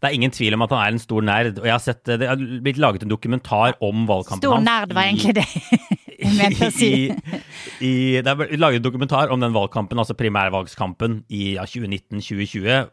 Det 0.07 0.13
er 0.13 0.21
ingen 0.21 0.35
tvil 0.35 0.55
om 0.55 0.63
at 0.63 0.71
han 0.71 0.83
er 0.85 0.95
en 0.95 1.03
stor 1.03 1.25
nerd. 1.27 1.59
og 1.59 1.67
jeg 1.67 1.75
har 1.75 1.83
sett 1.83 2.05
Det 2.07 2.29
har 2.31 2.39
blitt 2.39 2.79
laget 2.79 3.03
en 3.03 3.11
dokumentar 3.11 3.75
om 3.83 4.07
valgkampen 4.07 4.45
stor 4.45 4.55
hans. 4.55 4.63
Stor 4.63 4.71
nerd 4.71 4.95
var 4.95 5.09
egentlig 5.11 5.35
det 5.41 5.47
jeg 6.27 6.35
mente 6.37 6.69
å 6.69 6.75
si. 6.75 6.91
I, 7.11 7.41
i, 7.85 7.95
det 8.25 8.33
er 8.33 8.55
laget 8.61 8.81
en 8.81 8.87
dokumentar 8.87 9.33
om 9.35 9.43
den 9.43 9.55
valgkampen, 9.57 9.99
altså 10.01 10.17
primærvalgskampen 10.19 11.25
i 11.29 11.57
ja, 11.57 11.67
2019-2020 11.69 12.87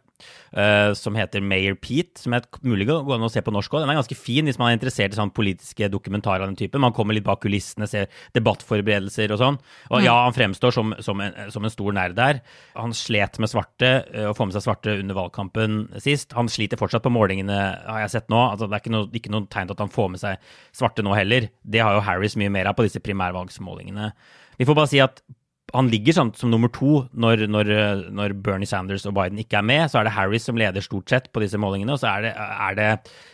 uh, 0.58 0.94
som 0.98 1.18
heter 1.18 1.44
Mayor 1.46 1.76
Pete, 1.80 2.22
som 2.22 2.36
er 2.36 2.46
mulig 2.66 2.88
å 2.92 3.00
gå 3.06 3.16
an 3.16 3.26
å 3.26 3.32
se 3.32 3.42
på 3.44 3.54
norsk 3.54 3.74
òg. 3.74 3.84
Den 3.84 3.94
er 3.94 4.00
ganske 4.00 4.18
fin 4.18 4.50
hvis 4.50 4.60
man 4.62 4.72
er 4.72 4.78
interessert 4.78 5.16
i 5.16 5.20
sånn 5.20 5.34
politiske 5.36 5.90
dokumentarer 5.94 6.46
av 6.46 6.52
den 6.52 6.60
typen. 6.60 6.84
Man 6.84 6.96
kommer 6.96 7.18
litt 7.18 7.28
bak 7.28 7.42
kulissene, 7.44 7.90
ser 7.90 8.10
debattforberedelser 8.38 9.34
og 9.36 9.42
sånn. 9.42 9.60
Og 9.92 9.98
mm. 10.00 10.06
ja, 10.06 10.16
han 10.26 10.38
fremstår 10.38 10.76
som, 10.76 10.96
som, 11.04 11.24
en, 11.24 11.38
som 11.54 11.66
en, 11.66 11.74
stor 11.74 11.98
nerd 11.98 12.18
der. 12.20 12.44
Han 12.78 12.96
slet 12.98 13.40
med 13.42 13.52
svarte, 13.52 13.94
uh, 14.14 14.30
å 14.32 14.38
få 14.38 14.50
med 14.50 14.58
seg 14.58 14.68
svarte 14.68 14.98
under 15.02 15.20
valgkampen 15.20 15.84
sist. 16.04 16.36
Han 16.38 16.52
sliter 16.52 16.82
fortsatt 16.82 17.06
på 17.06 17.14
målingene, 17.14 17.60
har 17.88 18.06
jeg 18.06 18.16
sett 18.18 18.32
nå. 18.34 18.42
Altså, 18.54 18.70
det 18.70 18.78
er 18.78 18.86
ikke 18.86 18.96
no, 18.96 19.06
ikke 19.22 19.34
noe 19.34 19.50
tegn 19.52 19.70
til 19.70 19.78
at 19.78 19.86
han 19.86 19.94
får 19.94 20.14
med 20.14 20.24
seg 20.24 20.54
svarte 20.76 21.06
nå 21.06 21.16
heller. 21.18 21.50
Det 21.64 21.82
har 21.84 21.98
jo 21.98 22.06
Harris 22.06 22.38
mye 22.40 22.52
mer 22.54 22.70
av 22.70 22.78
på 22.78 22.86
disse 22.88 23.02
primærvalgsmålingene. 23.04 24.12
Vi 24.60 24.68
får 24.70 24.78
bare 24.78 24.92
si 24.92 25.02
at 25.04 25.24
han 25.74 25.90
ligger 25.90 26.14
sånn 26.14 26.32
som 26.38 26.52
nummer 26.54 26.70
to 26.74 27.04
når, 27.18 27.48
når, 27.50 27.70
når, 28.14 28.36
Bernie 28.46 28.70
Sanders 28.70 29.08
og 29.10 29.16
Biden 29.18 29.40
ikke 29.42 29.58
er 29.60 29.66
med. 29.66 29.86
Så 29.90 30.00
er 30.00 30.08
det 30.08 30.14
Harris 30.14 30.46
som 30.46 30.60
leder 30.60 30.86
stort 30.86 31.10
sett 31.10 31.32
på 31.34 31.42
disse 31.42 31.58
målingene, 31.62 31.96
og 31.96 32.02
så 32.02 32.12
er 32.12 32.28
det, 32.28 32.34
er 32.38 32.78
det 32.78 32.90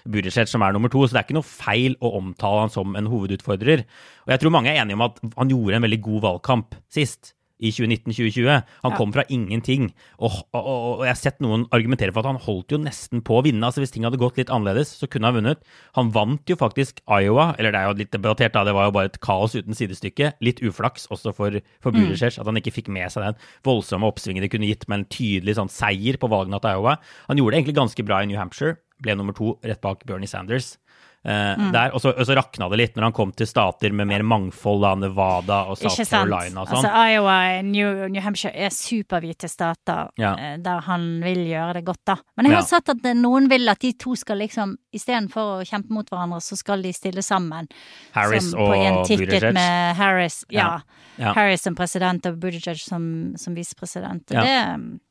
Buttigieg 0.07 0.51
som 0.51 0.63
er 0.63 0.75
nummer 0.75 0.91
to. 0.91 1.03
Så 1.03 1.15
det 1.15 1.23
er 1.23 1.27
ikke 1.27 1.39
noe 1.39 1.49
feil 1.49 1.97
å 1.99 2.13
omtale 2.21 2.63
han 2.63 2.71
som 2.73 2.95
en 2.95 3.09
hovedutfordrer. 3.11 3.83
Og 4.27 4.33
jeg 4.33 4.43
tror 4.43 4.55
mange 4.55 4.71
er 4.71 4.79
enige 4.79 4.99
om 4.99 5.05
at 5.09 5.19
han 5.35 5.51
gjorde 5.51 5.79
en 5.79 5.87
veldig 5.89 6.01
god 6.07 6.25
valgkamp 6.29 6.79
sist 6.95 7.33
i 7.59 7.71
2019-2020. 7.75 8.47
Han 8.83 8.93
ja. 8.93 8.97
kom 8.97 9.11
fra 9.13 9.25
ingenting. 9.29 9.89
Og, 10.17 10.39
og, 10.55 10.67
og, 10.69 11.03
jeg 11.05 11.11
har 11.11 11.19
sett 11.19 11.41
noen 11.43 11.65
argumentere 11.75 12.13
for 12.15 12.23
at 12.23 12.31
han 12.31 12.41
holdt 12.45 12.73
jo 12.75 12.79
nesten 12.81 13.23
på 13.25 13.39
å 13.39 13.43
vinne. 13.45 13.61
altså 13.65 13.83
Hvis 13.83 13.93
ting 13.95 14.07
hadde 14.07 14.19
gått 14.21 14.39
litt 14.39 14.51
annerledes, 14.53 14.93
så 15.01 15.09
kunne 15.11 15.29
han 15.29 15.39
vunnet. 15.39 15.63
Han 15.97 16.13
vant 16.15 16.49
jo 16.49 16.57
faktisk 16.59 17.03
Iowa, 17.05 17.51
eller 17.59 17.75
det 17.75 17.81
er 17.81 17.89
jo 17.89 17.99
litt 17.99 18.13
debattert, 18.15 18.55
da, 18.55 18.63
det 18.67 18.75
var 18.77 18.89
jo 18.89 18.95
bare 18.95 19.11
et 19.11 19.21
kaos 19.23 19.57
uten 19.57 19.77
sidestykke. 19.77 20.33
Litt 20.45 20.63
uflaks 20.63 21.09
også 21.11 21.35
for, 21.35 21.59
for 21.83 21.95
mm. 21.95 22.15
At 22.19 22.47
han 22.47 22.59
ikke 22.59 22.75
fikk 22.79 22.91
med 22.93 23.11
seg 23.11 23.25
den 23.25 23.39
voldsomme 23.65 24.07
oppsvingen 24.07 24.43
det 24.43 24.51
kunne 24.53 24.69
gitt 24.69 24.87
med 24.89 25.01
en 25.01 25.09
tydelig 25.11 25.57
sånn 25.59 25.71
seier 25.71 26.19
på 26.19 26.29
valgnatt 26.31 26.67
Iowa. 26.67 26.97
Han 27.27 27.39
gjorde 27.39 27.55
det 27.55 27.61
egentlig 27.61 27.79
ganske 27.79 28.05
bra 28.07 28.21
i 28.23 28.29
New 28.29 28.39
Hampshire, 28.39 28.79
ble 29.03 29.15
nummer 29.15 29.35
to 29.35 29.55
rett 29.65 29.81
bak 29.83 30.05
Bernie 30.07 30.29
Sanders. 30.29 30.77
Uh, 31.19 31.31
mm. 31.59 31.71
der, 31.75 31.91
og, 31.91 31.99
så, 31.99 32.13
og 32.15 32.23
så 32.23 32.35
rakna 32.37 32.69
det 32.71 32.77
litt 32.79 32.93
når 32.95 33.09
han 33.09 33.15
kom 33.17 33.33
til 33.35 33.47
stater 33.49 33.91
med 33.91 34.07
mer 34.07 34.23
mangfold 34.23 34.85
da, 34.85 34.93
Nevada 35.01 35.57
og 35.67 35.75
South 35.75 36.05
Carolina 36.07 36.63
og 36.63 36.69
sånn. 36.69 36.85
Altså, 36.85 37.01
Iowa 37.11 37.35
New, 37.67 38.05
New 38.13 38.23
Hampshire 38.23 38.53
er 38.55 38.71
superhvite 38.71 39.49
stater 39.51 40.13
ja. 40.21 40.31
uh, 40.39 40.53
der 40.63 40.85
han 40.87 41.09
vil 41.25 41.43
gjøre 41.49 41.75
det 41.79 41.83
godt, 41.89 42.01
da. 42.07 42.15
Men 42.39 42.47
jeg 42.47 42.55
har 42.55 42.63
ja. 42.63 42.69
sett 42.71 42.93
at 42.95 43.09
noen 43.19 43.49
vil 43.51 43.67
at 43.73 43.83
de 43.83 43.91
to 43.99 44.15
skal 44.19 44.39
liksom 44.39 44.77
istedenfor 44.95 45.57
å 45.57 45.67
kjempe 45.67 45.93
mot 45.93 46.07
hverandre, 46.07 46.39
så 46.43 46.55
skal 46.59 46.87
de 46.87 46.95
stille 46.95 47.23
sammen. 47.25 47.67
Harris 48.15 48.53
og 48.55 48.71
Buttigieg. 48.71 49.51
Med 49.55 49.99
Harris, 49.99 50.41
ja. 50.53 50.71
ja. 51.19 51.35
Harris 51.35 51.67
som 51.67 51.75
president 51.77 52.25
og 52.31 52.39
Buttigieg 52.39 52.79
som, 52.79 53.03
som 53.39 53.57
visepresident. 53.57 54.23
Det, 54.31 54.57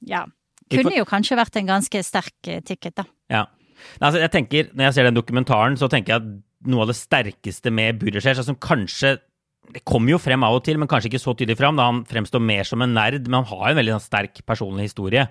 ja. 0.08 0.24
Kunne 0.72 0.96
jo 0.96 1.06
kanskje 1.08 1.38
vært 1.38 1.56
en 1.60 1.70
ganske 1.70 2.02
sterk 2.04 2.50
eh, 2.50 2.60
ticket, 2.64 2.98
da. 3.00 3.06
Ja. 3.32 3.44
Altså, 4.00 4.20
jeg 4.22 4.32
tenker, 4.34 4.68
Når 4.74 4.88
jeg 4.88 4.94
ser 4.94 5.08
den 5.08 5.18
dokumentaren, 5.18 5.78
så 5.80 5.88
tenker 5.88 6.14
jeg 6.14 6.22
at 6.22 6.68
noe 6.68 6.84
av 6.84 6.90
det 6.90 6.98
sterkeste 6.98 7.70
med 7.70 8.02
som 8.18 8.30
altså, 8.32 8.54
kanskje 8.58 9.18
det 9.74 9.82
kommer 9.84 10.14
jo 10.14 10.20
frem 10.20 10.44
av 10.46 10.56
og 10.56 10.62
til, 10.64 10.78
men 10.80 10.88
kanskje 10.88 11.10
ikke 11.10 11.20
så 11.20 11.34
tydelig 11.36 11.58
fram. 11.58 11.76
da 11.76 11.88
Han 11.90 12.04
fremstår 12.08 12.40
mer 12.40 12.64
som 12.64 12.80
en 12.82 12.94
nerd, 12.96 13.26
men 13.26 13.42
han 13.42 13.50
har 13.50 13.70
en 13.70 13.76
veldig 13.76 13.94
sånn, 13.96 14.06
sterk 14.06 14.40
personlig 14.48 14.88
historie. 14.88 15.26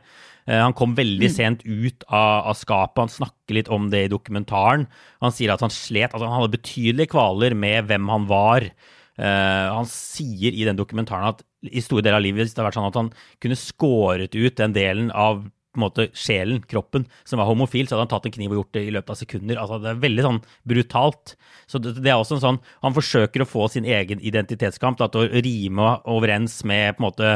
Uh, 0.45 0.61
han 0.61 0.75
kom 0.77 0.93
veldig 0.97 1.29
mm. 1.29 1.33
sent 1.33 1.65
ut 1.65 2.05
av, 2.07 2.51
av, 2.51 2.53
skapet. 2.59 3.01
Han 3.01 3.15
snakker 3.15 3.57
litt 3.57 3.71
om 3.73 3.89
det 3.93 4.05
i 4.05 4.11
dokumentaren. 4.13 4.85
Han 5.25 5.33
sier 5.33 5.55
at 5.55 5.63
han 5.65 5.73
slet, 5.73 6.11
altså 6.11 6.29
han 6.29 6.37
hadde 6.37 6.53
betydelige 6.53 7.13
kvaler 7.15 7.57
med 7.57 7.89
hvem 7.89 8.13
han 8.13 8.29
var. 8.29 8.69
Uh, 9.17 9.73
han 9.79 9.89
sier 9.89 10.53
i 10.53 10.67
den 10.67 10.77
dokumentaren 10.77 11.31
at 11.33 11.41
i 11.65 11.81
store 11.81 12.05
deler 12.05 12.19
av 12.19 12.25
livet 12.25 12.51
det 12.51 12.61
har 12.61 12.67
vært 12.67 12.77
sånn 12.77 12.91
at 12.91 12.99
han 12.99 13.13
kunne 13.41 13.57
skåret 13.57 14.35
ut 14.37 14.59
den 14.59 14.75
delen 14.75 15.09
av 15.09 15.47
på 15.77 15.81
en 15.81 15.85
måte 15.85 16.07
sjelen, 16.17 16.63
kroppen, 16.65 17.05
som 17.27 17.41
var 17.41 17.49
homofil, 17.49 17.85
så 17.87 17.95
hadde 17.95 18.07
han 18.07 18.13
tatt 18.15 18.27
en 18.29 18.35
kniv 18.35 18.55
og 18.55 18.61
gjort 18.61 18.79
det 18.79 18.83
i 18.87 18.95
løpet 18.95 19.13
av 19.13 19.19
sekunder. 19.21 19.61
Altså, 19.61 19.79
det 19.83 19.93
er 19.93 20.01
veldig 20.07 20.25
sånn 20.25 20.41
brutalt. 20.73 21.37
Så 21.69 21.81
det, 21.83 21.95
det 22.01 22.11
er 22.11 22.17
også 22.17 22.37
en 22.37 22.43
sånn 22.43 22.59
Han 22.85 22.95
forsøker 22.95 23.43
å 23.43 23.49
få 23.49 23.67
sin 23.71 23.87
egen 23.87 24.19
identitetskamp 24.23 24.99
da, 24.99 25.09
til 25.11 25.27
å 25.27 25.45
rime 25.45 25.93
overens 26.09 26.59
med 26.67 26.97
på 26.97 27.03
en 27.03 27.09
måte 27.09 27.31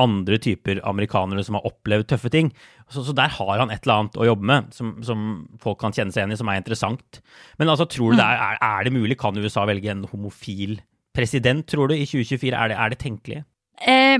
andre 0.00 0.38
typer 0.40 0.80
amerikanere 0.88 1.44
som 1.44 1.58
har 1.58 1.66
opplevd 1.68 2.08
tøffe 2.10 2.30
ting. 2.32 2.50
Så, 2.88 3.04
så, 3.04 3.14
der 3.16 3.32
har 3.36 3.60
han 3.60 3.72
et 3.72 3.84
eller 3.84 4.02
annet 4.02 4.18
å 4.20 4.28
jobbe 4.28 4.48
med 4.48 4.72
som, 4.76 4.94
som, 5.04 5.26
folk 5.62 5.80
kan 5.82 5.94
kjenne 5.94 6.14
seg 6.14 6.22
igjen 6.22 6.34
i, 6.34 6.40
som 6.40 6.50
er 6.50 6.60
interessant. 6.60 7.20
Men 7.60 7.72
altså, 7.72 7.88
tror 7.90 8.12
du 8.12 8.20
det 8.20 8.26
er, 8.26 8.58
er, 8.58 8.86
det 8.86 8.94
mulig? 8.94 9.18
Kan 9.20 9.38
USA 9.38 9.66
velge 9.68 9.92
en 9.92 10.06
homofil 10.10 10.78
president, 11.16 11.66
tror 11.68 11.92
du, 11.92 11.96
i 11.96 12.08
2024? 12.08 12.56
Er 12.56 12.72
det, 12.72 12.78
er 12.80 12.94
det 12.94 13.00
tenkelig? 13.02 13.42
Eh, 13.82 14.18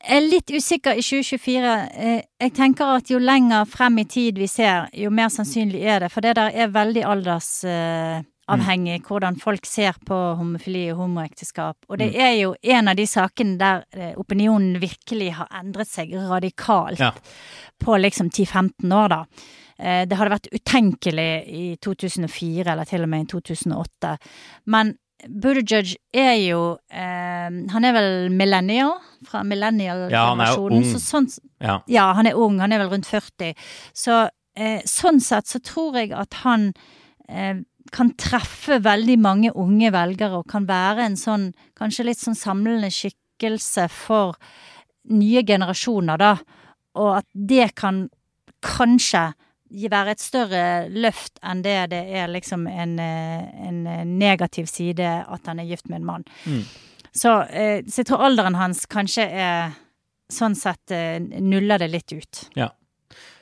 jeg 0.00 0.16
er 0.16 0.24
litt 0.24 0.50
usikker 0.50 0.96
i 0.96 1.02
2024. 1.04 1.72
Eh, 1.92 2.22
jeg 2.40 2.52
tenker 2.56 2.96
at 2.96 3.10
jo 3.12 3.18
lenger 3.20 3.66
frem 3.68 3.98
i 4.00 4.06
tid 4.08 4.38
vi 4.40 4.48
ser, 4.48 4.88
jo 4.96 5.10
mer 5.12 5.28
sannsynlig 5.32 5.82
er 5.84 6.04
det. 6.04 6.10
For 6.12 6.24
det 6.24 6.34
der 6.38 6.56
er 6.56 6.72
veldig 6.72 7.04
aldersavhengig 7.04 8.96
mm. 9.02 9.06
hvordan 9.06 9.36
folk 9.42 9.68
ser 9.68 10.00
på 10.06 10.18
homofili 10.40 10.86
og 10.94 11.02
homoekteskap. 11.04 11.76
Og 11.88 12.00
det 12.00 12.14
er 12.16 12.34
jo 12.38 12.54
en 12.62 12.88
av 12.88 12.96
de 12.96 13.06
sakene 13.06 13.58
der 13.60 13.84
eh, 13.92 14.12
opinionen 14.16 14.80
virkelig 14.80 15.34
har 15.36 15.52
endret 15.60 15.90
seg 15.92 16.16
radikalt 16.16 17.00
Ja. 17.00 17.12
på 17.80 18.00
liksom 18.00 18.30
10-15 18.32 18.96
år, 18.96 19.08
da. 19.08 19.20
Eh, 19.78 20.06
Det 20.08 20.16
hadde 20.16 20.36
vært 20.36 20.50
utenkelig 20.54 21.30
i 21.46 21.76
2004, 21.76 22.72
eller 22.72 22.84
til 22.88 23.04
og 23.04 23.08
med 23.12 23.28
i 23.28 23.30
2008. 23.36 24.16
Men 24.66 24.96
Buttigieg 25.28 25.96
er 26.16 26.34
jo 26.40 26.78
eh, 26.90 27.50
Han 27.72 27.84
er 27.84 27.92
vel 27.92 28.30
millennial? 28.32 28.94
Fra 29.26 29.40
Ja, 29.40 29.44
er 29.44 29.48
millennial-generasjonen. 29.50 30.76
ung. 30.78 30.84
så 30.84 31.00
sånn, 31.02 31.26
Ja. 31.60 31.80
ja, 31.86 32.12
han 32.14 32.26
er 32.26 32.38
ung, 32.38 32.58
han 32.60 32.72
er 32.72 32.78
vel 32.78 32.88
rundt 32.94 33.06
40. 33.06 33.54
Så 33.92 34.28
eh, 34.56 34.80
sånn 34.88 35.20
sett 35.20 35.46
så 35.46 35.60
tror 35.60 35.96
jeg 36.00 36.12
at 36.12 36.32
han 36.44 36.72
eh, 37.28 37.60
kan 37.92 38.14
treffe 38.16 38.80
veldig 38.80 39.18
mange 39.18 39.52
unge 39.54 39.90
velgere, 39.92 40.38
og 40.38 40.46
kan 40.48 40.66
være 40.66 41.04
en 41.04 41.16
sånn 41.16 41.52
kanskje 41.78 42.04
litt 42.06 42.18
sånn 42.18 42.36
samlende 42.38 42.90
skikkelse 42.90 43.88
for 43.90 44.36
nye 45.10 45.42
generasjoner, 45.42 46.16
da. 46.20 46.36
Og 46.96 47.16
at 47.18 47.26
det 47.34 47.74
kan 47.74 48.08
kanskje 48.62 49.32
være 49.70 50.14
et 50.14 50.22
større 50.22 50.64
løft 50.90 51.38
enn 51.46 51.62
det 51.62 51.76
det 51.92 52.02
er 52.18 52.30
liksom 52.30 52.66
en, 52.70 52.98
eh, 52.98 53.68
en 53.68 53.86
eh, 53.86 54.04
negativ 54.04 54.66
side 54.66 55.06
at 55.06 55.46
han 55.46 55.60
er 55.60 55.68
gift 55.70 55.88
med 55.88 56.00
en 56.00 56.06
mann. 56.06 56.24
Så, 57.12 57.42
eh, 57.50 57.84
så 57.86 58.02
jeg 58.02 58.10
tror 58.10 58.26
alderen 58.26 58.58
hans 58.58 58.84
kanskje 58.90 59.26
er 59.30 59.78
sånn 60.30 60.54
sett 60.54 60.92
nuller 61.42 61.80
det 61.82 61.88
litt 61.90 62.12
ut. 62.12 62.44
Ja. 62.54 62.68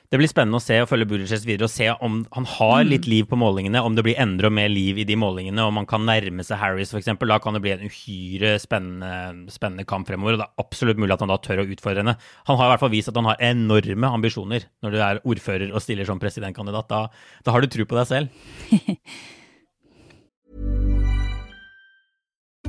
Det 0.08 0.16
blir 0.16 0.30
spennende 0.30 0.56
å 0.56 0.64
se 0.64 0.78
og 0.80 0.86
følge 0.88 1.04
Buttigieg 1.10 1.42
videre 1.44 1.66
og 1.66 1.72
se 1.72 1.84
om 1.92 2.22
han 2.32 2.46
har 2.48 2.86
litt 2.88 3.04
liv 3.10 3.26
på 3.28 3.36
målingene, 3.36 3.82
om 3.84 3.92
det 3.92 4.06
blir 4.06 4.16
enda 4.20 4.48
mer 4.48 4.70
liv 4.72 5.02
i 5.02 5.04
de 5.08 5.18
målingene, 5.20 5.66
om 5.68 5.76
han 5.76 5.88
kan 5.90 6.06
nærme 6.08 6.46
seg 6.48 6.62
Harris 6.62 6.94
f.eks. 6.94 7.10
Da 7.20 7.38
kan 7.44 7.58
det 7.58 7.60
bli 7.66 7.74
en 7.74 7.84
uhyre 7.84 8.54
spennende, 8.62 9.52
spennende 9.52 9.84
kamp 9.88 10.08
fremover. 10.08 10.38
og 10.38 10.40
Det 10.40 10.48
er 10.48 10.64
absolutt 10.64 11.02
mulig 11.02 11.12
at 11.12 11.26
han 11.26 11.34
da 11.34 11.36
tør 11.44 11.60
å 11.60 11.68
utfordre 11.68 12.06
henne. 12.06 12.16
Han 12.48 12.56
har 12.56 12.70
i 12.70 12.72
hvert 12.72 12.86
fall 12.86 12.94
vist 12.96 13.12
at 13.12 13.20
han 13.20 13.28
har 13.28 13.48
enorme 13.52 14.14
ambisjoner 14.16 14.64
når 14.80 14.96
du 14.96 15.02
er 15.10 15.24
ordfører 15.28 15.74
og 15.74 15.84
stiller 15.84 16.08
som 16.08 16.22
presidentkandidat. 16.22 16.88
Da, 16.88 17.04
da 17.44 17.52
har 17.52 17.60
du 17.60 17.68
tro 17.68 17.84
på 17.84 18.00
deg 18.00 18.08
selv. 18.08 18.32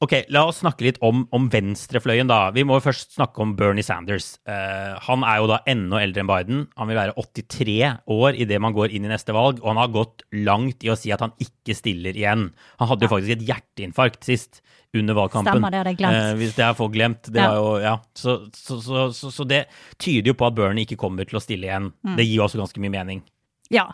Ok, 0.00 0.14
la 0.32 0.46
oss 0.48 0.62
snakke 0.62 0.86
litt 0.86 0.98
om, 1.04 1.26
om 1.36 1.50
venstrefløyen, 1.52 2.28
da. 2.30 2.46
Vi 2.56 2.62
må 2.64 2.78
først 2.80 3.18
snakke 3.18 3.42
om 3.44 3.50
Bernie 3.58 3.84
Sanders. 3.84 4.30
Uh, 4.48 4.96
han 5.04 5.26
er 5.28 5.42
jo 5.42 5.48
da 5.50 5.58
enda 5.68 5.98
eldre 6.00 6.22
enn 6.22 6.30
Biden. 6.30 6.62
Han 6.80 6.88
vil 6.88 6.96
være 6.96 7.12
83 7.20 7.74
år 8.16 8.38
idet 8.40 8.62
man 8.64 8.72
går 8.72 8.94
inn 8.96 9.04
i 9.04 9.10
neste 9.12 9.34
valg, 9.36 9.60
og 9.60 9.68
han 9.74 9.80
har 9.82 9.92
gått 9.92 10.24
langt 10.32 10.86
i 10.86 10.92
å 10.92 10.96
si 10.96 11.12
at 11.12 11.20
han 11.20 11.34
ikke 11.44 11.76
stiller 11.76 12.16
igjen. 12.16 12.46
Han 12.80 12.88
hadde 12.88 13.04
jo 13.04 13.12
faktisk 13.12 13.34
et 13.36 13.44
hjerteinfarkt 13.50 14.24
sist 14.24 14.62
under 14.96 15.18
valgkampen. 15.20 15.52
Stemmer, 15.52 15.70
det 15.76 15.82
hadde 15.82 15.92
jeg 15.92 16.00
glemt. 16.00 16.22
Uh, 16.24 16.32
hvis 16.40 16.56
det 16.56 16.64
har 16.64 16.78
folk 16.80 16.94
glemt. 16.96 17.28
Det 17.28 17.42
Ja. 17.44 17.50
var 17.52 17.60
jo, 17.60 17.74
ja. 17.84 17.92
Så, 18.16 18.38
så, 18.56 18.80
så, 18.80 19.04
så, 19.12 19.34
så 19.36 19.46
det 19.52 19.66
tyder 20.00 20.32
jo 20.32 20.38
på 20.40 20.48
at 20.48 20.56
Bernie 20.56 20.88
ikke 20.88 20.98
kommer 21.04 21.28
til 21.28 21.36
å 21.36 21.44
stille 21.44 21.68
igjen. 21.68 21.92
Mm. 22.08 22.16
Det 22.16 22.24
gir 22.24 22.38
jo 22.40 22.46
også 22.48 22.62
ganske 22.62 22.80
mye 22.80 22.96
mening. 22.96 23.20
Ja. 23.70 23.86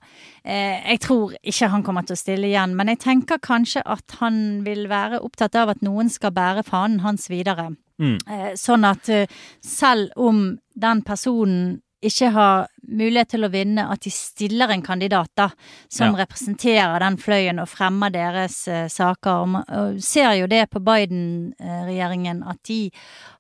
Eh, 0.45 0.81
jeg 0.93 1.01
tror 1.05 1.35
ikke 1.43 1.69
han 1.69 1.83
kommer 1.85 2.07
til 2.07 2.17
å 2.17 2.21
stille 2.21 2.49
igjen, 2.49 2.77
men 2.79 2.89
jeg 2.89 3.03
tenker 3.05 3.43
kanskje 3.45 3.83
at 3.85 4.19
han 4.23 4.63
vil 4.65 4.87
være 4.89 5.21
opptatt 5.21 5.57
av 5.61 5.75
at 5.75 5.83
noen 5.85 6.09
skal 6.13 6.33
bære 6.37 6.65
fanen 6.65 7.03
hans 7.05 7.29
videre. 7.33 7.75
Eh, 8.01 8.53
sånn 8.57 8.85
at 8.89 9.09
eh, 9.09 9.27
selv 9.65 10.13
om 10.17 10.59
den 10.75 11.03
personen 11.05 11.83
ikke 12.07 12.29
har 12.31 12.67
mulighet 12.87 13.33
til 13.35 13.47
å 13.47 13.51
vinne, 13.51 13.87
at 13.91 14.05
de 14.05 14.13
stiller 14.13 14.71
en 14.71 14.83
kandidat 14.85 15.31
da, 15.35 15.49
som 15.89 16.13
Ja. 16.15 16.25
representerer 16.25 17.01
den 17.01 17.17
fløyen 17.17 17.59
og 17.59 17.69
fremmer 17.69 18.13
deres 18.13 18.69
uh, 18.69 18.87
saker. 18.87 19.41
Og 19.43 19.49
man 19.49 19.65
og 19.69 20.03
ser 20.05 20.37
jo 20.39 20.47
det 20.47 20.69
på 20.71 20.79
Biden-regjeringen, 20.85 22.45
at 22.47 22.63
de 22.69 22.91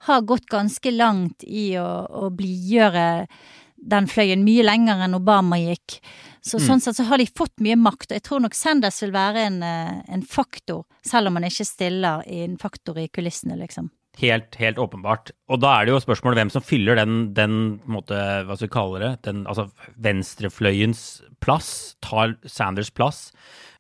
har 0.09 0.22
gått 0.22 0.49
ganske 0.51 0.90
langt 0.90 1.44
i 1.46 1.77
å, 1.79 2.07
å 2.11 2.31
blidgjøre 2.31 3.27
den 3.77 4.09
fløyen 4.11 4.42
mye 4.42 4.64
lenger 4.66 5.05
enn 5.05 5.14
Obama 5.14 5.59
gikk. 5.61 6.01
Så 6.47 6.61
sånn 6.63 6.83
sett 6.83 6.99
så 6.99 7.09
har 7.09 7.19
de 7.19 7.27
fått 7.27 7.59
mye 7.65 7.75
makt, 7.81 8.13
og 8.13 8.19
jeg 8.21 8.25
tror 8.29 8.43
nok 8.45 8.55
Sanders 8.55 9.01
vil 9.03 9.15
være 9.15 9.47
en, 9.49 9.63
eh, 9.67 10.03
en 10.15 10.23
faktor, 10.23 10.85
selv 11.03 11.31
om 11.31 11.39
han 11.41 11.49
ikke 11.49 11.67
stiller 11.67 12.23
i 12.31 12.45
en 12.45 12.57
faktor 12.61 13.01
i 13.03 13.09
kulissene, 13.11 13.59
liksom. 13.59 13.91
Helt, 14.17 14.55
helt 14.57 14.79
åpenbart. 14.81 15.33
Og 15.53 15.61
da 15.61 15.75
er 15.75 15.85
det 15.85 15.93
jo 15.93 16.01
spørsmålet 16.01 16.39
hvem 16.41 16.53
som 16.55 16.65
fyller 16.65 16.97
den, 16.97 17.35
den 17.37 17.57
måte, 17.85 18.17
hva 18.47 18.57
skal 18.57 18.71
vi 18.71 18.73
kalle 18.73 19.03
det, 19.03 19.11
den, 19.27 19.43
altså 19.45 19.67
venstrefløyens 20.01 21.03
plass, 21.45 21.97
tar 22.01 22.39
Sanders 22.49 22.89
plass. 22.95 23.33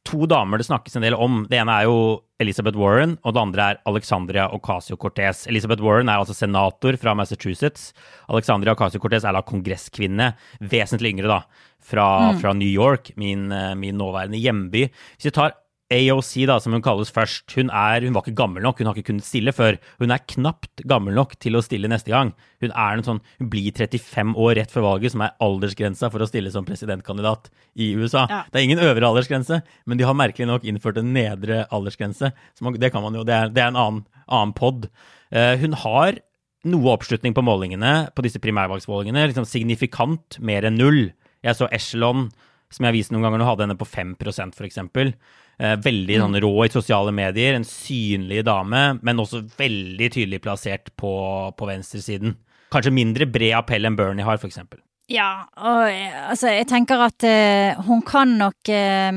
To 0.06 0.26
damer 0.30 0.60
det 0.60 0.68
snakkes 0.68 0.94
en 0.96 1.02
del 1.02 1.16
om. 1.18 1.40
Det 1.50 1.58
ene 1.58 1.74
er 1.80 1.88
jo 1.88 2.22
Elizabeth 2.42 2.78
Warren, 2.78 3.16
og 3.26 3.34
det 3.34 3.42
andre 3.42 3.64
er 3.64 3.80
Alexandria 3.90 4.44
Ocasio-Cortez. 4.54 5.46
Elizabeth 5.50 5.82
Warren 5.82 6.10
er 6.12 6.20
altså 6.20 6.36
senator 6.36 6.98
fra 7.00 7.14
Massachusetts. 7.18 7.90
Alexandria 8.30 8.76
Ocasio-Cortez 8.76 9.26
er 9.26 9.34
da 9.34 9.42
kongresskvinne, 9.46 10.30
vesentlig 10.62 11.16
yngre 11.16 11.32
da, 11.32 11.40
fra, 11.82 12.06
fra 12.38 12.54
New 12.54 12.70
York, 12.70 13.16
min, 13.18 13.48
eh, 13.50 13.72
min 13.78 13.98
nåværende 13.98 14.38
hjemby. 14.38 14.86
Hvis 15.16 15.30
vi 15.30 15.34
tar 15.34 15.56
AOC, 15.92 16.32
da, 16.50 16.56
som 16.58 16.74
hun 16.74 16.82
kalles 16.82 17.12
først, 17.14 17.44
hun, 17.54 17.68
er, 17.70 18.02
hun 18.02 18.14
var 18.16 18.24
ikke 18.24 18.40
gammel 18.40 18.64
nok, 18.64 18.80
hun 18.80 18.88
har 18.88 18.96
ikke 18.96 19.12
kunnet 19.12 19.26
stille 19.26 19.52
før. 19.54 19.76
Hun 20.00 20.10
er 20.10 20.24
knapt 20.32 20.82
gammel 20.90 21.14
nok 21.14 21.36
til 21.42 21.54
å 21.54 21.62
stille 21.62 21.90
neste 21.90 22.10
gang. 22.10 22.32
Hun, 22.64 22.72
er 22.72 22.96
en 22.96 23.06
sånn, 23.06 23.20
hun 23.38 23.50
blir 23.52 23.70
35 23.70 24.34
år 24.34 24.56
rett 24.58 24.74
før 24.74 24.88
valget, 24.88 25.14
som 25.14 25.22
er 25.22 25.36
aldersgrensa 25.46 26.10
for 26.10 26.24
å 26.24 26.28
stille 26.30 26.50
som 26.54 26.66
presidentkandidat 26.66 27.52
i 27.78 27.92
USA. 27.94 28.24
Ja. 28.32 28.42
Det 28.50 28.58
er 28.58 28.66
ingen 28.66 28.82
øvre 28.82 29.12
aldersgrense, 29.12 29.60
men 29.86 30.00
de 30.00 30.08
har 30.08 30.18
merkelig 30.18 30.50
nok 30.50 30.66
innført 30.66 30.98
en 30.98 31.12
nedre 31.14 31.62
aldersgrense. 31.70 32.32
Man, 32.66 32.80
det 32.82 32.90
kan 32.94 33.06
man 33.06 33.18
jo, 33.20 33.22
det 33.26 33.36
er, 33.36 33.54
det 33.54 33.62
er 33.62 33.70
en 33.70 33.82
annen, 33.84 34.02
annen 34.26 34.56
pod. 34.58 34.88
Uh, 35.30 35.54
hun 35.62 35.78
har 35.86 36.18
noe 36.66 36.96
oppslutning 36.96 37.34
på 37.36 37.44
målingene, 37.46 38.08
på 38.10 38.26
disse 38.26 38.42
primærvalgsmålingene, 38.42 39.28
liksom 39.30 39.46
signifikant 39.46 40.40
mer 40.42 40.66
enn 40.66 40.78
null. 40.80 41.04
Jeg 41.46 41.58
så 41.58 41.70
Echelon, 41.70 42.26
som 42.72 42.84
jeg 42.84 42.90
har 42.90 42.96
vist 42.96 43.12
noen 43.14 43.26
ganger, 43.26 43.40
nå 43.40 43.48
hadde 43.48 43.66
henne 43.66 43.78
på 43.78 43.88
5% 43.88 44.56
for 44.56 44.66
eksempel. 44.66 45.12
Eh, 45.56 45.76
veldig 45.80 46.18
sånn 46.20 46.40
rå 46.44 46.52
i 46.66 46.72
sosiale 46.72 47.14
medier, 47.16 47.56
en 47.56 47.64
synlig 47.66 48.42
dame, 48.46 48.82
men 49.00 49.22
også 49.22 49.44
veldig 49.56 50.10
tydelig 50.12 50.42
plassert 50.44 50.90
på, 51.00 51.12
på 51.56 51.68
venstresiden. 51.70 52.36
Kanskje 52.74 52.92
mindre 52.92 53.28
bred 53.30 53.54
appell 53.56 53.88
enn 53.88 53.96
Bernie 53.96 54.26
har, 54.26 54.42
eksempel. 54.42 54.82
Ja, 55.12 55.46
og 55.56 55.86
eh, 55.88 56.14
altså, 56.32 56.50
jeg 56.50 56.68
tenker 56.68 57.06
at 57.06 57.24
eh, 57.26 57.78
hun 57.86 58.02
kan 58.02 58.32
nok 58.40 58.68
eh, 58.74 59.12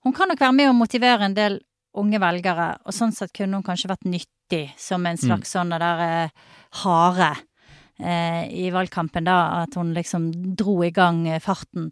Hun 0.00 0.14
kan 0.16 0.30
nok 0.32 0.40
være 0.40 0.56
med 0.56 0.70
å 0.70 0.74
motivere 0.74 1.26
en 1.28 1.36
del 1.36 1.58
unge 2.00 2.20
velgere, 2.22 2.70
og 2.86 2.94
sånn 2.94 3.12
sett 3.12 3.34
kunne 3.36 3.58
hun 3.58 3.66
kanskje 3.66 3.90
vært 3.90 4.06
nyttig 4.08 4.62
som 4.80 5.04
en 5.06 5.18
slags 5.20 5.52
sånn 5.52 5.74
der 5.74 6.02
eh, 6.04 6.30
hare 6.80 7.34
i 8.50 8.70
valgkampen, 8.74 9.24
da, 9.28 9.62
at 9.64 9.74
hun 9.78 9.92
liksom 9.96 10.30
dro 10.56 10.78
i 10.86 10.90
gang 10.90 11.26
eh, 11.28 11.40
farten. 11.42 11.90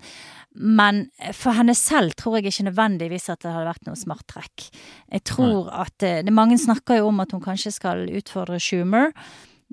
Men 0.59 1.05
for 1.37 1.53
henne 1.55 1.75
selv 1.79 2.17
tror 2.19 2.39
jeg 2.39 2.49
ikke 2.51 2.67
nødvendigvis 2.71 3.29
at 3.31 3.43
det 3.45 3.53
hadde 3.53 3.69
vært 3.69 3.87
noe 3.87 3.99
smart 4.01 4.25
trekk. 4.31 4.69
Jeg 5.13 5.23
tror 5.29 5.69
at 5.85 6.03
eh, 6.03 6.23
det, 6.27 6.33
Mange 6.35 6.59
snakker 6.59 6.99
jo 7.03 7.09
om 7.13 7.21
at 7.21 7.33
hun 7.33 7.41
kanskje 7.45 7.73
skal 7.77 8.07
utfordre 8.09 8.59
Schumer 8.63 9.11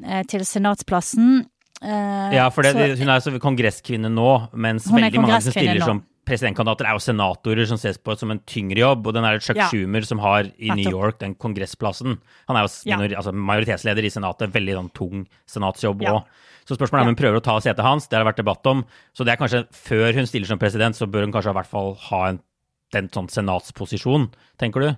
eh, 0.03 0.23
til 0.29 0.43
senatsplassen. 0.45 1.45
Eh, 1.81 2.35
Ja, 2.35 2.49
for 2.49 2.63
det, 2.63 2.73
så- 2.75 2.97
hun 2.99 3.07
er 3.09 3.15
altså 3.19 3.37
kongresskvinne 3.39 4.11
nå, 4.11 4.29
mens 4.53 4.85
veldig 4.91 5.21
mange 5.21 5.41
som 5.41 5.51
stiller 5.55 5.79
nå. 5.81 5.85
som 5.85 6.03
presidentkandidater, 6.25 6.87
er 6.89 6.97
jo 6.97 7.03
senatorer 7.05 7.67
som 7.69 7.77
ses 7.77 7.97
på 8.01 8.15
som 8.17 8.31
en 8.33 8.39
tyngre 8.49 8.81
jobb. 8.81 9.07
Og 9.07 9.13
den 9.13 9.23
er 9.23 9.39
Chuck 9.39 9.57
Ja. 9.57 9.69
Schumer 9.69 10.05
som 10.05 10.19
har 10.19 10.49
i 10.57 10.69
New 10.75 10.89
York, 10.91 11.19
den 11.19 11.35
kongressplassen. 11.35 12.17
Han 12.47 12.57
er 12.57 12.65
jo 12.65 12.69
Ja. 12.85 12.97
altså 13.17 13.31
majoritetsleder 13.33 14.03
i 14.03 14.09
Senatet, 14.09 14.51
veldig 14.51 14.73
sånn 14.75 14.93
tung 14.93 15.27
senatsjobb 15.47 16.01
Ja. 16.01 16.19
Så 16.65 16.75
spørsmålet 16.77 17.01
er 17.05 17.07
om 17.07 17.13
hun 17.13 17.15
prøver 17.15 17.37
å 17.39 17.43
ta 17.43 17.59
setet 17.61 17.83
hans, 17.85 18.07
det 18.07 18.17
har 18.17 18.23
det 18.25 18.33
vært 18.33 18.43
debatt 18.43 18.65
om. 18.65 18.85
Så 19.13 19.23
det 19.23 19.33
er 19.33 19.37
kanskje, 19.37 19.67
før 19.71 20.13
hun 20.15 20.25
stiller 20.25 20.47
som 20.47 20.57
president, 20.57 20.95
så 20.95 21.05
bør 21.05 21.21
hun 21.25 21.31
kanskje 21.31 21.51
i 21.51 21.53
hvert 21.53 21.69
fall 21.69 21.93
ha 22.09 22.25
en, 22.29 22.39
den 22.91 23.07
sånn 23.09 23.29
senatsposisjon, 23.29 24.31
tenker 24.57 24.81
du? 24.81 24.97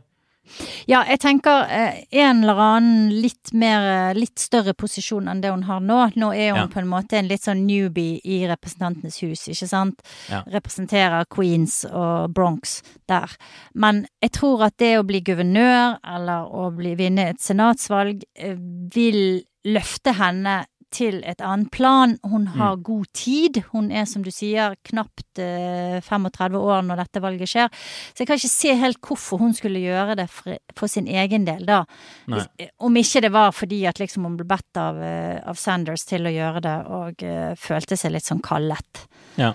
Ja, 0.87 1.03
jeg 1.07 1.19
tenker 1.19 1.65
eh, 1.69 2.03
en 2.23 2.43
eller 2.43 2.59
annen 2.63 3.09
litt 3.21 3.51
mer 3.53 3.87
eh, 3.91 4.13
Litt 4.17 4.39
større 4.39 4.73
posisjon 4.77 5.27
enn 5.27 5.41
det 5.43 5.51
hun 5.51 5.63
har 5.67 5.81
nå. 5.83 5.99
Nå 6.15 6.29
er 6.35 6.51
hun 6.53 6.61
Ja. 6.61 6.67
på 6.71 6.79
en 6.79 6.87
måte 6.91 7.17
en 7.19 7.27
litt 7.27 7.43
sånn 7.43 7.65
newbie 7.67 8.19
i 8.23 8.39
Representantenes 8.47 9.19
hus, 9.23 9.47
ikke 9.51 9.67
sant? 9.67 10.01
Ja. 10.31 10.43
Representerer 10.53 11.25
Queens 11.29 11.81
og 11.91 12.33
Bronx 12.33 12.81
der. 13.07 13.29
Men 13.75 14.05
jeg 14.23 14.31
tror 14.39 14.63
at 14.69 14.77
det 14.77 14.93
å 14.99 15.05
bli 15.07 15.21
guvernør, 15.21 15.99
eller 16.15 16.47
å 16.49 16.69
bli, 16.75 16.95
vinne 16.99 17.29
et 17.29 17.41
senatsvalg, 17.43 18.23
eh, 18.35 18.55
vil 18.95 19.43
løfte 19.67 20.13
henne 20.15 20.65
til 20.97 21.19
et 21.27 21.41
annet 21.45 21.69
plan. 21.73 22.15
Hun 22.25 22.47
har 22.55 22.79
god 22.85 23.05
tid. 23.15 23.61
Hun 23.71 23.91
er, 23.91 24.07
som 24.09 24.23
du 24.25 24.31
sier, 24.33 24.75
knapt 24.87 25.41
eh, 25.41 25.99
35 26.03 26.57
år 26.57 26.85
når 26.87 27.03
dette 27.03 27.23
valget 27.23 27.51
skjer. 27.51 27.69
Så 28.11 28.23
jeg 28.23 28.29
kan 28.29 28.41
ikke 28.41 28.53
se 28.53 28.75
helt 28.81 29.01
hvorfor 29.03 29.41
hun 29.41 29.53
skulle 29.57 29.83
gjøre 29.83 30.17
det 30.19 30.27
for, 30.33 30.57
for 30.77 30.91
sin 30.91 31.07
egen 31.07 31.45
del, 31.47 31.65
da. 31.67 31.83
Hvis, 32.27 32.49
om 32.83 32.97
ikke 32.99 33.23
det 33.27 33.33
var 33.35 33.53
fordi 33.55 33.83
at 33.89 34.01
liksom 34.01 34.25
hun 34.27 34.39
ble 34.39 34.47
bedt 34.49 34.81
av, 34.81 34.99
eh, 35.03 35.37
av 35.45 35.59
Sanders 35.61 36.07
til 36.09 36.27
å 36.27 36.33
gjøre 36.33 36.65
det, 36.65 36.77
og 36.97 37.25
eh, 37.27 37.53
følte 37.61 37.99
seg 37.99 38.15
litt 38.15 38.27
sånn 38.27 38.43
kallet. 38.45 39.05
Ja. 39.37 39.53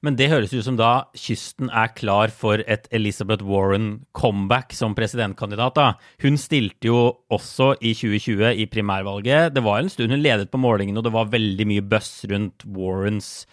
Men 0.00 0.16
det 0.16 0.30
høres 0.32 0.54
ut 0.54 0.64
som 0.64 0.78
da 0.80 1.10
kysten 1.12 1.68
er 1.76 1.90
klar 1.92 2.32
for 2.32 2.62
et 2.64 2.86
Elizabeth 2.96 3.44
Warren-comeback 3.44 4.72
som 4.72 4.94
presidentkandidat. 4.96 5.74
da. 5.76 5.92
Hun 6.22 6.38
stilte 6.40 6.88
jo 6.88 7.02
også 7.28 7.74
i 7.84 7.92
2020 7.92 8.62
i 8.62 8.66
primærvalget. 8.66 9.52
Det 9.52 9.62
var 9.62 9.80
en 9.80 9.92
stund 9.92 10.10
hun 10.10 10.24
ledet 10.24 10.50
på 10.50 10.60
målingene, 10.60 10.98
og 10.98 11.04
det 11.04 11.12
var 11.12 11.28
veldig 11.28 11.66
mye 11.68 11.84
buzz 11.84 12.24
rundt 12.32 12.64
Warrens 12.64 13.46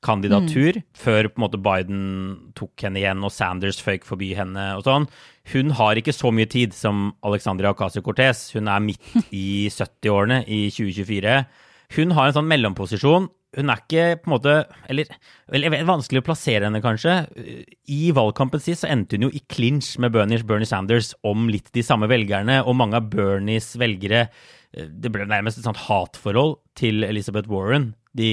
kandidatur, 0.00 0.78
før 0.96 1.28
på 1.28 1.36
en 1.36 1.44
måte 1.44 1.60
Biden 1.60 2.04
tok 2.56 2.72
henne 2.80 3.02
igjen 3.02 3.20
og 3.26 3.32
Sanders 3.34 3.82
føyk 3.84 4.06
forbi 4.08 4.32
henne 4.38 4.70
og 4.78 4.86
sånn. 4.86 5.04
Hun 5.52 5.74
har 5.76 6.00
ikke 6.00 6.14
så 6.16 6.30
mye 6.32 6.48
tid 6.48 6.72
som 6.76 7.10
Alexandria 7.26 7.74
Ocasio-Cortez. 7.74 8.54
Hun 8.56 8.70
er 8.72 8.80
midt 8.80 9.04
i 9.36 9.68
70-årene 9.68 10.46
i 10.48 10.62
2024. 10.72 11.36
Hun 11.98 12.16
har 12.16 12.30
en 12.30 12.38
sånn 12.38 12.48
mellomposisjon. 12.48 13.28
Hun 13.58 13.72
er 13.72 13.80
ikke 13.82 14.02
på 14.22 14.28
en 14.28 14.34
måte 14.36 14.52
Eller 14.92 15.08
eller 15.50 15.74
er 15.74 15.88
vanskelig 15.88 16.22
å 16.22 16.26
plassere 16.28 16.68
henne, 16.68 16.82
kanskje. 16.84 17.14
I 17.90 18.12
valgkampen 18.14 18.62
sist 18.62 18.84
så 18.84 18.90
endte 18.92 19.18
hun 19.18 19.26
jo 19.26 19.32
i 19.34 19.42
clinch 19.50 19.96
med 20.02 20.14
Bernie, 20.14 20.38
Bernie 20.46 20.68
Sanders 20.68 21.10
om 21.26 21.48
litt 21.50 21.72
de 21.74 21.82
samme 21.82 22.06
velgerne, 22.10 22.60
og 22.62 22.78
mange 22.78 23.00
av 23.00 23.08
Bernies 23.10 23.72
velgere 23.80 24.28
eh, 24.28 24.86
Det 24.86 25.10
ble 25.10 25.26
nærmest 25.26 25.58
et 25.58 25.66
sånt 25.66 25.82
hatforhold 25.88 26.60
til 26.78 27.02
Elizabeth 27.08 27.50
Warren. 27.50 27.90
De 28.14 28.30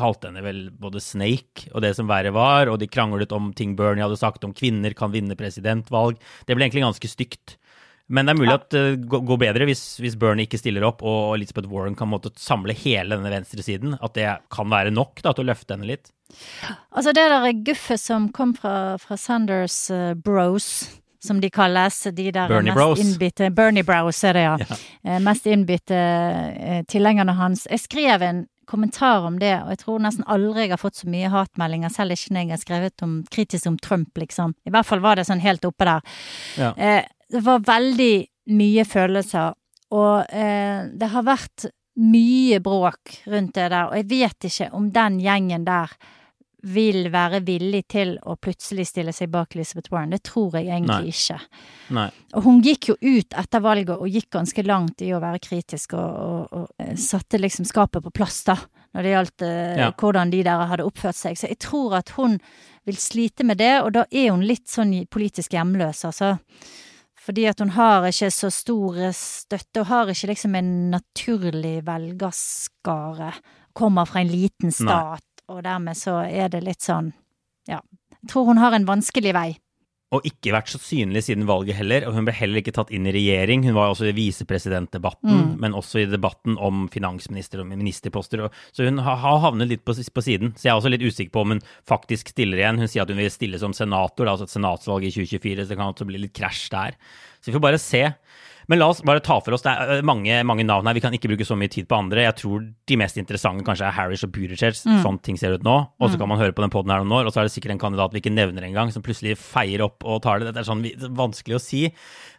kalte 0.00 0.30
henne 0.30 0.40
vel 0.44 0.62
både 0.80 1.02
Snake 1.04 1.68
og 1.74 1.84
det 1.84 1.92
som 1.98 2.08
verre 2.08 2.32
var, 2.32 2.70
og 2.72 2.80
de 2.80 2.88
kranglet 2.88 3.32
om 3.36 3.52
ting 3.56 3.76
Bernie 3.76 4.06
hadde 4.06 4.18
sagt 4.20 4.46
om 4.46 4.56
kvinner 4.56 4.96
kan 4.96 5.12
vinne 5.12 5.36
presidentvalg. 5.36 6.16
Det 6.48 6.56
ble 6.56 6.68
egentlig 6.68 6.86
ganske 6.86 7.12
stygt. 7.12 7.58
Men 8.10 8.26
det 8.26 8.34
er 8.34 8.40
mulig 8.40 8.54
at 8.56 8.68
det 8.74 8.84
går 9.10 9.22
går 9.28 9.40
bedre 9.44 9.66
hvis, 9.68 9.84
hvis 10.02 10.16
Bernie 10.18 10.48
ikke 10.48 10.58
stiller 10.58 10.86
opp 10.88 11.04
og 11.06 11.36
Elizabeth 11.36 11.70
Warren 11.70 11.96
kan 11.98 12.10
måtte 12.10 12.32
samle 12.40 12.74
hele 12.74 13.14
denne 13.14 13.30
venstresiden. 13.32 13.94
At 14.02 14.16
det 14.18 14.28
kan 14.52 14.70
være 14.72 14.92
nok 14.94 15.22
da, 15.22 15.34
til 15.34 15.46
å 15.46 15.50
løfte 15.52 15.76
henne 15.76 15.90
litt. 15.90 16.10
Altså 16.90 17.14
det 17.14 17.26
der 17.30 17.52
guffet 17.66 18.02
som 18.02 18.30
kom 18.34 18.54
fra, 18.58 18.98
fra 19.02 19.18
Sanders 19.18 19.78
uh, 19.94 20.12
Bros, 20.18 20.70
som 21.22 21.40
de 21.42 21.50
kalles, 21.52 22.02
de 22.16 22.30
der 22.32 22.48
Bernie 22.48 22.72
mest 22.72 22.78
Bros. 22.78 23.02
innbitte 23.02 23.50
Bernie 23.54 23.84
Bros 23.84 24.22
er 24.24 24.38
det, 24.38 24.46
ja. 24.46 24.78
Eh, 25.04 25.18
mest 25.20 25.46
innbitte 25.46 25.98
eh, 25.98 26.80
tilhengerne 26.88 27.34
hans. 27.36 27.66
Jeg 27.70 27.84
skrev 27.84 28.24
en 28.24 28.46
kommentar 28.70 29.26
om 29.26 29.38
det, 29.38 29.52
og 29.64 29.72
jeg 29.74 29.82
tror 29.82 30.02
nesten 30.02 30.26
aldri 30.30 30.64
jeg 30.64 30.74
har 30.76 30.80
fått 30.80 31.00
så 31.02 31.10
mye 31.10 31.30
hatmeldinger, 31.32 31.92
selv 31.92 32.14
ikke 32.14 32.34
når 32.34 32.44
jeg 32.44 32.54
har 32.54 32.62
skrevet 32.62 33.04
om, 33.04 33.16
kritisk 33.30 33.66
om 33.68 33.78
Trump, 33.82 34.12
liksom. 34.18 34.54
I 34.64 34.72
hvert 34.72 34.88
fall 34.88 35.02
var 35.04 35.18
det 35.18 35.26
sånn 35.28 35.42
helt 35.42 35.66
oppe 35.66 35.88
der. 35.88 36.20
Ja. 36.60 36.70
Eh, 36.78 37.02
det 37.30 37.42
var 37.46 37.62
veldig 37.66 38.14
mye 38.56 38.84
følelser, 38.88 39.52
og 39.94 40.30
eh, 40.34 40.86
det 40.98 41.10
har 41.12 41.26
vært 41.26 41.68
mye 42.00 42.60
bråk 42.64 43.20
rundt 43.28 43.54
det 43.58 43.68
der, 43.72 43.90
og 43.90 43.96
jeg 43.98 44.08
vet 44.10 44.46
ikke 44.48 44.70
om 44.78 44.88
den 44.94 45.18
gjengen 45.22 45.66
der 45.66 45.92
vil 46.60 47.06
være 47.08 47.38
villig 47.46 47.86
til 47.88 48.10
å 48.28 48.34
plutselig 48.36 48.84
stille 48.90 49.14
seg 49.16 49.30
bak 49.32 49.54
Elizabeth 49.56 49.88
Warren. 49.92 50.10
Det 50.12 50.20
tror 50.28 50.58
jeg 50.58 50.66
egentlig 50.68 51.08
Nei. 51.08 51.14
ikke. 51.14 51.38
Nei. 51.96 52.04
Og 52.36 52.44
hun 52.44 52.58
gikk 52.64 52.90
jo 52.90 52.96
ut 53.00 53.36
etter 53.40 53.62
valget 53.64 53.94
og 53.96 54.10
gikk 54.12 54.28
ganske 54.36 54.64
langt 54.68 55.00
i 55.06 55.08
å 55.16 55.22
være 55.22 55.40
kritisk 55.40 55.94
og, 55.96 56.18
og, 56.26 56.52
og 56.52 56.84
eh, 56.84 56.92
satte 57.00 57.40
liksom 57.40 57.64
skapet 57.68 58.04
på 58.04 58.12
plass, 58.12 58.42
da, 58.44 58.58
når 58.92 59.06
det 59.08 59.14
gjaldt 59.14 59.46
eh, 59.48 59.80
Ja. 59.80 59.88
hvordan 59.96 60.34
de 60.34 60.42
der 60.50 60.66
hadde 60.68 60.84
oppført 60.84 61.16
seg. 61.16 61.40
Så 61.40 61.48
jeg 61.48 61.58
tror 61.64 61.96
at 62.02 62.12
hun 62.18 62.36
vil 62.84 63.00
slite 63.00 63.44
med 63.48 63.56
det, 63.60 63.78
og 63.80 63.94
da 63.96 64.04
er 64.10 64.28
hun 64.30 64.44
litt 64.44 64.68
sånn 64.68 64.92
politisk 65.08 65.56
hjemløs, 65.56 66.04
altså. 66.12 66.34
Fordi 67.30 67.44
at 67.46 67.60
hun 67.62 67.70
har 67.70 68.02
ikke 68.08 68.26
så 68.34 68.48
stor 68.50 68.96
støtte, 69.14 69.84
og 69.84 69.86
har 69.86 70.08
ikke 70.10 70.32
liksom 70.32 70.54
en 70.58 70.70
naturlig 70.90 71.76
velgerskare. 71.86 73.28
Kommer 73.78 74.08
fra 74.10 74.24
en 74.24 74.32
liten 74.32 74.74
stat, 74.74 75.22
og 75.46 75.60
dermed 75.62 75.94
så 75.94 76.16
er 76.26 76.50
det 76.50 76.64
litt 76.66 76.82
sånn, 76.82 77.12
ja. 77.70 77.78
Jeg 78.18 78.32
tror 78.32 78.48
hun 78.48 78.58
har 78.58 78.74
en 78.74 78.88
vanskelig 78.88 79.36
vei. 79.36 79.46
Og 80.10 80.24
ikke 80.26 80.50
vært 80.50 80.72
så 80.72 80.80
synlig 80.82 81.22
siden 81.28 81.46
valget 81.46 81.76
heller. 81.78 82.02
Og 82.08 82.16
hun 82.16 82.26
ble 82.26 82.34
heller 82.34 82.58
ikke 82.58 82.74
tatt 82.74 82.90
inn 82.90 83.06
i 83.06 83.12
regjering. 83.14 83.62
Hun 83.68 83.76
var 83.76 83.92
også 83.92 84.08
i 84.10 84.14
visepresidentdebatten, 84.16 85.54
men 85.62 85.76
også 85.78 86.02
i 86.02 86.08
debatten 86.10 86.56
om 86.58 86.88
finansminister 86.90 87.62
og 87.62 87.68
ministerposter. 87.70 88.42
Så 88.74 88.88
hun 88.88 88.98
har, 89.06 89.22
havnet 89.22 89.70
litt 89.70 89.84
på, 89.86 89.94
på 89.94 90.24
siden. 90.26 90.50
Så 90.56 90.66
jeg 90.66 90.72
er 90.74 90.80
også 90.80 90.90
litt 90.90 91.06
usikker 91.06 91.30
på 91.36 91.44
om 91.44 91.54
hun 91.54 91.64
faktisk 91.86 92.34
stiller 92.34 92.58
igjen. 92.58 92.82
Hun 92.82 92.90
sier 92.90 93.06
at 93.06 93.14
hun 93.14 93.22
vil 93.22 93.30
stille 93.30 93.62
som 93.62 93.76
senator, 93.76 94.26
altså 94.26 94.48
et 94.48 94.56
senatsvalg 94.56 95.06
i 95.06 95.14
2024, 95.14 95.62
så 95.62 95.70
det 95.70 95.78
kan 95.78 95.94
også 95.94 96.08
bli 96.10 96.24
litt 96.24 96.34
krasj 96.34 96.66
der. 96.74 96.98
Så 97.38 97.52
vi 97.52 97.56
får 97.56 97.66
bare 97.70 97.82
se. 97.82 98.02
Men 98.70 98.78
la 98.78 98.86
oss 98.92 99.00
bare 99.02 99.18
ta 99.26 99.40
for 99.42 99.56
oss, 99.56 99.64
det 99.66 99.72
er 99.74 99.96
øh, 99.98 100.04
mange, 100.06 100.36
mange 100.46 100.62
navn 100.62 100.86
her, 100.86 100.94
vi 100.94 101.02
kan 101.02 101.14
ikke 101.16 101.26
bruke 101.32 101.46
så 101.48 101.56
mye 101.58 101.72
tid 101.72 101.88
på 101.90 101.96
andre. 101.98 102.22
Jeg 102.28 102.36
tror 102.38 102.62
de 102.86 102.98
mest 103.00 103.18
interessante 103.18 103.64
kanskje 103.66 103.88
er 103.88 103.96
Harris 103.96 104.22
og 104.22 104.30
Buttigieg, 104.36 104.76
sånn 104.78 105.18
ting 105.26 105.36
ser 105.40 105.56
ut 105.58 105.64
nå. 105.66 105.74
Og 105.98 106.12
så 106.12 106.20
kan 106.20 106.30
man 106.30 106.38
høre 106.38 106.54
på 106.54 106.62
den 106.62 106.70
poden 106.70 106.92
her 106.94 107.02
om 107.02 107.10
år, 107.18 107.26
og 107.26 107.34
så 107.34 107.42
er 107.42 107.48
det 107.48 107.54
sikkert 107.56 107.74
en 107.74 107.82
kandidat 107.82 108.14
vi 108.14 108.22
ikke 108.22 108.30
nevner 108.32 108.62
engang, 108.68 108.92
som 108.94 109.02
plutselig 109.02 109.34
feier 109.42 109.82
opp 109.82 110.06
og 110.06 110.22
tar 110.22 110.38
det. 110.38 110.52
Dette 110.52 110.62
er 110.62 110.68
sånn 110.70 110.84
det 110.86 110.94
vanskelig 111.18 111.58
å 111.58 111.62
si. 111.64 111.82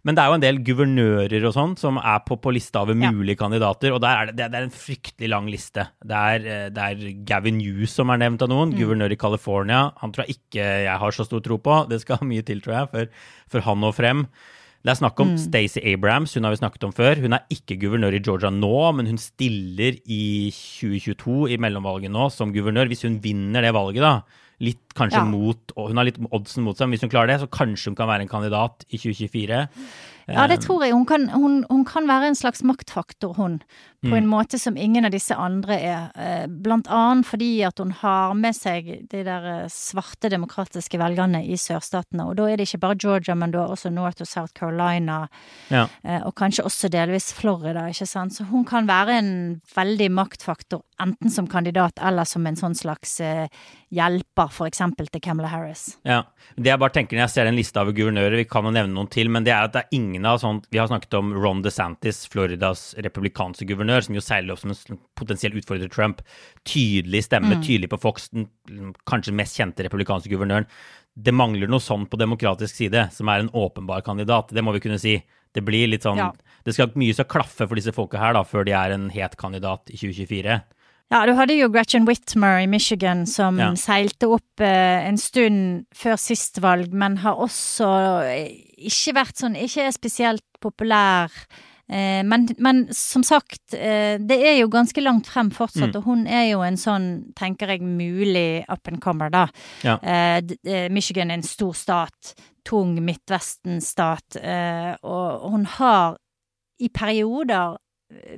Men 0.08 0.16
det 0.16 0.24
er 0.24 0.32
jo 0.32 0.38
en 0.40 0.46
del 0.46 0.62
guvernører 0.66 1.44
og 1.50 1.54
sånn 1.58 1.76
som 1.78 2.00
er 2.00 2.24
på, 2.26 2.38
på 2.42 2.54
lista 2.56 2.82
over 2.86 2.96
Ja. 2.96 3.12
mulige 3.12 3.38
kandidater, 3.44 3.92
og 3.94 4.02
er 4.08 4.32
det, 4.32 4.38
det, 4.40 4.56
er- 4.56 4.64
en 4.70 4.74
fryktelig 4.74 5.30
lang 5.30 5.52
liste. 5.52 5.88
Det 6.06 6.16
er, 6.16 6.48
eh, 6.48 6.70
det 6.72 6.88
er 6.88 7.12
Gavin 7.28 7.60
Hughes 7.60 7.92
som 8.00 8.10
er 8.10 8.18
nevnt 8.24 8.42
av 8.42 8.50
noen, 8.50 8.72
guvernør 8.78 9.12
i 9.12 9.20
California. 9.20 9.92
Han 10.02 10.12
tror 10.16 10.26
jeg 10.26 10.38
ikke 10.40 10.64
jeg 10.88 10.98
har 11.04 11.12
så 11.12 11.26
stor 11.28 11.42
tro 11.44 11.58
på. 11.60 11.82
Det 11.92 12.00
skal 12.02 12.24
mye 12.24 12.42
til, 12.48 12.62
tror 12.64 12.78
jeg, 12.80 12.90
for, 12.96 13.08
for 13.52 13.68
han 13.68 13.82
når 13.84 13.94
frem. 14.00 14.26
Det 14.82 14.90
er 14.90 14.98
snakk 14.98 15.20
om 15.22 15.36
Stacey 15.38 15.82
Abrams, 15.94 16.34
hun 16.34 16.48
har 16.48 16.56
vi 16.56 16.58
snakket 16.58 16.86
om 16.88 16.94
før. 16.98 17.20
Hun 17.22 17.36
er 17.38 17.44
ikke 17.54 17.78
guvernør 17.84 18.16
i 18.18 18.22
Georgia 18.26 18.50
nå, 18.50 18.78
men 18.98 19.12
hun 19.12 19.20
stiller 19.22 20.00
i 20.10 20.50
2022 20.50 21.52
i 21.54 21.60
mellomvalget 21.62 22.10
nå 22.14 22.32
som 22.34 22.54
guvernør. 22.56 22.90
Hvis 22.90 23.06
hun 23.06 23.20
vinner 23.22 23.62
det 23.62 23.76
valget, 23.78 24.02
da, 24.02 24.42
litt 24.66 24.91
kanskje 24.94 25.20
Ja. 25.22 25.26
mot 25.26 25.72
og 25.78 25.88
Hun 25.90 25.98
har 25.98 26.06
litt 26.06 26.18
oddsen 26.32 26.64
mot 26.64 26.78
seg, 26.78 26.88
men 26.88 26.98
hvis 26.98 27.02
hun 27.02 27.10
klarer 27.14 27.28
det, 27.28 27.40
så 27.42 27.48
kanskje 27.48 27.88
hun 27.92 27.96
kan 27.96 28.08
være 28.08 28.22
en 28.22 28.28
kandidat 28.28 28.86
i 28.90 28.98
2024. 28.98 29.68
Ja, 30.32 30.46
det 30.48 30.62
tror 30.62 30.84
jeg. 30.86 30.94
Hun 30.94 31.06
kan, 31.06 31.28
hun, 31.34 31.66
hun 31.70 31.84
kan 31.84 32.06
være 32.08 32.28
en 32.30 32.36
slags 32.36 32.62
maktfaktor, 32.64 33.34
hun. 33.36 33.62
På 34.02 34.16
en 34.18 34.26
måte 34.26 34.58
som 34.58 34.78
ingen 34.78 35.06
av 35.06 35.12
disse 35.12 35.36
andre 35.38 35.76
er. 35.78 36.12
Eh, 36.18 36.48
Blant 36.48 36.88
annet 36.90 37.26
fordi 37.26 37.62
at 37.68 37.78
hun 37.78 37.92
har 37.92 38.34
med 38.34 38.56
seg 38.56 39.08
de 39.12 39.24
der 39.24 39.46
eh, 39.46 39.68
svarte 39.70 40.30
demokratiske 40.32 40.98
velgerne 40.98 41.44
i 41.46 41.54
sørstatene. 41.60 42.26
Og 42.30 42.36
da 42.38 42.48
er 42.50 42.58
det 42.58 42.68
ikke 42.70 42.80
bare 42.82 42.96
Georgia, 42.98 43.36
men 43.36 43.52
du 43.52 43.60
har 43.60 43.68
også 43.70 43.92
North 43.94 44.22
og 44.22 44.28
South 44.28 44.54
Carolina. 44.58 45.28
Ja. 45.70 45.88
eh, 46.04 46.22
Og 46.26 46.34
kanskje 46.36 46.64
også 46.66 46.90
delvis 46.90 47.34
Florida, 47.34 47.88
ikke 47.90 48.08
sant. 48.08 48.34
Så 48.34 48.46
hun 48.50 48.64
kan 48.66 48.88
være 48.88 49.18
en 49.20 49.62
veldig 49.76 50.10
maktfaktor, 50.12 50.82
enten 51.00 51.30
som 51.30 51.48
kandidat 51.48 51.94
eller 52.02 52.24
som 52.26 52.48
en 52.48 52.56
sånn 52.56 52.74
slags 52.76 53.20
hjelper, 53.92 54.50
for 54.52 54.66
eksempel 54.66 54.81
til 54.82 55.22
Camelot 55.22 55.52
Harris. 55.52 55.98
Ja. 56.08 56.24
Det 56.58 56.72
jeg 56.72 56.82
bare 56.82 56.94
tenker 56.96 57.18
når 57.18 57.26
jeg 57.26 57.34
ser 57.36 57.48
den 57.48 57.58
lista 57.60 57.84
over 57.84 57.94
guvernører, 57.96 58.36
vi 58.40 58.48
kan 58.50 58.66
jo 58.66 58.72
nevne 58.74 58.96
noen 58.96 59.10
til, 59.12 59.30
men 59.30 59.46
det 59.46 59.54
er 59.54 59.68
at 59.68 59.76
det 59.76 59.84
er 59.84 59.98
ingen 59.98 60.26
av 60.26 60.40
sånn 60.42 60.62
Vi 60.72 60.80
har 60.82 60.90
snakket 60.90 61.14
om 61.20 61.34
Ron 61.34 61.62
DeSantis, 61.62 62.24
Floridas 62.32 62.96
republikanske 62.98 63.68
guvernør, 63.70 64.08
som 64.08 64.18
jo 64.18 64.24
seiler 64.26 64.56
opp 64.56 64.64
som 64.64 64.74
en 64.74 65.02
potensiell 65.20 65.58
utfordrer 65.60 65.86
til 65.86 65.94
Trump. 65.94 66.24
Tydelig 66.68 67.26
stemme, 67.28 67.60
tydelig 67.62 67.92
på 67.92 68.02
Fox, 68.02 68.30
den 68.34 68.48
mm, 68.70 68.96
kanskje 69.10 69.36
mest 69.38 69.60
kjente 69.60 69.86
republikanske 69.86 70.32
guvernøren. 70.32 70.70
Det 71.14 71.34
mangler 71.36 71.70
noe 71.70 71.84
sånn 71.84 72.08
på 72.08 72.18
demokratisk 72.18 72.78
side, 72.78 73.10
som 73.14 73.30
er 73.30 73.44
en 73.44 73.54
åpenbar 73.54 74.02
kandidat. 74.06 74.54
Det 74.56 74.64
må 74.64 74.74
vi 74.78 74.84
kunne 74.84 75.00
si. 75.02 75.20
Det 75.52 75.64
blir 75.68 75.90
litt 75.92 76.08
sånn 76.08 76.18
Ja. 76.18 76.32
Det 76.64 76.76
skal 76.76 76.94
mye 76.96 77.14
skal 77.14 77.26
klaffe 77.26 77.68
for 77.68 77.76
disse 77.76 77.92
folka 77.92 78.20
her, 78.22 78.34
da, 78.38 78.44
før 78.46 78.64
de 78.64 78.72
er 78.78 78.94
en 78.94 79.10
het 79.10 79.36
kandidat 79.36 79.90
i 79.90 79.98
2024. 79.98 80.62
Ja, 81.12 81.26
du 81.28 81.34
hadde 81.36 81.58
jo 81.58 81.68
Gretchen 81.70 82.06
Whitmer 82.08 82.62
i 82.64 82.68
Michigan 82.72 83.26
som 83.28 83.58
Ja. 83.60 83.74
seilte 83.76 84.30
opp 84.32 84.62
eh, 84.64 85.08
en 85.10 85.18
stund 85.18 85.86
før 85.94 86.16
sist 86.18 86.62
valg, 86.64 86.94
men 86.94 87.18
har 87.18 87.36
også 87.36 87.90
eh, 88.24 88.48
ikke 88.78 89.14
vært 89.20 89.36
sånn 89.44 89.58
Ikke 89.60 89.88
er 89.90 89.92
spesielt 89.92 90.44
populær 90.64 91.30
Eh, 91.92 92.22
men, 92.24 92.46
men 92.58 92.86
som 92.96 93.20
sagt, 93.22 93.74
eh, 93.74 94.16
det 94.18 94.38
er 94.40 94.54
jo 94.62 94.70
ganske 94.72 95.02
langt 95.04 95.28
frem 95.28 95.50
fortsatt, 95.52 95.92
Mm. 95.92 95.98
og 95.98 96.04
hun 96.06 96.22
er 96.26 96.46
jo 96.54 96.62
en 96.64 96.78
sånn, 96.80 97.34
tenker 97.36 97.68
jeg, 97.68 97.82
mulig 97.82 98.64
up 98.70 98.88
and 98.88 99.02
comer, 99.02 99.30
da. 99.30 99.48
Ja. 99.84 99.98
Eh, 100.02 100.40
eh, 100.64 100.88
Michigan 100.88 101.30
er 101.30 101.34
en 101.34 101.44
stor 101.44 101.74
stat, 101.76 102.34
tung 102.64 102.96
Midtvesten-stat, 103.04 104.38
eh, 104.40 104.96
og 105.04 105.52
hun 105.52 105.66
har 105.66 106.16
i 106.80 106.88
perioder 106.88 107.76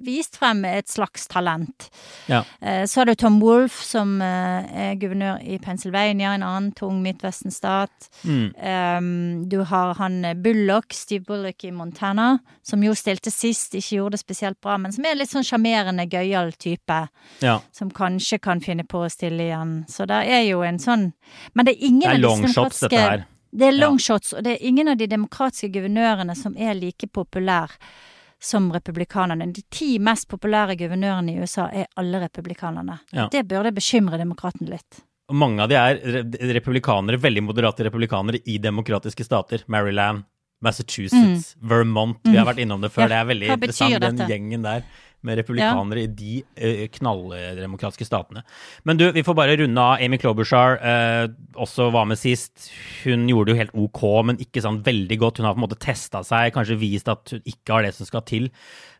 vist 0.01 0.37
frem 0.37 0.65
et 0.65 0.87
slags 0.87 1.27
talent. 1.27 1.89
Ja. 2.27 2.43
Eh, 2.61 2.85
Så 2.85 2.99
har 3.01 3.05
du 3.05 3.15
Tom 3.15 3.39
Wolff, 3.41 3.81
som 3.83 4.21
eh, 4.21 4.89
er 4.91 4.95
guvernør 4.95 5.41
i 5.43 5.57
Pennsylvania, 5.59 6.33
en 6.33 6.43
annen 6.43 6.71
tung 6.71 7.01
Midtvesten-stat. 7.03 8.09
Mm. 8.23 9.49
Du 9.49 9.57
har 9.63 9.93
han 9.95 10.25
eh, 10.25 10.33
Bullock, 10.33 10.93
Steve 10.93 11.23
Bullock 11.25 11.63
i 11.63 11.71
Montana, 11.71 12.37
som 12.61 12.83
jo 12.83 12.93
stilte 12.95 13.31
sist, 13.31 13.73
ikke 13.75 13.97
gjorde 13.97 14.17
det 14.17 14.23
spesielt 14.23 14.59
bra, 14.61 14.77
men 14.77 14.91
som 14.93 15.05
er 15.05 15.15
litt 15.19 15.31
sånn 15.31 15.45
sjarmerende, 15.47 16.07
gøyal 16.09 16.51
type, 16.57 17.07
Ja. 17.41 17.59
som 17.71 17.91
kanskje 17.91 18.39
kan 18.41 18.59
finne 18.61 18.83
på 18.83 19.03
å 19.05 19.09
stille 19.11 19.43
igjen. 19.49 19.85
Så 19.89 20.05
det 20.07 20.21
er 20.27 20.43
jo 20.49 20.61
en 20.61 20.77
sånn 20.79 21.13
Men 21.53 21.65
det 21.65 21.75
er 21.77 21.85
ingen 21.87 21.99
Det 21.99 22.07
er 22.07 22.13
av 22.13 22.21
disse 22.21 22.27
long 22.29 22.41
shots, 22.53 22.55
demokratiske- 22.79 22.89
dette 22.89 23.09
her. 23.09 23.25
Det 23.55 23.67
er 23.67 23.71
Ja. 23.71 23.85
long 23.85 23.97
shots, 23.99 24.33
og 24.33 24.43
det 24.43 24.51
er 24.61 24.65
ingen 24.67 24.87
av 24.87 24.97
de 24.97 25.07
demokratiske 25.07 25.71
guvernørene 25.71 26.35
som 26.35 26.55
er 26.57 26.73
like 26.73 27.07
populære 27.13 27.69
som 28.43 28.67
republikanerne. 28.73 29.47
De 29.55 29.63
ti 29.71 29.95
mest 30.03 30.27
populære 30.31 30.75
guvernørene 30.79 31.33
i 31.33 31.39
USA 31.43 31.69
er 31.71 31.87
alle 31.99 32.19
republikanerne. 32.25 32.99
Ja. 33.15 33.29
Det 33.31 33.45
burde 33.47 33.71
bekymre 33.75 34.19
demokratene 34.19 34.73
litt. 34.75 34.99
Og 35.31 35.37
mange 35.39 35.63
av 35.63 35.71
de 35.71 35.79
er 35.79 36.01
republikanere, 36.51 37.21
veldig 37.23 37.45
moderate 37.45 37.87
republikanere 37.87 38.41
i 38.51 38.57
demokratiske 38.61 39.23
stater. 39.23 39.63
Maryland, 39.71 40.25
Massachusetts, 40.63 41.55
Vermont. 41.59 42.19
Vi 42.27 42.35
har 42.37 42.47
vært 42.47 42.61
innom 42.63 42.83
det 42.83 42.91
før. 42.91 43.07
Mm. 43.07 43.07
Ja, 43.07 43.09
Det 43.13 43.19
er 43.21 43.31
veldig 43.31 43.49
interessant, 43.55 44.03
den 44.03 44.29
gjengen 44.31 44.67
der 44.67 44.85
med 45.27 45.39
republikanere 45.39 46.03
i 46.03 46.09
de 46.11 46.39
eh, 46.55 46.85
knalldemokratiske 46.93 48.07
statene. 48.07 48.43
Men 48.87 48.99
du, 48.99 49.05
vi 49.15 49.23
får 49.25 49.37
bare 49.37 49.57
runde 49.61 49.85
av. 49.85 50.03
Amy 50.03 50.19
Klobuchar 50.21 50.77
eh, 50.79 51.27
også 51.59 51.89
var 51.95 52.07
med 52.09 52.19
sist. 52.19 52.69
Hun 53.03 53.27
gjorde 53.31 53.49
det 53.51 53.55
jo 53.55 53.61
helt 53.61 53.77
ok, 53.85 54.03
men 54.29 54.41
ikke 54.43 54.63
sånn 54.63 54.81
veldig 54.85 55.19
godt. 55.21 55.39
Hun 55.39 55.49
har 55.49 55.55
på 55.55 55.61
en 55.61 55.67
måte 55.67 55.79
testa 55.81 56.23
seg, 56.27 56.51
kanskje 56.55 56.79
vist 56.81 57.11
at 57.11 57.35
hun 57.35 57.43
ikke 57.49 57.77
har 57.77 57.87
det 57.87 57.93
som 57.97 58.09
skal 58.09 58.25
til. 58.27 58.49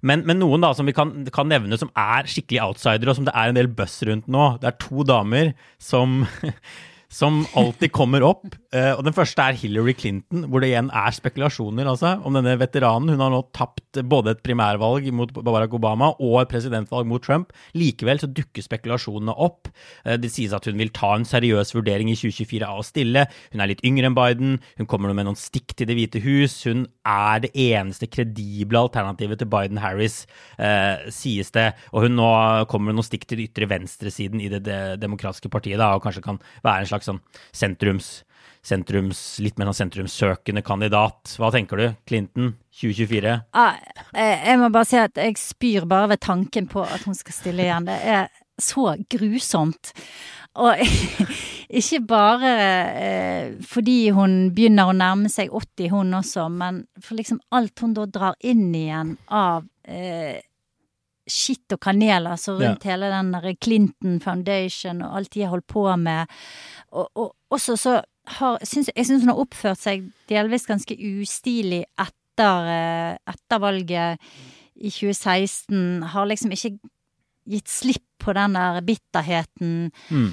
Men, 0.03 0.25
men 0.27 0.41
noen 0.41 0.63
da 0.63 0.73
som 0.75 0.87
vi 0.87 0.95
kan, 0.95 1.15
kan 1.33 1.51
nevne 1.51 1.79
som 1.79 1.91
er 1.99 2.27
skikkelig 2.29 2.63
outsider, 2.65 3.11
og 3.11 3.19
som 3.19 3.27
det 3.27 3.35
er 3.35 3.51
en 3.51 3.59
del 3.59 3.71
buzz 3.71 4.01
rundt 4.07 4.31
nå. 4.31 4.53
Det 4.63 4.71
er 4.71 4.81
to 4.83 5.05
damer 5.07 5.53
som 5.81 6.23
som 7.13 7.43
alltid 7.59 7.91
kommer 7.93 8.25
opp. 8.25 8.47
Uh, 8.73 8.95
og 8.97 9.03
Den 9.05 9.13
første 9.13 9.43
er 9.45 9.57
Hillary 9.57 9.93
Clinton, 9.97 10.47
hvor 10.49 10.63
det 10.63 10.71
igjen 10.71 10.89
er 10.97 11.13
spekulasjoner 11.13 11.87
altså, 11.91 12.15
om 12.25 12.33
denne 12.33 12.55
veteranen. 12.57 13.11
Hun 13.13 13.21
har 13.21 13.29
nå 13.29 13.43
tapt 13.53 14.01
både 14.09 14.33
et 14.33 14.41
primærvalg 14.45 15.05
mot 15.13 15.29
Barack 15.45 15.75
Obama 15.77 16.09
og 16.17 16.39
et 16.41 16.51
presidentvalg 16.51 17.05
mot 17.09 17.21
Trump. 17.23 17.53
Likevel 17.77 18.23
så 18.23 18.29
dukker 18.33 18.65
spekulasjonene 18.65 19.35
opp. 19.45 19.69
Uh, 20.07 20.15
det 20.17 20.31
sies 20.33 20.55
at 20.57 20.65
hun 20.69 20.79
vil 20.81 20.93
ta 20.95 21.13
en 21.13 21.27
seriøs 21.27 21.75
vurdering 21.77 22.09
i 22.09 22.17
2024 22.17 22.65
av 22.65 22.81
å 22.81 22.87
stille. 22.87 23.27
Hun 23.53 23.61
er 23.61 23.71
litt 23.71 23.85
yngre 23.85 24.09
enn 24.09 24.17
Biden. 24.17 24.57
Hun 24.81 24.89
kommer 24.89 25.13
med 25.13 25.29
noen 25.29 25.39
stikk 25.39 25.77
til 25.77 25.91
Det 25.91 25.97
hvite 25.99 26.23
hus. 26.25 26.57
Hun 26.65 26.87
er 27.05 27.45
det 27.45 27.53
eneste 27.53 28.09
kredible 28.09 28.81
alternativet 28.87 29.43
til 29.43 29.51
Biden-Harris, 29.53 30.23
uh, 30.57 31.05
sies 31.13 31.53
det. 31.53 31.69
Og 31.93 32.07
hun 32.07 32.17
nå 32.17 32.33
kommer 32.71 32.89
med 32.89 32.97
noen 32.97 33.09
stikk 33.11 33.29
til 33.29 33.37
den 33.37 33.51
ytre 33.51 33.69
venstresiden 33.69 34.41
i 34.41 34.49
det, 34.49 34.63
det 34.65 34.81
demokratiske 35.03 35.51
partiet, 35.53 35.77
da, 35.77 35.93
og 35.93 36.03
kanskje 36.05 36.25
kan 36.25 36.41
være 36.65 36.83
en 36.87 36.89
slags 36.89 37.02
sånn 37.05 37.21
sentrums, 37.55 38.11
sentrums 38.63 39.21
litt 39.43 39.59
mer 39.59 39.71
sånn 39.71 39.83
sentrumssøkende 39.85 40.63
kandidat. 40.65 41.35
Hva 41.39 41.51
tenker 41.53 41.79
du? 41.79 41.87
Clinton 42.09 42.53
2024? 42.79 43.35
Ah, 43.53 43.81
eh, 44.13 44.47
jeg 44.49 44.61
må 44.61 44.71
bare 44.73 44.89
si 44.89 45.01
at 45.01 45.19
jeg 45.19 45.39
spyr 45.41 45.89
bare 45.89 46.13
ved 46.13 46.23
tanken 46.23 46.69
på 46.71 46.85
at 46.85 47.03
hun 47.07 47.17
skal 47.17 47.35
stille 47.35 47.67
igjen. 47.67 47.89
Det 47.89 47.99
er 48.15 48.31
så 48.61 48.93
grusomt. 49.11 49.93
Og 50.61 50.77
ikke 51.79 51.99
bare 52.05 52.53
eh, 53.01 53.45
fordi 53.65 53.97
hun 54.13 54.53
begynner 54.53 54.91
å 54.91 54.97
nærme 54.97 55.31
seg 55.31 55.53
80, 55.53 55.89
hun 55.93 56.17
også, 56.19 56.47
men 56.53 56.83
for 57.01 57.17
liksom 57.17 57.41
alt 57.55 57.81
hun 57.81 57.95
da 57.97 58.05
drar 58.05 58.37
inn 58.45 58.67
igjen 58.77 59.15
av 59.33 59.65
eh, 59.87 60.43
skitt 61.29 61.71
og 61.75 61.79
kanel, 61.83 62.27
altså 62.27 62.57
rundt 62.59 62.83
hele 62.87 63.09
den 63.11 63.31
der 63.35 63.53
Clinton 63.63 64.17
Foundation 64.23 65.01
og 65.05 65.17
alt 65.17 65.33
de 65.33 65.45
har 65.45 65.53
holdt 65.53 65.67
på 65.71 65.85
med. 65.99 66.31
Og, 66.91 67.07
og 67.15 67.35
også 67.53 67.77
så 67.79 68.01
har 68.37 68.59
synes, 68.63 68.89
Jeg 68.95 69.05
syns 69.05 69.23
hun 69.23 69.33
har 69.33 69.41
oppført 69.41 69.81
seg 69.81 70.05
delvis 70.31 70.67
ganske 70.67 70.95
ustilig 70.95 71.83
etter, 71.99 72.69
eh, 72.71 73.17
etter 73.33 73.59
valget 73.59 74.21
i 74.75 74.89
2016. 74.89 76.03
Har 76.13 76.29
liksom 76.29 76.55
ikke 76.55 76.77
gitt 77.49 77.67
slipp 77.67 78.07
på 78.23 78.33
den 78.33 78.55
der 78.55 78.79
bitterheten. 78.81 79.91
Mm. 80.09 80.31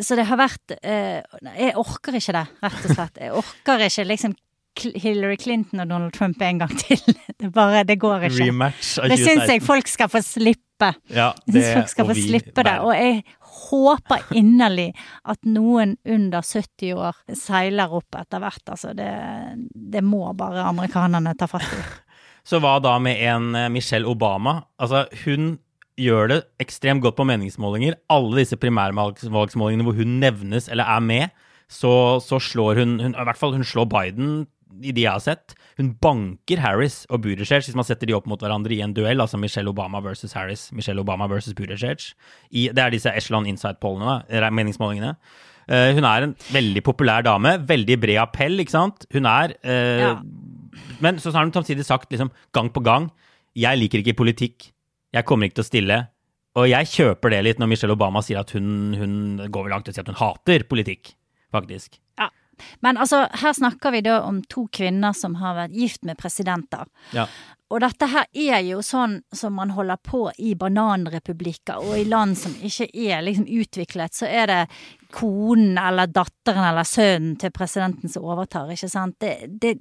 Så 0.00 0.16
det 0.16 0.26
har 0.28 0.38
vært 0.40 0.76
eh, 0.82 1.24
Jeg 1.56 1.76
orker 1.80 2.16
ikke 2.16 2.36
det, 2.36 2.46
rett 2.62 2.84
og 2.84 2.94
slett. 2.94 3.20
Jeg 3.20 3.36
orker 3.42 3.86
ikke 3.88 4.08
liksom 4.08 4.36
Hillary 4.80 5.36
Clinton 5.36 5.82
og 5.84 5.88
Donald 5.90 6.12
Trump 6.16 6.42
en 6.42 6.62
gang 6.62 6.76
til. 6.80 7.00
Det 7.42 7.50
bare, 7.52 7.82
det 7.84 7.98
går 7.98 8.28
ikke. 8.28 8.44
Rematch 8.46 8.98
av 9.02 9.10
Det 9.10 9.18
syns 9.18 9.48
jeg 9.50 9.62
folk 9.66 9.88
skal 9.90 10.10
få 10.12 10.20
slippe. 10.22 10.92
Ja, 11.10 11.32
Jeg 11.46 11.56
syns 11.56 11.72
folk 11.74 11.90
skal 11.90 12.06
få 12.06 12.14
vi 12.14 12.26
slippe 12.28 12.62
det. 12.66 12.76
Og 12.86 12.92
jeg 12.94 13.22
håper 13.66 14.22
inderlig 14.38 14.92
at 15.28 15.42
noen 15.48 15.96
under 16.06 16.46
70 16.46 16.94
år 16.94 17.18
seiler 17.38 17.92
opp 17.98 18.18
etter 18.20 18.42
hvert. 18.42 18.62
Altså, 18.70 18.94
det, 18.94 19.10
det 19.74 20.04
må 20.06 20.22
bare 20.38 20.68
amerikanerne 20.70 21.34
ta 21.38 21.50
fatt 21.50 21.66
i. 21.66 21.82
Så 22.48 22.58
hva 22.62 22.78
da 22.82 22.96
med 22.98 23.20
en 23.22 23.52
eh, 23.54 23.68
Michelle 23.70 24.08
Obama? 24.10 24.60
Altså, 24.82 25.04
hun 25.24 25.56
gjør 26.00 26.30
det 26.30 26.40
ekstremt 26.62 27.02
godt 27.04 27.18
på 27.18 27.26
meningsmålinger. 27.28 27.98
Alle 28.10 28.42
disse 28.42 28.58
primærvalgsmålingene 28.58 29.86
hvor 29.86 29.98
hun 29.98 30.18
nevnes 30.22 30.70
eller 30.72 30.88
er 30.88 31.04
med, 31.04 31.42
så, 31.72 32.18
så 32.22 32.40
slår 32.42 32.82
hun, 32.82 32.98
hun 33.00 33.14
I 33.14 33.26
hvert 33.28 33.38
fall 33.38 33.54
hun 33.56 33.64
slår 33.66 33.86
Biden 33.90 34.32
i 34.80 34.94
de 34.94 35.04
jeg 35.04 35.12
har 35.12 35.22
sett. 35.22 35.54
Hun 35.78 35.92
banker 36.02 36.62
Harris 36.62 37.02
og 37.10 37.24
Buttigieg 37.26 37.66
hvis 37.66 37.78
man 37.78 37.86
setter 37.88 38.08
de 38.08 38.16
opp 38.16 38.28
mot 38.30 38.40
hverandre 38.40 38.74
i 38.76 38.82
en 38.84 38.94
duell, 38.96 39.22
altså 39.22 39.40
Michelle 39.40 39.72
Obama 39.72 40.02
versus 40.04 40.34
Harris, 40.38 40.70
Michelle 40.72 41.02
Obama 41.02 41.28
versus 41.30 41.56
Buttigieg. 41.58 42.12
I, 42.50 42.68
det 42.72 42.84
er 42.84 42.94
disse 42.94 43.12
Echelon 43.12 43.48
Insight-pollene, 43.50 44.22
meningsmålingene. 44.52 45.16
Uh, 45.70 45.92
hun 45.94 46.06
er 46.08 46.24
en 46.26 46.32
veldig 46.50 46.82
populær 46.82 47.22
dame, 47.22 47.54
veldig 47.68 47.96
bred 48.02 48.18
appell, 48.18 48.58
ikke 48.60 48.74
sant? 48.74 49.06
Hun 49.14 49.28
er 49.30 49.56
uh, 49.62 50.00
Ja. 50.02 50.14
Men 51.04 51.18
så 51.20 51.28
har 51.34 51.44
hun 51.44 51.52
samtidig 51.52 51.84
sagt 51.84 52.10
liksom, 52.14 52.30
gang 52.54 52.70
på 52.72 52.80
gang 52.80 53.10
jeg 53.58 53.78
liker 53.78 54.00
ikke 54.00 54.16
politikk, 54.16 54.70
jeg 55.12 55.26
kommer 55.28 55.48
ikke 55.48 55.60
til 55.60 55.66
å 55.66 55.68
stille. 55.68 55.98
Og 56.56 56.68
jeg 56.68 56.88
kjøper 56.92 57.32
det 57.32 57.40
litt 57.46 57.60
når 57.60 57.70
Michelle 57.72 57.96
Obama 57.96 58.22
sier 58.24 58.40
at 58.42 58.52
hun, 58.56 58.92
hun 58.96 59.14
går 59.52 59.66
vel 59.66 59.72
langt 59.72 59.86
til 59.88 59.94
å 59.94 59.96
si 59.96 60.02
at 60.02 60.08
hun 60.08 60.20
hater 60.20 60.64
politikk, 60.68 61.14
faktisk. 61.52 61.96
Ja. 62.20 62.28
Men 62.80 63.00
altså, 63.00 63.24
her 63.42 63.56
snakker 63.56 63.94
vi 63.94 64.04
da 64.06 64.20
om 64.26 64.42
to 64.50 64.66
kvinner 64.72 65.16
som 65.16 65.36
har 65.40 65.56
vært 65.58 65.76
gift 65.76 66.06
med 66.08 66.18
presidenter. 66.20 66.88
Ja. 67.16 67.26
Og 67.72 67.80
dette 67.80 68.04
her 68.12 68.26
er 68.36 68.58
jo 68.66 68.82
sånn 68.84 69.22
som 69.32 69.54
man 69.56 69.72
holder 69.72 69.96
på 70.04 70.26
i 70.44 70.52
bananrepublikker 70.60 71.80
og 71.80 71.96
i 71.96 72.04
land 72.04 72.36
som 72.36 72.52
ikke 72.60 72.90
er 72.92 73.22
liksom 73.24 73.46
utviklet, 73.48 74.12
så 74.12 74.28
er 74.28 74.50
det 74.50 74.60
konen 75.12 75.78
eller 75.80 76.10
datteren 76.12 76.66
eller 76.68 76.88
sønnen 76.88 77.38
til 77.40 77.52
presidenten 77.54 78.12
som 78.12 78.28
overtar, 78.28 78.68
ikke 78.72 78.90
sant. 78.92 79.16
Det, 79.20 79.48
det, 79.48 79.78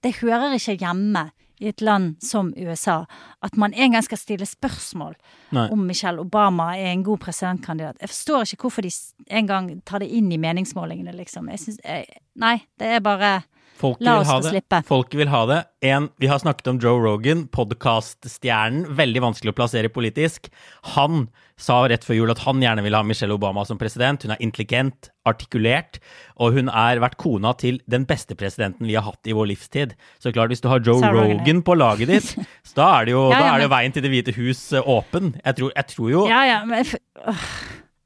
det 0.00 0.14
hører 0.22 0.56
ikke 0.56 0.78
hjemme 0.80 1.26
i 1.60 1.68
et 1.70 1.80
land 1.84 2.16
som 2.24 2.52
USA 2.58 3.04
at 3.44 3.56
man 3.60 3.74
en 3.74 3.96
gang 3.96 4.04
skal 4.04 4.18
stille 4.18 4.46
spørsmål 4.48 5.14
Nei. 5.54 5.68
om 5.72 5.84
Michelle 5.86 6.20
Obama 6.20 6.72
er 6.76 6.92
en 6.92 7.04
god 7.06 7.18
presidentkandidat. 7.26 8.00
Jeg 8.00 8.10
forstår 8.10 8.52
ikke 8.52 8.68
hvorfor 8.68 8.82
de 8.82 8.90
en 9.30 9.46
gang 9.46 9.70
tar 9.86 10.02
det 10.02 10.10
inn 10.10 10.32
i 10.32 10.40
meningsmålingene, 10.40 11.12
liksom. 11.14 11.48
Jeg 11.48 11.62
synes, 11.62 11.80
jeg, 11.84 12.06
nei, 12.34 12.58
det 12.80 12.96
er 12.96 13.04
bare 13.04 13.34
Folket 13.74 14.06
La 14.06 14.20
oss 14.20 14.28
få 14.30 14.36
det. 14.44 14.50
slippe. 14.54 14.78
Folket 14.86 15.18
vil 15.18 15.30
ha 15.32 15.40
det. 15.50 15.56
En, 15.84 16.08
vi 16.22 16.28
har 16.30 16.38
snakket 16.38 16.68
om 16.70 16.78
Joe 16.80 17.00
Rogan, 17.02 17.46
podkaststjernen. 17.52 18.84
Veldig 18.96 19.22
vanskelig 19.24 19.50
å 19.52 19.56
plassere 19.58 19.90
politisk. 19.92 20.46
Han 20.94 21.26
sa 21.60 21.80
rett 21.90 22.06
før 22.06 22.16
jul 22.18 22.32
at 22.32 22.42
han 22.46 22.62
gjerne 22.62 22.82
vil 22.86 22.94
ha 22.96 23.02
Michelle 23.06 23.34
Obama 23.34 23.64
som 23.66 23.78
president. 23.78 24.22
Hun 24.24 24.34
er 24.34 24.42
intelligent, 24.42 25.10
artikulert, 25.26 25.98
og 26.38 26.54
hun 26.56 26.70
er 26.70 27.02
vært 27.02 27.18
kona 27.20 27.54
til 27.58 27.80
den 27.90 28.06
beste 28.08 28.36
presidenten 28.38 28.86
vi 28.88 28.96
har 28.98 29.06
hatt 29.06 29.26
i 29.30 29.34
vår 29.36 29.50
livstid. 29.52 29.94
Så 30.22 30.32
klart, 30.34 30.54
hvis 30.54 30.62
du 30.64 30.70
har 30.70 30.82
Joe 30.84 31.00
Rogan, 31.02 31.38
Rogan 31.40 31.62
på 31.66 31.76
laget 31.78 32.10
ditt, 32.14 32.34
så 32.66 32.76
da 32.80 32.90
er 33.00 33.10
det 33.10 33.16
jo, 33.16 33.24
Ja, 33.30 33.38
ja, 33.38 33.42
da 33.42 33.52
er 33.54 33.62
det 33.64 33.68
jo 33.68 33.74
veien 33.76 33.94
til 33.96 34.06
Det 34.06 34.14
hvite 34.14 34.36
hus 34.38 34.64
eh, 34.72 34.90
åpen. 34.94 35.34
Jeg 35.44 35.58
tror, 35.60 35.74
jeg 35.74 35.90
tror 35.94 36.10
jo 36.14 36.26
Ja, 36.30 36.44
ja, 36.48 36.60
men. 36.68 36.84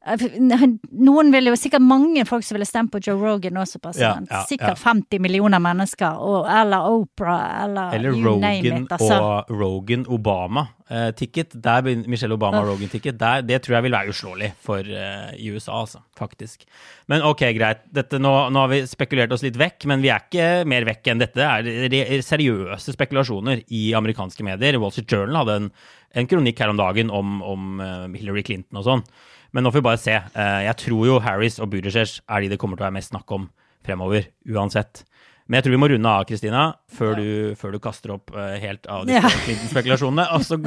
Noen 0.09 1.33
ville 1.35 1.53
jo 1.53 1.59
sikkert 1.59 1.85
mange 1.85 2.25
folk 2.29 2.47
som 2.47 2.57
ville 2.57 2.67
stemt 2.69 2.93
på 2.93 3.01
Joe 3.05 3.19
Rogan 3.19 3.59
også, 3.61 3.81
Ja, 3.99 4.15
ja, 4.23 4.43
sikkert 4.49 4.79
ja. 4.79 4.93
50 4.93 5.21
millioner 5.23 5.61
mennesker, 5.63 6.19
og, 6.19 6.49
eller 6.49 6.89
Oprah, 6.89 7.65
eller, 7.65 7.95
Eller 7.95 8.17
you 8.17 8.39
name 8.41 8.63
Rogan 8.63 8.85
it. 8.85 8.93
Altså. 8.93 9.19
og 9.19 9.51
Rogan 9.51 10.07
Obama-ticket. 10.09 11.55
der 11.63 11.83
Michelle 12.09 12.35
Obama 12.35 12.63
og 12.63 12.73
Rogan-ticket. 12.73 13.19
Det 13.19 13.63
tror 13.63 13.79
jeg 13.79 13.83
vil 13.83 13.93
være 13.93 14.09
uslåelig 14.15 14.53
for 14.65 14.79
eh, 14.81 15.35
i 15.37 15.51
USA, 15.53 15.81
altså. 15.83 16.03
Faktisk. 16.19 16.65
Men 17.07 17.23
ok, 17.23 17.45
greit. 17.55 17.85
Dette, 17.95 18.19
nå, 18.19 18.33
nå 18.51 18.65
har 18.65 18.73
vi 18.73 18.83
spekulert 18.87 19.33
oss 19.33 19.45
litt 19.47 19.59
vekk, 19.59 19.87
men 19.91 20.03
vi 20.03 20.11
er 20.11 20.25
ikke 20.27 20.49
mer 20.69 20.87
vekk 20.89 21.13
enn 21.13 21.23
dette. 21.23 21.53
Det 21.93 22.03
er 22.03 22.25
seriøse 22.25 22.95
spekulasjoner 22.97 23.63
i 23.69 23.93
amerikanske 23.99 24.47
medier. 24.47 24.81
Wall 24.81 24.95
Street 24.95 25.13
Journal 25.13 25.43
hadde 25.43 25.59
en, 25.63 25.73
en 26.19 26.31
kronikk 26.31 26.61
her 26.63 26.73
om 26.73 26.81
dagen 26.81 27.11
om, 27.15 27.41
om 27.43 27.83
eh, 27.85 28.07
Hillary 28.19 28.47
Clinton 28.47 28.81
og 28.81 28.89
sånn. 28.89 29.05
Men 29.53 29.65
nå 29.65 29.71
får 29.73 29.81
vi 29.81 29.89
bare 29.89 29.99
se. 30.03 30.13
Eh, 30.13 30.63
jeg 30.69 30.77
tror 30.85 31.07
jo 31.07 31.19
Harris 31.25 31.59
og 31.59 31.71
Buttigieg 31.73 32.21
er 32.29 32.41
de 32.45 32.49
det 32.53 32.59
kommer 32.61 32.77
til 32.77 32.85
å 32.85 32.89
være 32.91 32.99
mest 33.01 33.13
snakk 33.15 33.31
om 33.33 33.49
fremover, 33.87 34.27
uansett. 34.53 35.05
Men 35.49 35.57
jeg 35.57 35.65
tror 35.65 35.73
vi 35.73 35.79
må 35.81 35.89
runde 35.89 36.11
av, 36.13 36.25
Kristina, 36.29 36.63
før, 36.93 37.15
du- 37.17 37.55
før 37.57 37.73
du 37.73 37.79
kaster 37.81 38.11
opp 38.13 38.31
eh, 38.37 38.59
helt 38.61 38.85
av 38.87 39.07
disse 39.09 39.23
Ja. 39.23 39.31
Clinton-spekulasjonene. 39.47 40.27
Og 40.37 40.43
så 40.45 40.59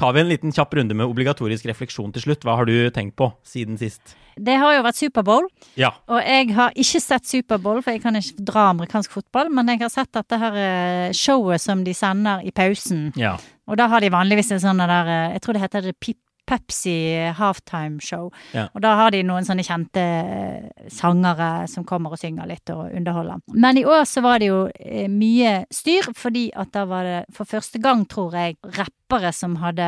tar 0.00 0.14
vi 0.16 0.20
en 0.22 0.30
liten 0.30 0.50
kjapp 0.56 0.72
runde 0.78 0.94
med 0.96 1.04
obligatorisk 1.04 1.66
refleksjon 1.68 2.10
til 2.14 2.22
slutt. 2.24 2.40
Hva 2.48 2.54
har 2.56 2.64
du 2.64 2.88
tenkt 2.90 3.16
på 3.20 3.28
siden 3.44 3.76
sist? 3.76 4.14
Det 4.40 4.56
har 4.56 4.72
jo 4.78 4.82
vært 4.86 4.96
Superbowl, 4.96 5.44
Ja. 5.76 5.90
og 6.08 6.22
jeg 6.24 6.54
har 6.56 6.70
ikke 6.72 7.02
sett 7.04 7.26
Superbowl, 7.28 7.82
for 7.84 7.90
jeg 7.92 8.00
kan 8.02 8.16
ikke 8.16 8.42
dra 8.42 8.70
amerikansk 8.72 9.10
fotball, 9.12 9.50
men 9.52 9.66
jeg 9.68 9.80
har 9.84 9.90
sett 9.92 10.12
dette 10.16 10.38
her 10.40 10.56
eh, 10.56 11.12
showet 11.12 11.60
som 11.60 11.84
de 11.84 11.92
sender 11.92 12.40
i 12.46 12.50
pausen. 12.50 13.12
ja. 13.20 13.36
Og 13.68 13.76
da 13.76 13.86
har 13.88 14.00
de 14.00 14.08
vanligvis 14.10 14.50
en 14.52 14.58
sånn 14.64 14.78
der 14.80 15.32
Jeg 15.34 15.42
tror 15.42 15.52
det 15.52 15.60
heter 15.62 15.82
det 15.82 16.00
Pip 16.00 16.16
Pepsi 16.50 16.96
halftime 17.38 18.02
show. 18.02 18.28
Ja. 18.56 18.66
Og 18.74 18.82
da 18.82 18.96
har 18.98 19.14
de 19.14 19.22
noen 19.26 19.46
sånne 19.46 19.64
kjente 19.66 20.02
eh, 20.02 20.88
sangere 20.90 21.68
som 21.70 21.86
kommer 21.88 22.16
og 22.16 22.20
synger 22.20 22.48
litt 22.50 22.72
og 22.74 22.90
underholder. 22.90 23.42
Men 23.54 23.78
i 23.78 23.86
år 23.86 24.02
så 24.08 24.24
var 24.24 24.42
det 24.42 24.50
jo 24.50 24.64
eh, 24.74 25.06
mye 25.10 25.60
styr, 25.74 26.10
fordi 26.16 26.48
at 26.58 26.72
da 26.74 26.86
var 26.90 27.06
det 27.06 27.20
for 27.36 27.48
første 27.48 27.80
gang, 27.82 28.02
tror 28.10 28.34
jeg, 28.34 28.58
rappere 28.78 29.32
som 29.36 29.60
hadde 29.62 29.86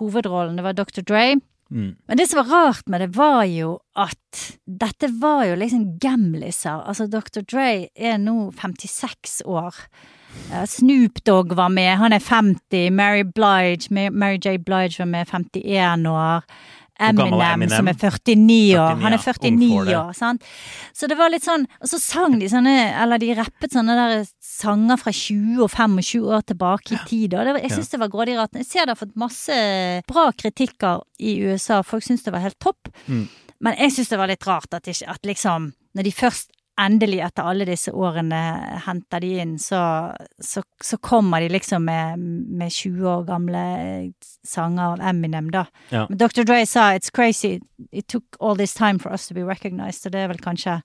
hovedrollen. 0.00 0.58
Det 0.58 0.66
var 0.66 0.76
Dr. 0.78 1.06
Dre. 1.06 1.28
Mm. 1.70 1.96
Men 2.06 2.16
det 2.16 2.28
som 2.28 2.40
var 2.40 2.52
rart 2.52 2.88
med 2.88 3.02
det, 3.04 3.10
var 3.16 3.42
jo 3.44 3.76
at 3.98 4.44
dette 4.64 5.10
var 5.20 5.44
jo 5.48 5.58
liksom 5.60 5.98
gamliser. 6.00 6.82
Altså, 6.84 7.08
Dr. 7.10 7.44
Dre 7.44 7.70
er 7.94 8.18
nå 8.22 8.50
56 8.56 9.42
år. 9.46 9.76
Eh, 10.52 10.64
Snoop 10.66 11.22
Dogg 11.24 11.52
var 11.58 11.68
med, 11.68 11.96
han 12.00 12.12
er 12.12 12.24
50. 12.24 12.90
Mary 12.90 13.22
Blige, 13.22 13.90
Mary 14.10 14.38
J. 14.38 14.58
Blige 14.58 14.98
var 14.98 15.10
med, 15.10 15.28
51 15.28 16.06
år. 16.06 16.42
Eminem, 16.98 17.40
Eminem? 17.40 17.76
som 17.76 17.88
er 17.88 17.94
49 17.94 18.74
år. 18.74 18.96
49, 18.98 19.02
Han 19.02 19.12
er 19.12 19.18
49 19.22 19.96
år, 19.96 20.12
sant. 20.18 20.46
Så 20.92 21.06
det 21.06 21.14
var 21.18 21.30
litt 21.30 21.44
sånn 21.46 21.66
Og 21.78 21.90
så 21.92 22.00
sang 22.02 22.38
de 22.40 22.48
sånne, 22.50 22.72
eller 22.98 23.22
de 23.22 23.28
rappet 23.38 23.70
sånne 23.70 23.94
der 23.94 24.24
sanger 24.42 24.98
fra 24.98 25.12
20 25.14 25.62
og 25.62 25.70
25 25.70 26.26
år 26.26 26.42
tilbake 26.50 26.96
i 26.96 27.02
tid. 27.06 27.36
Og 27.38 27.46
det 27.46 27.54
var, 27.54 27.62
jeg 27.62 27.76
syns 27.76 27.94
det 27.94 28.02
var 28.02 28.10
grådig 28.10 28.34
rart. 28.38 28.58
Jeg 28.58 28.66
ser 28.66 28.88
det 28.88 28.96
har 28.96 29.02
fått 29.04 29.14
masse 29.20 29.58
bra 30.10 30.26
kritikker 30.34 31.04
i 31.22 31.38
USA. 31.46 31.84
Folk 31.86 32.02
syns 32.02 32.26
det 32.26 32.34
var 32.34 32.42
helt 32.42 32.58
topp. 32.58 32.90
Mm. 33.06 33.28
Men 33.62 33.78
jeg 33.78 33.94
syns 33.94 34.10
det 34.10 34.18
var 34.18 34.30
litt 34.30 34.46
rart 34.50 34.74
at, 34.74 34.90
ikke, 34.90 35.06
at 35.14 35.26
liksom 35.26 35.72
Når 35.96 36.04
de 36.04 36.10
først 36.12 36.50
endelig 36.78 37.20
etter 37.26 37.48
alle 37.50 37.66
disse 37.68 37.92
årene 37.92 38.40
henter 38.84 39.22
de 39.22 39.32
inn, 39.42 39.56
så, 39.58 39.80
så, 40.38 40.62
så 40.84 40.98
kommer 41.02 41.42
de 41.42 41.50
liksom 41.52 41.84
med, 41.84 42.18
med 42.18 42.72
20 42.72 43.08
år 43.10 43.24
gamle 43.28 43.62
sanger 44.46 44.94
av 44.94 45.02
Eminem, 45.10 45.50
da. 45.54 45.64
Ja. 45.90 46.06
Men 46.08 46.18
Dr. 46.18 46.44
Dre 46.46 46.66
sa 46.66 46.92
'it's 46.94 47.10
crazy, 47.14 47.60
it 47.92 48.08
took 48.08 48.24
all 48.40 48.56
this 48.56 48.74
time 48.74 48.98
for 48.98 49.12
us 49.12 49.26
to 49.28 49.34
be 49.34 49.44
recognized', 49.44 50.02
så 50.02 50.10
det 50.10 50.20
er 50.20 50.28
vel 50.28 50.38
kanskje, 50.38 50.80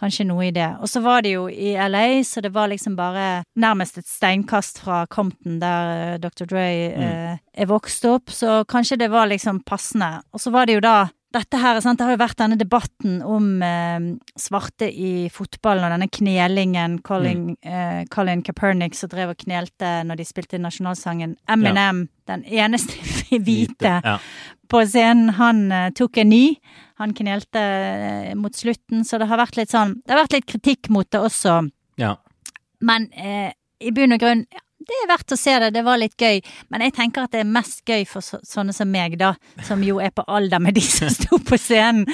kanskje 0.00 0.26
noe 0.26 0.48
i 0.48 0.50
det. 0.50 0.76
Og 0.80 0.88
så 0.88 1.00
var 1.00 1.22
det 1.22 1.32
jo 1.32 1.48
i 1.48 1.74
LA, 1.88 2.22
så 2.24 2.40
det 2.40 2.54
var 2.54 2.68
liksom 2.68 2.96
bare 2.96 3.44
nærmest 3.56 3.98
et 3.98 4.08
steinkast 4.08 4.80
fra 4.84 5.06
Compton, 5.06 5.60
der 5.60 6.14
eh, 6.14 6.18
Dr. 6.18 6.44
Dre 6.44 6.66
eh, 6.90 7.38
er 7.54 7.66
vokst 7.66 8.04
opp, 8.04 8.30
så 8.30 8.64
kanskje 8.64 8.96
det 8.96 9.10
var 9.10 9.26
liksom 9.26 9.62
passende. 9.66 10.22
Og 10.32 10.40
så 10.40 10.50
var 10.50 10.66
det 10.66 10.74
jo 10.74 10.80
da 10.80 11.08
dette 11.32 11.58
her, 11.62 11.78
sant? 11.80 11.98
Det 12.00 12.06
har 12.08 12.14
jo 12.16 12.20
vært 12.20 12.38
denne 12.40 12.56
debatten 12.58 13.20
om 13.22 13.44
eh, 13.62 14.06
svarte 14.40 14.88
i 14.90 15.28
fotballen 15.30 15.84
og 15.86 15.92
denne 15.94 16.08
knelingen. 16.10 16.98
Colin, 17.06 17.56
eh, 17.62 18.00
Colin 18.10 18.42
Kaepernick 18.46 18.96
som 18.98 19.10
drev 19.12 19.32
og 19.34 19.38
knelte 19.44 19.92
når 20.08 20.20
de 20.20 20.26
spilte 20.28 20.58
nasjonalsangen. 20.62 21.36
Eminem, 21.50 22.08
den 22.30 22.42
eneste 22.44 22.98
hvite 23.46 24.00
Ja. 24.04 24.16
på 24.70 24.82
scenen, 24.86 25.30
han 25.38 25.64
eh, 25.72 25.90
tok 25.94 26.18
en 26.24 26.30
ny. 26.34 26.44
Han 27.00 27.14
knelte 27.16 27.60
eh, 27.62 28.34
mot 28.36 28.52
slutten, 28.54 29.04
så 29.08 29.18
det 29.22 29.28
har 29.30 29.38
vært 29.40 29.56
litt 29.56 29.70
sånn 29.72 29.94
Det 30.04 30.12
har 30.12 30.24
vært 30.24 30.34
litt 30.40 30.50
kritikk 30.50 30.90
mot 30.92 31.08
det 31.10 31.20
også. 31.30 31.60
ja. 31.96 32.16
Men 32.80 33.10
eh, 33.12 33.52
i 33.80 33.90
bunn 33.92 34.12
og 34.16 34.20
grunn, 34.22 34.46
ja, 34.52 34.60
det 34.80 34.96
er 35.04 35.08
verdt 35.10 35.32
å 35.34 35.36
se 35.38 35.52
det. 35.60 35.68
Det 35.74 35.82
var 35.84 35.98
litt 36.00 36.16
gøy. 36.16 36.40
Men 36.72 36.80
jeg 36.86 36.94
tenker 36.96 37.26
at 37.26 37.34
det 37.34 37.42
er 37.42 37.48
mest 37.48 37.82
gøy 37.86 38.06
for 38.08 38.24
så, 38.24 38.38
sånne 38.46 38.72
som 38.74 38.88
meg, 38.90 39.18
da. 39.20 39.34
Som 39.66 39.82
jo 39.84 39.98
er 40.00 40.10
på 40.16 40.24
alder 40.26 40.58
med 40.62 40.74
de 40.78 40.80
som 40.80 41.10
sto 41.12 41.38
på 41.38 41.58
scenen. 41.60 42.06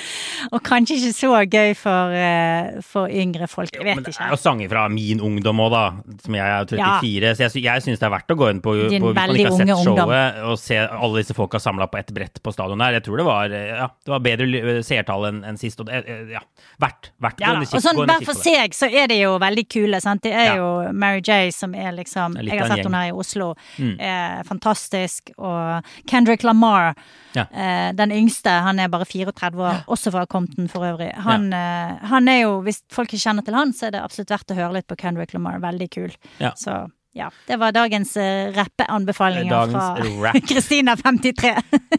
Og 0.50 0.60
kanskje 0.66 0.96
ikke 0.98 1.12
så 1.16 1.30
gøy 1.46 1.74
for, 1.78 2.12
eh, 2.16 2.80
for 2.86 3.08
yngre 3.12 3.46
folk. 3.50 3.70
Jeg 3.72 3.84
vet 3.86 4.02
det 4.02 4.12
er 4.12 4.16
ikke. 4.16 4.30
jo 4.34 4.40
sanger 4.42 4.68
fra 4.72 4.88
min 4.92 5.20
ungdom 5.24 5.62
òg, 5.62 5.70
da. 5.76 5.84
Som 6.24 6.34
jeg 6.38 6.42
er 6.56 6.66
34. 6.72 7.34
Så 7.38 7.46
jeg, 7.46 7.64
jeg 7.68 7.84
syns 7.86 8.02
det 8.02 8.08
er 8.08 8.14
verdt 8.16 8.34
å 8.34 8.38
gå 8.42 8.50
inn 8.50 8.60
på, 8.64 8.74
på 8.76 8.90
Din 8.90 9.06
hvis 9.06 9.14
man 9.14 9.34
ikke 9.36 9.46
har 9.50 9.56
sett 9.60 9.70
unge 9.70 9.78
ungdom. 9.94 10.14
og 10.50 10.58
se 10.58 10.80
alle 10.82 11.22
disse 11.22 11.34
folka 11.38 11.60
samla 11.62 11.86
på 11.92 11.98
ett 12.02 12.12
brett 12.16 12.42
på 12.42 12.52
stadion 12.54 12.82
der. 12.82 12.98
Jeg 12.98 13.06
tror 13.06 13.22
det 13.22 13.28
var, 13.30 13.54
eh, 13.54 13.72
ja, 13.78 13.88
det 14.06 14.14
var 14.16 14.24
bedre 14.26 14.76
seertall 14.86 15.28
enn 15.30 15.40
en 15.46 15.56
sist. 15.60 15.80
Og 15.80 15.86
det, 15.86 16.02
eh, 16.02 16.26
ja, 16.34 16.42
verdt. 16.82 17.12
verdt 17.22 17.40
Ja, 17.46 17.54
og 17.56 17.82
sånn 17.82 18.02
hver 18.04 18.24
for 18.26 18.34
seg 18.42 18.74
så 18.74 18.90
er 18.90 19.06
de 19.12 19.20
jo 19.22 19.36
veldig 19.38 19.68
kule, 19.70 20.00
sant. 20.02 20.22
Det 20.26 20.32
er 20.34 20.46
Ja. 20.46 20.56
jo 20.56 20.92
Mary 20.92 21.20
J 21.20 21.50
som 21.52 21.74
er 21.74 21.92
liksom 21.92 22.34
Jeg 22.56 22.64
har 22.66 22.74
sett 22.74 22.88
henne 22.88 23.02
her 23.04 23.12
i 23.12 23.16
Oslo. 23.16 23.52
Mm. 23.78 23.94
Er 24.00 24.42
fantastisk. 24.48 25.30
Og 25.36 25.86
Kendrick 26.10 26.42
Lamar, 26.46 26.94
Ja. 27.36 27.46
eh, 27.52 27.92
den 27.96 28.12
yngste, 28.16 28.50
han 28.66 28.78
er 28.80 28.88
bare 28.92 29.04
34 29.04 29.60
år, 29.62 29.84
også 29.86 30.12
fra 30.14 30.26
Compton 30.26 30.68
for 30.72 30.86
øvrig. 30.88 31.12
Han, 31.26 31.52
eh, 31.52 31.96
han 32.10 32.28
er 32.28 32.42
jo, 32.42 32.60
hvis 32.66 32.82
folk 32.92 33.12
ikke 33.12 33.28
kjenner 33.28 33.44
til 33.44 33.54
han, 33.54 33.72
så 33.72 33.88
er 33.88 33.96
det 33.96 34.04
absolutt 34.04 34.30
verdt 34.34 34.52
å 34.54 34.58
høre 34.58 34.72
litt 34.80 34.88
på 34.88 34.96
Kendrick 34.96 35.32
Lamar. 35.36 35.60
Veldig 35.60 35.90
kul. 35.90 36.12
Ja. 36.40 36.52
Så 36.56 36.86
ja, 37.16 37.30
det 37.48 37.56
var 37.56 37.72
dagens 37.72 38.10
uh, 38.20 38.52
rappeanbefalinger 38.52 39.50
Dagens 39.50 39.72
fra 39.72 40.24
rap. 40.26 40.42
Kristina 40.50 40.96
53. 40.96 41.54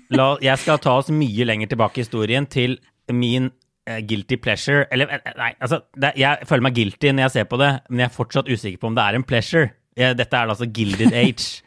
Jeg 0.46 0.62
skal 0.62 0.78
ta 0.84 0.98
oss 1.02 1.10
mye 1.10 1.48
lenger 1.48 1.72
tilbake 1.72 1.98
i 2.02 2.06
historien 2.06 2.46
til 2.46 2.78
min 3.10 3.50
eh, 3.88 4.02
guilty 4.06 4.38
pleasure. 4.38 4.86
Eller 4.94 5.10
eh, 5.18 5.32
nei, 5.40 5.54
altså 5.64 5.82
det, 5.98 6.14
Jeg 6.22 6.46
føler 6.46 6.68
meg 6.68 6.78
guilty 6.78 7.14
når 7.16 7.28
jeg 7.28 7.36
ser 7.40 7.50
på 7.50 7.60
det, 7.62 7.72
men 7.90 8.04
jeg 8.06 8.12
er 8.12 8.16
fortsatt 8.20 8.52
usikker 8.52 8.82
på 8.84 8.92
om 8.92 8.98
det 9.00 9.06
er 9.08 9.18
en 9.18 9.26
pleasure. 9.26 9.72
Jeg, 9.98 10.18
dette 10.20 10.38
er 10.38 10.52
altså 10.54 10.68
Gilded 10.70 11.14
Age, 11.24 11.64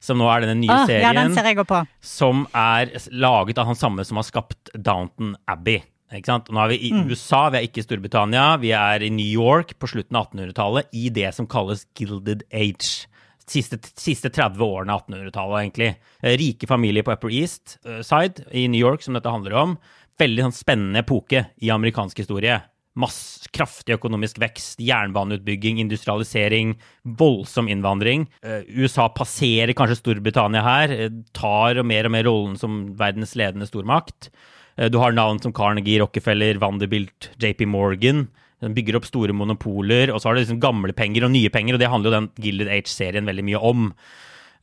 som 0.00 0.18
nå 0.20 0.28
er 0.30 0.44
denne 0.46 0.58
nye 0.60 0.72
oh, 0.72 0.86
serien. 0.88 1.04
ja, 1.06 1.12
den 1.16 1.34
ser 1.36 1.48
jeg 1.50 1.66
på. 1.66 1.82
som 2.04 2.46
er 2.56 2.92
laget 3.12 3.58
av 3.60 3.68
han 3.70 3.78
samme 3.78 4.04
som 4.06 4.20
har 4.20 4.26
skapt 4.28 4.72
Downton 4.74 5.34
Abbey. 5.50 5.82
Nå 6.06 6.60
er 6.62 6.68
vi 6.70 6.76
i 6.86 6.92
Mm. 6.94 7.08
USA, 7.10 7.48
vi 7.50 7.58
er 7.58 7.64
ikke 7.66 7.82
i 7.82 7.84
Storbritannia. 7.84 8.44
Vi 8.62 8.70
er 8.70 9.02
i 9.02 9.10
New 9.10 9.26
York 9.26 9.72
på 9.82 9.88
slutten 9.90 10.14
av 10.16 10.28
1800-tallet, 10.30 10.86
i 10.94 11.08
det 11.10 11.32
som 11.34 11.48
kalles 11.50 11.82
Gilded 11.98 12.44
Age. 12.54 13.08
Siste, 13.46 13.78
siste 13.98 14.30
30 14.30 14.62
årene 14.62 14.94
av 14.94 15.02
1800-tallet, 15.06 15.58
egentlig. 15.64 15.90
Eh, 16.22 16.36
Rike 16.38 16.66
familier 16.70 17.02
på 17.06 17.12
Upper 17.14 17.30
East 17.34 17.76
eh, 17.86 18.00
Side 18.06 18.46
i 18.54 18.68
New 18.70 18.78
York, 18.80 19.02
som 19.02 19.14
dette 19.18 19.30
handler 19.30 19.54
om. 19.58 19.74
Veldig 20.18 20.46
sånn 20.46 20.54
spennende 20.56 21.02
epoke 21.02 21.44
i 21.62 21.70
amerikansk 21.74 22.22
historie. 22.22 22.60
Mass, 22.96 23.46
kraftig 23.52 23.98
økonomisk 23.98 24.38
vekst, 24.40 24.80
jernbaneutbygging, 24.80 25.78
industrialisering, 25.82 26.74
voldsom 27.20 27.68
innvandring. 27.68 28.26
Eh, 28.42 28.62
USA 28.72 29.08
passerer 29.12 29.74
kanskje 29.76 29.98
Storbritannia 30.00 30.62
her, 30.64 30.90
eh, 30.90 31.10
tar 31.36 31.82
mer 31.84 32.08
og 32.08 32.12
mer 32.12 32.24
rollen 32.24 32.56
som 32.58 32.96
verdens 32.96 33.36
ledende 33.36 33.68
stormakt. 33.68 34.30
Eh, 34.78 34.88
Du 34.88 34.98
har 34.98 35.12
navn 35.12 35.40
som 35.42 35.52
Carnegie, 35.52 36.00
Rockefeller, 36.00 36.58
Vanderbilt, 36.58 37.30
JP 37.38 37.66
Morgan. 37.66 38.28
Den 38.62 38.74
bygger 38.74 38.96
opp 38.96 39.04
store 39.04 39.34
monopoler, 39.36 40.08
og 40.08 40.20
så 40.20 40.28
har 40.28 40.34
du 40.34 40.40
liksom 40.40 40.60
gamle 40.60 40.94
penger 40.96 41.24
og 41.24 41.32
nye 41.32 41.50
penger, 41.50 41.74
og 41.74 41.80
det 41.80 41.88
handler 41.88 42.10
jo 42.10 42.20
den 42.20 42.30
Gilded 42.40 42.68
Age-serien 42.68 43.26
veldig 43.26 43.44
mye 43.44 43.60
om. 43.60 43.92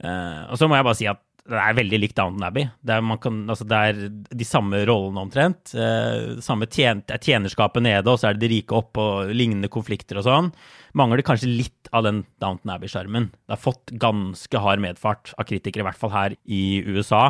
Og 0.03 0.57
så 0.57 0.67
må 0.67 0.75
jeg 0.75 0.83
bare 0.83 0.95
si 0.95 1.05
at 1.05 1.19
det 1.43 1.59
er 1.59 1.75
veldig 1.75 1.97
likt 1.99 2.15
Downton 2.15 2.45
Abbey. 2.47 2.69
Det 2.79 2.95
er, 2.95 3.07
kan, 3.19 3.41
altså 3.51 3.65
det 3.67 3.79
er 3.89 3.97
de 4.39 4.45
samme 4.47 4.79
rollene 4.87 5.25
omtrent. 5.25 5.73
Eh, 5.75 6.39
samme 6.43 6.69
tjen, 6.71 7.01
er 7.11 7.19
tjenerskapet 7.19 7.83
nede, 7.83 8.07
og 8.07 8.21
så 8.21 8.29
er 8.29 8.37
det 8.37 8.45
de 8.45 8.51
rike 8.53 8.77
oppe, 8.77 9.03
og 9.03 9.33
lignende 9.35 9.71
konflikter 9.71 10.21
og 10.21 10.27
sånn. 10.27 10.51
Mangler 10.95 11.25
kanskje 11.25 11.51
litt 11.51 11.91
av 11.91 12.07
den 12.07 12.23
Downton 12.39 12.71
Abbey-skjermen. 12.77 13.27
Det 13.35 13.57
har 13.57 13.59
fått 13.59 13.91
ganske 13.99 14.63
hard 14.63 14.83
medfart 14.83 15.33
av 15.35 15.49
kritikere, 15.49 15.83
i 15.83 15.89
hvert 15.89 15.99
fall 15.99 16.15
her 16.15 16.37
i 16.47 16.63
USA. 16.87 17.25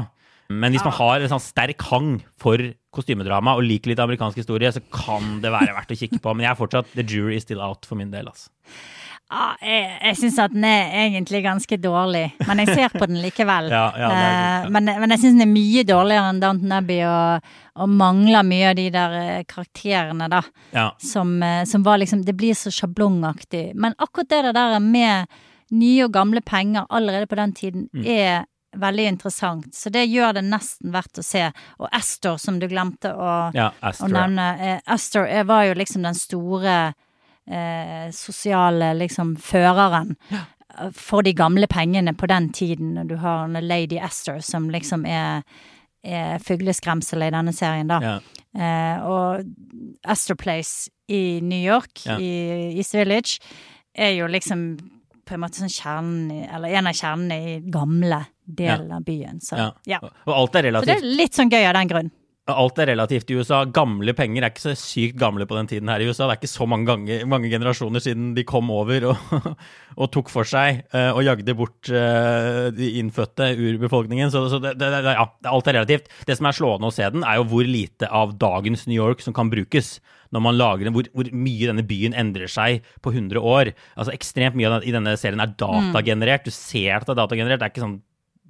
Men 0.54 0.76
hvis 0.76 0.86
man 0.86 0.94
har 1.00 1.24
en 1.24 1.32
sånn 1.32 1.42
sterk 1.42 1.82
hang 1.90 2.18
for 2.42 2.62
kostymedrama 2.94 3.56
og 3.58 3.66
liker 3.66 3.90
litt 3.90 4.02
amerikansk 4.04 4.44
historie, 4.44 4.70
så 4.76 4.84
kan 4.94 5.40
det 5.42 5.54
være 5.54 5.74
verdt 5.74 5.96
å 5.96 5.98
kikke 5.98 6.20
på. 6.22 6.36
Men 6.36 6.46
jeg 6.46 6.54
er 6.54 6.60
fortsatt 6.60 6.94
The 6.94 7.06
jury 7.08 7.40
is 7.40 7.48
still 7.48 7.64
out 7.64 7.88
for 7.90 7.98
min 7.98 8.14
del. 8.14 8.30
altså. 8.30 8.52
Ja, 9.32 9.56
jeg 9.62 9.86
jeg 10.04 10.18
syns 10.20 10.36
at 10.44 10.52
den 10.54 10.66
er 10.68 10.92
egentlig 11.08 11.40
ganske 11.46 11.78
dårlig, 11.82 12.26
men 12.48 12.60
jeg 12.62 12.76
ser 12.76 12.90
på 12.94 13.08
den 13.10 13.22
likevel. 13.24 13.70
Ja, 13.74 13.86
ja, 13.98 14.10
Eh, 14.10 14.20
sant, 14.20 14.66
ja. 14.66 14.70
Men, 14.70 14.86
men 15.02 15.10
jeg 15.16 15.20
syns 15.24 15.38
den 15.40 15.46
er 15.48 15.52
mye 15.54 15.84
dårligere 15.90 16.30
enn 16.34 16.42
Downton 16.44 16.72
Abbey, 16.78 17.00
og, 17.08 17.48
og 17.82 17.90
mangler 17.90 18.44
mye 18.46 18.70
av 18.70 18.76
de 18.78 18.90
der 18.94 19.16
eh, 19.22 19.44
karakterene, 19.50 20.28
da. 20.30 20.42
Ja. 20.76 20.90
Som, 21.02 21.38
eh, 21.44 21.64
som 21.66 21.84
var 21.84 21.98
liksom 22.04 22.22
Det 22.28 22.36
blir 22.38 22.54
så 22.54 22.70
sjablongaktig. 22.72 23.72
Men 23.76 23.96
akkurat 23.98 24.30
det 24.30 24.54
der 24.54 24.80
med 24.80 25.28
nye 25.74 26.04
og 26.06 26.12
gamle 26.14 26.42
penger 26.46 26.86
allerede 26.90 27.26
på 27.28 27.36
den 27.40 27.54
tiden 27.54 27.88
Mm. 27.94 28.06
er 28.06 28.46
veldig 28.78 29.06
interessant. 29.08 29.74
Så 29.74 29.90
det 29.90 30.06
gjør 30.10 30.34
det 30.34 30.44
nesten 30.46 30.92
verdt 30.94 31.18
å 31.18 31.24
se. 31.26 31.48
Og 31.80 31.88
Astor, 31.92 32.38
som 32.38 32.60
du 32.60 32.68
glemte 32.68 33.10
å, 33.14 33.50
å 33.54 33.72
Astor. 33.82 34.10
ja. 34.10 34.28
nevne. 34.28 34.80
Astor 34.86 35.28
var 35.46 35.64
jo 35.68 35.74
liksom 35.78 36.04
den 36.04 36.14
store 36.18 36.94
eh, 37.50 38.10
sosiale 38.16 38.94
liksom 38.98 39.36
føreren 39.42 40.16
ja. 40.32 40.46
for 40.96 41.26
de 41.26 41.34
gamle 41.38 41.68
pengene 41.68 42.14
på 42.18 42.28
den 42.32 42.50
tiden. 42.54 42.98
Og 42.98 43.08
du 43.12 43.18
har 43.22 43.46
en 43.46 43.60
Lady 43.68 44.00
Esther 44.02 44.40
som 44.42 44.70
liksom 44.74 45.06
er, 45.06 45.44
er 46.04 46.40
fugleskremselet 46.44 47.32
i 47.32 47.36
denne 47.38 47.54
serien, 47.56 47.92
da. 47.92 48.00
Ja. 48.04 48.18
Eh, 48.54 49.06
og 49.06 49.46
Esther 50.10 50.36
Place 50.36 50.90
i 51.10 51.40
New 51.42 51.60
York, 51.60 52.06
Ja. 52.06 52.18
i 52.20 52.78
East 52.78 52.94
Village, 52.94 53.40
er 53.96 54.16
jo 54.18 54.28
liksom 54.28 54.78
på 55.24 55.36
en 55.36 55.40
måte 55.40 55.62
sånn 55.62 55.72
kjernen 55.72 56.32
i, 56.34 56.42
Eller 56.52 56.76
en 56.76 56.88
av 56.88 56.94
kjernene 56.94 57.36
i 57.38 57.60
gamle 57.72 58.26
delen 58.44 58.92
av 58.92 59.04
byen. 59.04 59.40
Så 59.40 59.58
Ja. 59.58 59.72
ja. 59.86 60.00
Og 60.04 60.34
alt 60.34 60.56
er 60.56 60.64
relativt. 60.64 60.90
Så 60.90 60.94
det 60.94 61.04
er 61.04 61.16
litt 61.18 61.34
sånn 61.34 61.50
gøy 61.50 61.64
av 61.68 61.74
den 61.74 61.88
grunn. 61.88 62.12
Alt 62.52 62.80
er 62.84 62.90
relativt 62.92 63.30
i 63.32 63.38
USA. 63.40 63.62
Gamle 63.72 64.12
penger 64.18 64.44
er 64.44 64.52
ikke 64.52 64.66
så 64.66 64.74
sykt 64.76 65.16
gamle 65.16 65.46
på 65.48 65.56
den 65.56 65.70
tiden 65.72 65.88
her 65.88 66.02
i 66.04 66.10
USA. 66.10 66.26
Det 66.28 66.34
er 66.34 66.40
ikke 66.42 66.50
så 66.52 66.66
mange, 66.68 66.90
ganger, 66.90 67.22
mange 67.32 67.48
generasjoner 67.48 68.04
siden 68.04 68.34
de 68.36 68.44
kom 68.44 68.68
over 68.76 69.06
og, 69.14 69.38
og 70.02 70.10
tok 70.12 70.32
for 70.34 70.50
seg 70.50 70.82
eh, 70.92 71.08
og 71.14 71.24
jagde 71.24 71.56
bort 71.56 71.88
eh, 71.88 72.68
de 72.76 72.90
innfødte 73.00 73.48
urbefolkningen. 73.56 74.34
Så, 74.34 74.44
så 74.52 74.60
det, 74.60 74.76
det, 74.82 74.92
ja, 75.08 75.24
alt 75.54 75.72
er 75.72 75.80
relativt. 75.80 76.12
Det 76.28 76.36
som 76.36 76.52
er 76.52 76.60
slående 76.60 76.92
å 76.92 76.98
se 77.00 77.08
den, 77.16 77.24
er 77.24 77.40
jo 77.40 77.48
hvor 77.54 77.64
lite 77.64 78.12
av 78.12 78.36
dagens 78.36 78.90
New 78.92 79.00
York 79.00 79.24
som 79.24 79.36
kan 79.36 79.48
brukes. 79.54 79.96
Når 80.36 80.44
man 80.44 80.60
lager 80.60 80.90
den, 80.90 80.98
hvor, 80.98 81.08
hvor 81.16 81.32
mye 81.32 81.70
denne 81.70 81.88
byen 81.88 82.16
endrer 82.18 82.52
seg 82.52 82.84
på 83.06 83.14
100 83.16 83.40
år. 83.40 83.72
Altså 83.96 84.12
Ekstremt 84.18 84.60
mye 84.60 84.82
i 84.84 84.92
denne 84.92 85.16
serien 85.22 85.40
er 85.40 85.56
datagenerert. 85.56 86.44
Du 86.44 86.52
ser 86.52 86.98
at 86.98 87.08
det 87.08 87.16
er 87.16 87.24
datagenerert. 87.24 87.62
Det 87.62 87.70
er 87.70 87.76
ikke 87.78 87.88
sånn 87.88 88.02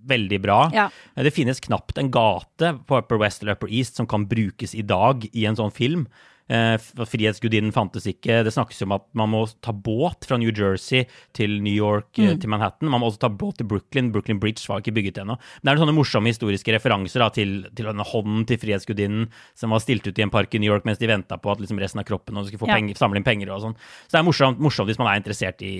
veldig 0.05 0.41
bra. 0.43 0.59
Ja. 0.73 0.89
Det 1.15 1.33
finnes 1.33 1.59
knapt 1.63 1.97
en 1.97 2.11
gate 2.11 2.73
på 2.87 2.97
Upper 2.99 3.17
West 3.21 3.41
eller 3.43 3.53
Upper 3.57 3.71
East 3.71 3.95
som 3.95 4.07
kan 4.07 4.27
brukes 4.27 4.75
i 4.75 4.81
dag 4.81 5.25
i 5.33 5.45
en 5.45 5.55
sånn 5.55 5.71
film. 5.73 6.07
Eh, 6.51 6.75
Frihetsgudinnen 7.07 7.71
fantes 7.71 8.03
ikke. 8.09 8.41
Det 8.43 8.51
snakkes 8.51 8.81
om 8.83 8.91
at 8.97 9.05
man 9.15 9.29
må 9.31 9.45
ta 9.63 9.71
båt 9.71 10.25
fra 10.27 10.35
New 10.37 10.51
Jersey 10.51 11.05
til 11.33 11.61
New 11.63 11.71
York, 11.73 12.11
Mm. 12.17 12.25
eh, 12.27 12.35
til 12.37 12.49
Manhattan. 12.51 12.89
Man 12.91 12.99
må 12.99 13.07
også 13.07 13.19
ta 13.19 13.29
båt 13.29 13.57
til 13.57 13.65
Brooklyn. 13.65 14.11
Brooklyn 14.11 14.39
Bridge 14.41 14.67
var 14.67 14.81
ikke 14.81 14.93
bygget 14.93 15.21
ennå. 15.23 15.37
Det 15.63 15.71
er 15.71 15.75
noen 15.75 15.87
sånne 15.87 15.95
morsomme 15.95 16.27
historiske 16.27 16.73
referanser 16.75 17.19
da, 17.23 17.29
til, 17.29 17.63
til 17.73 17.85
denne 17.85 18.03
hånden 18.03 18.45
til 18.45 18.57
Frihetsgudinnen 18.57 19.29
som 19.55 19.69
var 19.71 19.79
stilt 19.79 20.05
ut 20.05 20.19
i 20.19 20.21
en 20.21 20.29
park 20.29 20.53
i 20.53 20.59
New 20.59 20.69
York 20.69 20.83
mens 20.83 20.99
de 20.99 21.07
venta 21.07 21.37
på 21.39 21.49
at 21.49 21.59
liksom 21.63 21.79
resten 21.79 21.99
av 21.99 22.05
kroppen 22.05 22.37
og 22.37 22.45
skulle 22.47 22.59
få 22.59 22.67
Ja. 22.67 22.75
penger, 22.75 22.95
samle 22.95 23.15
inn 23.17 23.23
penger 23.23 23.49
og 23.49 23.61
sånn. 23.61 23.75
Så 24.07 24.11
det 24.11 24.19
er 24.19 24.27
morsomt, 24.27 24.59
morsomt 24.59 24.87
hvis 24.91 24.99
man 24.99 25.07
er 25.15 25.21
interessert 25.23 25.61
i, 25.63 25.71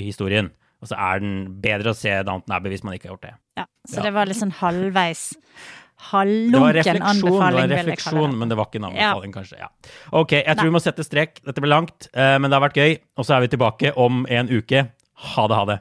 i 0.00 0.04
historien. 0.08 0.50
Og 0.82 0.88
så 0.88 0.94
er 0.98 1.18
den 1.24 1.60
bedre 1.60 1.90
å 1.90 1.96
se 1.98 2.12
Downton 2.22 2.54
Abbey 2.54 2.70
hvis 2.70 2.84
man 2.86 2.94
ikke 2.94 3.08
har 3.08 3.16
gjort 3.16 3.26
det. 3.26 3.34
Ja, 3.58 3.64
så 3.88 3.96
Ja. 3.98 4.02
det 4.02 4.12
var 4.14 4.26
litt 4.30 4.36
sånn 4.38 4.52
halvveis 4.60 5.34
Halvlunken 5.98 7.00
anbefaling, 7.02 7.66
det 7.66 7.74
var 7.74 7.84
refleksjon 7.84 8.36
men 8.38 8.48
det 8.48 8.56
var 8.56 8.66
ikke 8.66 8.76
en 8.78 8.94
Ja. 8.94 9.10
anbefaling, 9.10 9.32
kanskje. 9.34 9.58
Ja. 9.58 9.68
Ok, 10.12 10.30
jeg 10.30 10.44
tror 10.46 10.62
Nei. 10.62 10.70
vi 10.70 10.76
må 10.76 10.80
sette 10.80 11.02
strek. 11.04 11.42
Dette 11.44 11.60
ble 11.60 11.68
langt, 11.68 12.06
eh, 12.14 12.38
men 12.38 12.48
det 12.50 12.60
har 12.60 12.68
vært 12.68 12.78
gøy. 12.78 12.98
Og 13.16 13.24
så 13.26 13.34
er 13.36 13.40
vi 13.40 13.48
tilbake 13.56 13.92
om 13.96 14.24
en 14.30 14.48
uke. 14.48 14.90
Ha 15.16 15.46
det, 15.48 15.56
ha 15.56 15.64
det. 15.64 15.80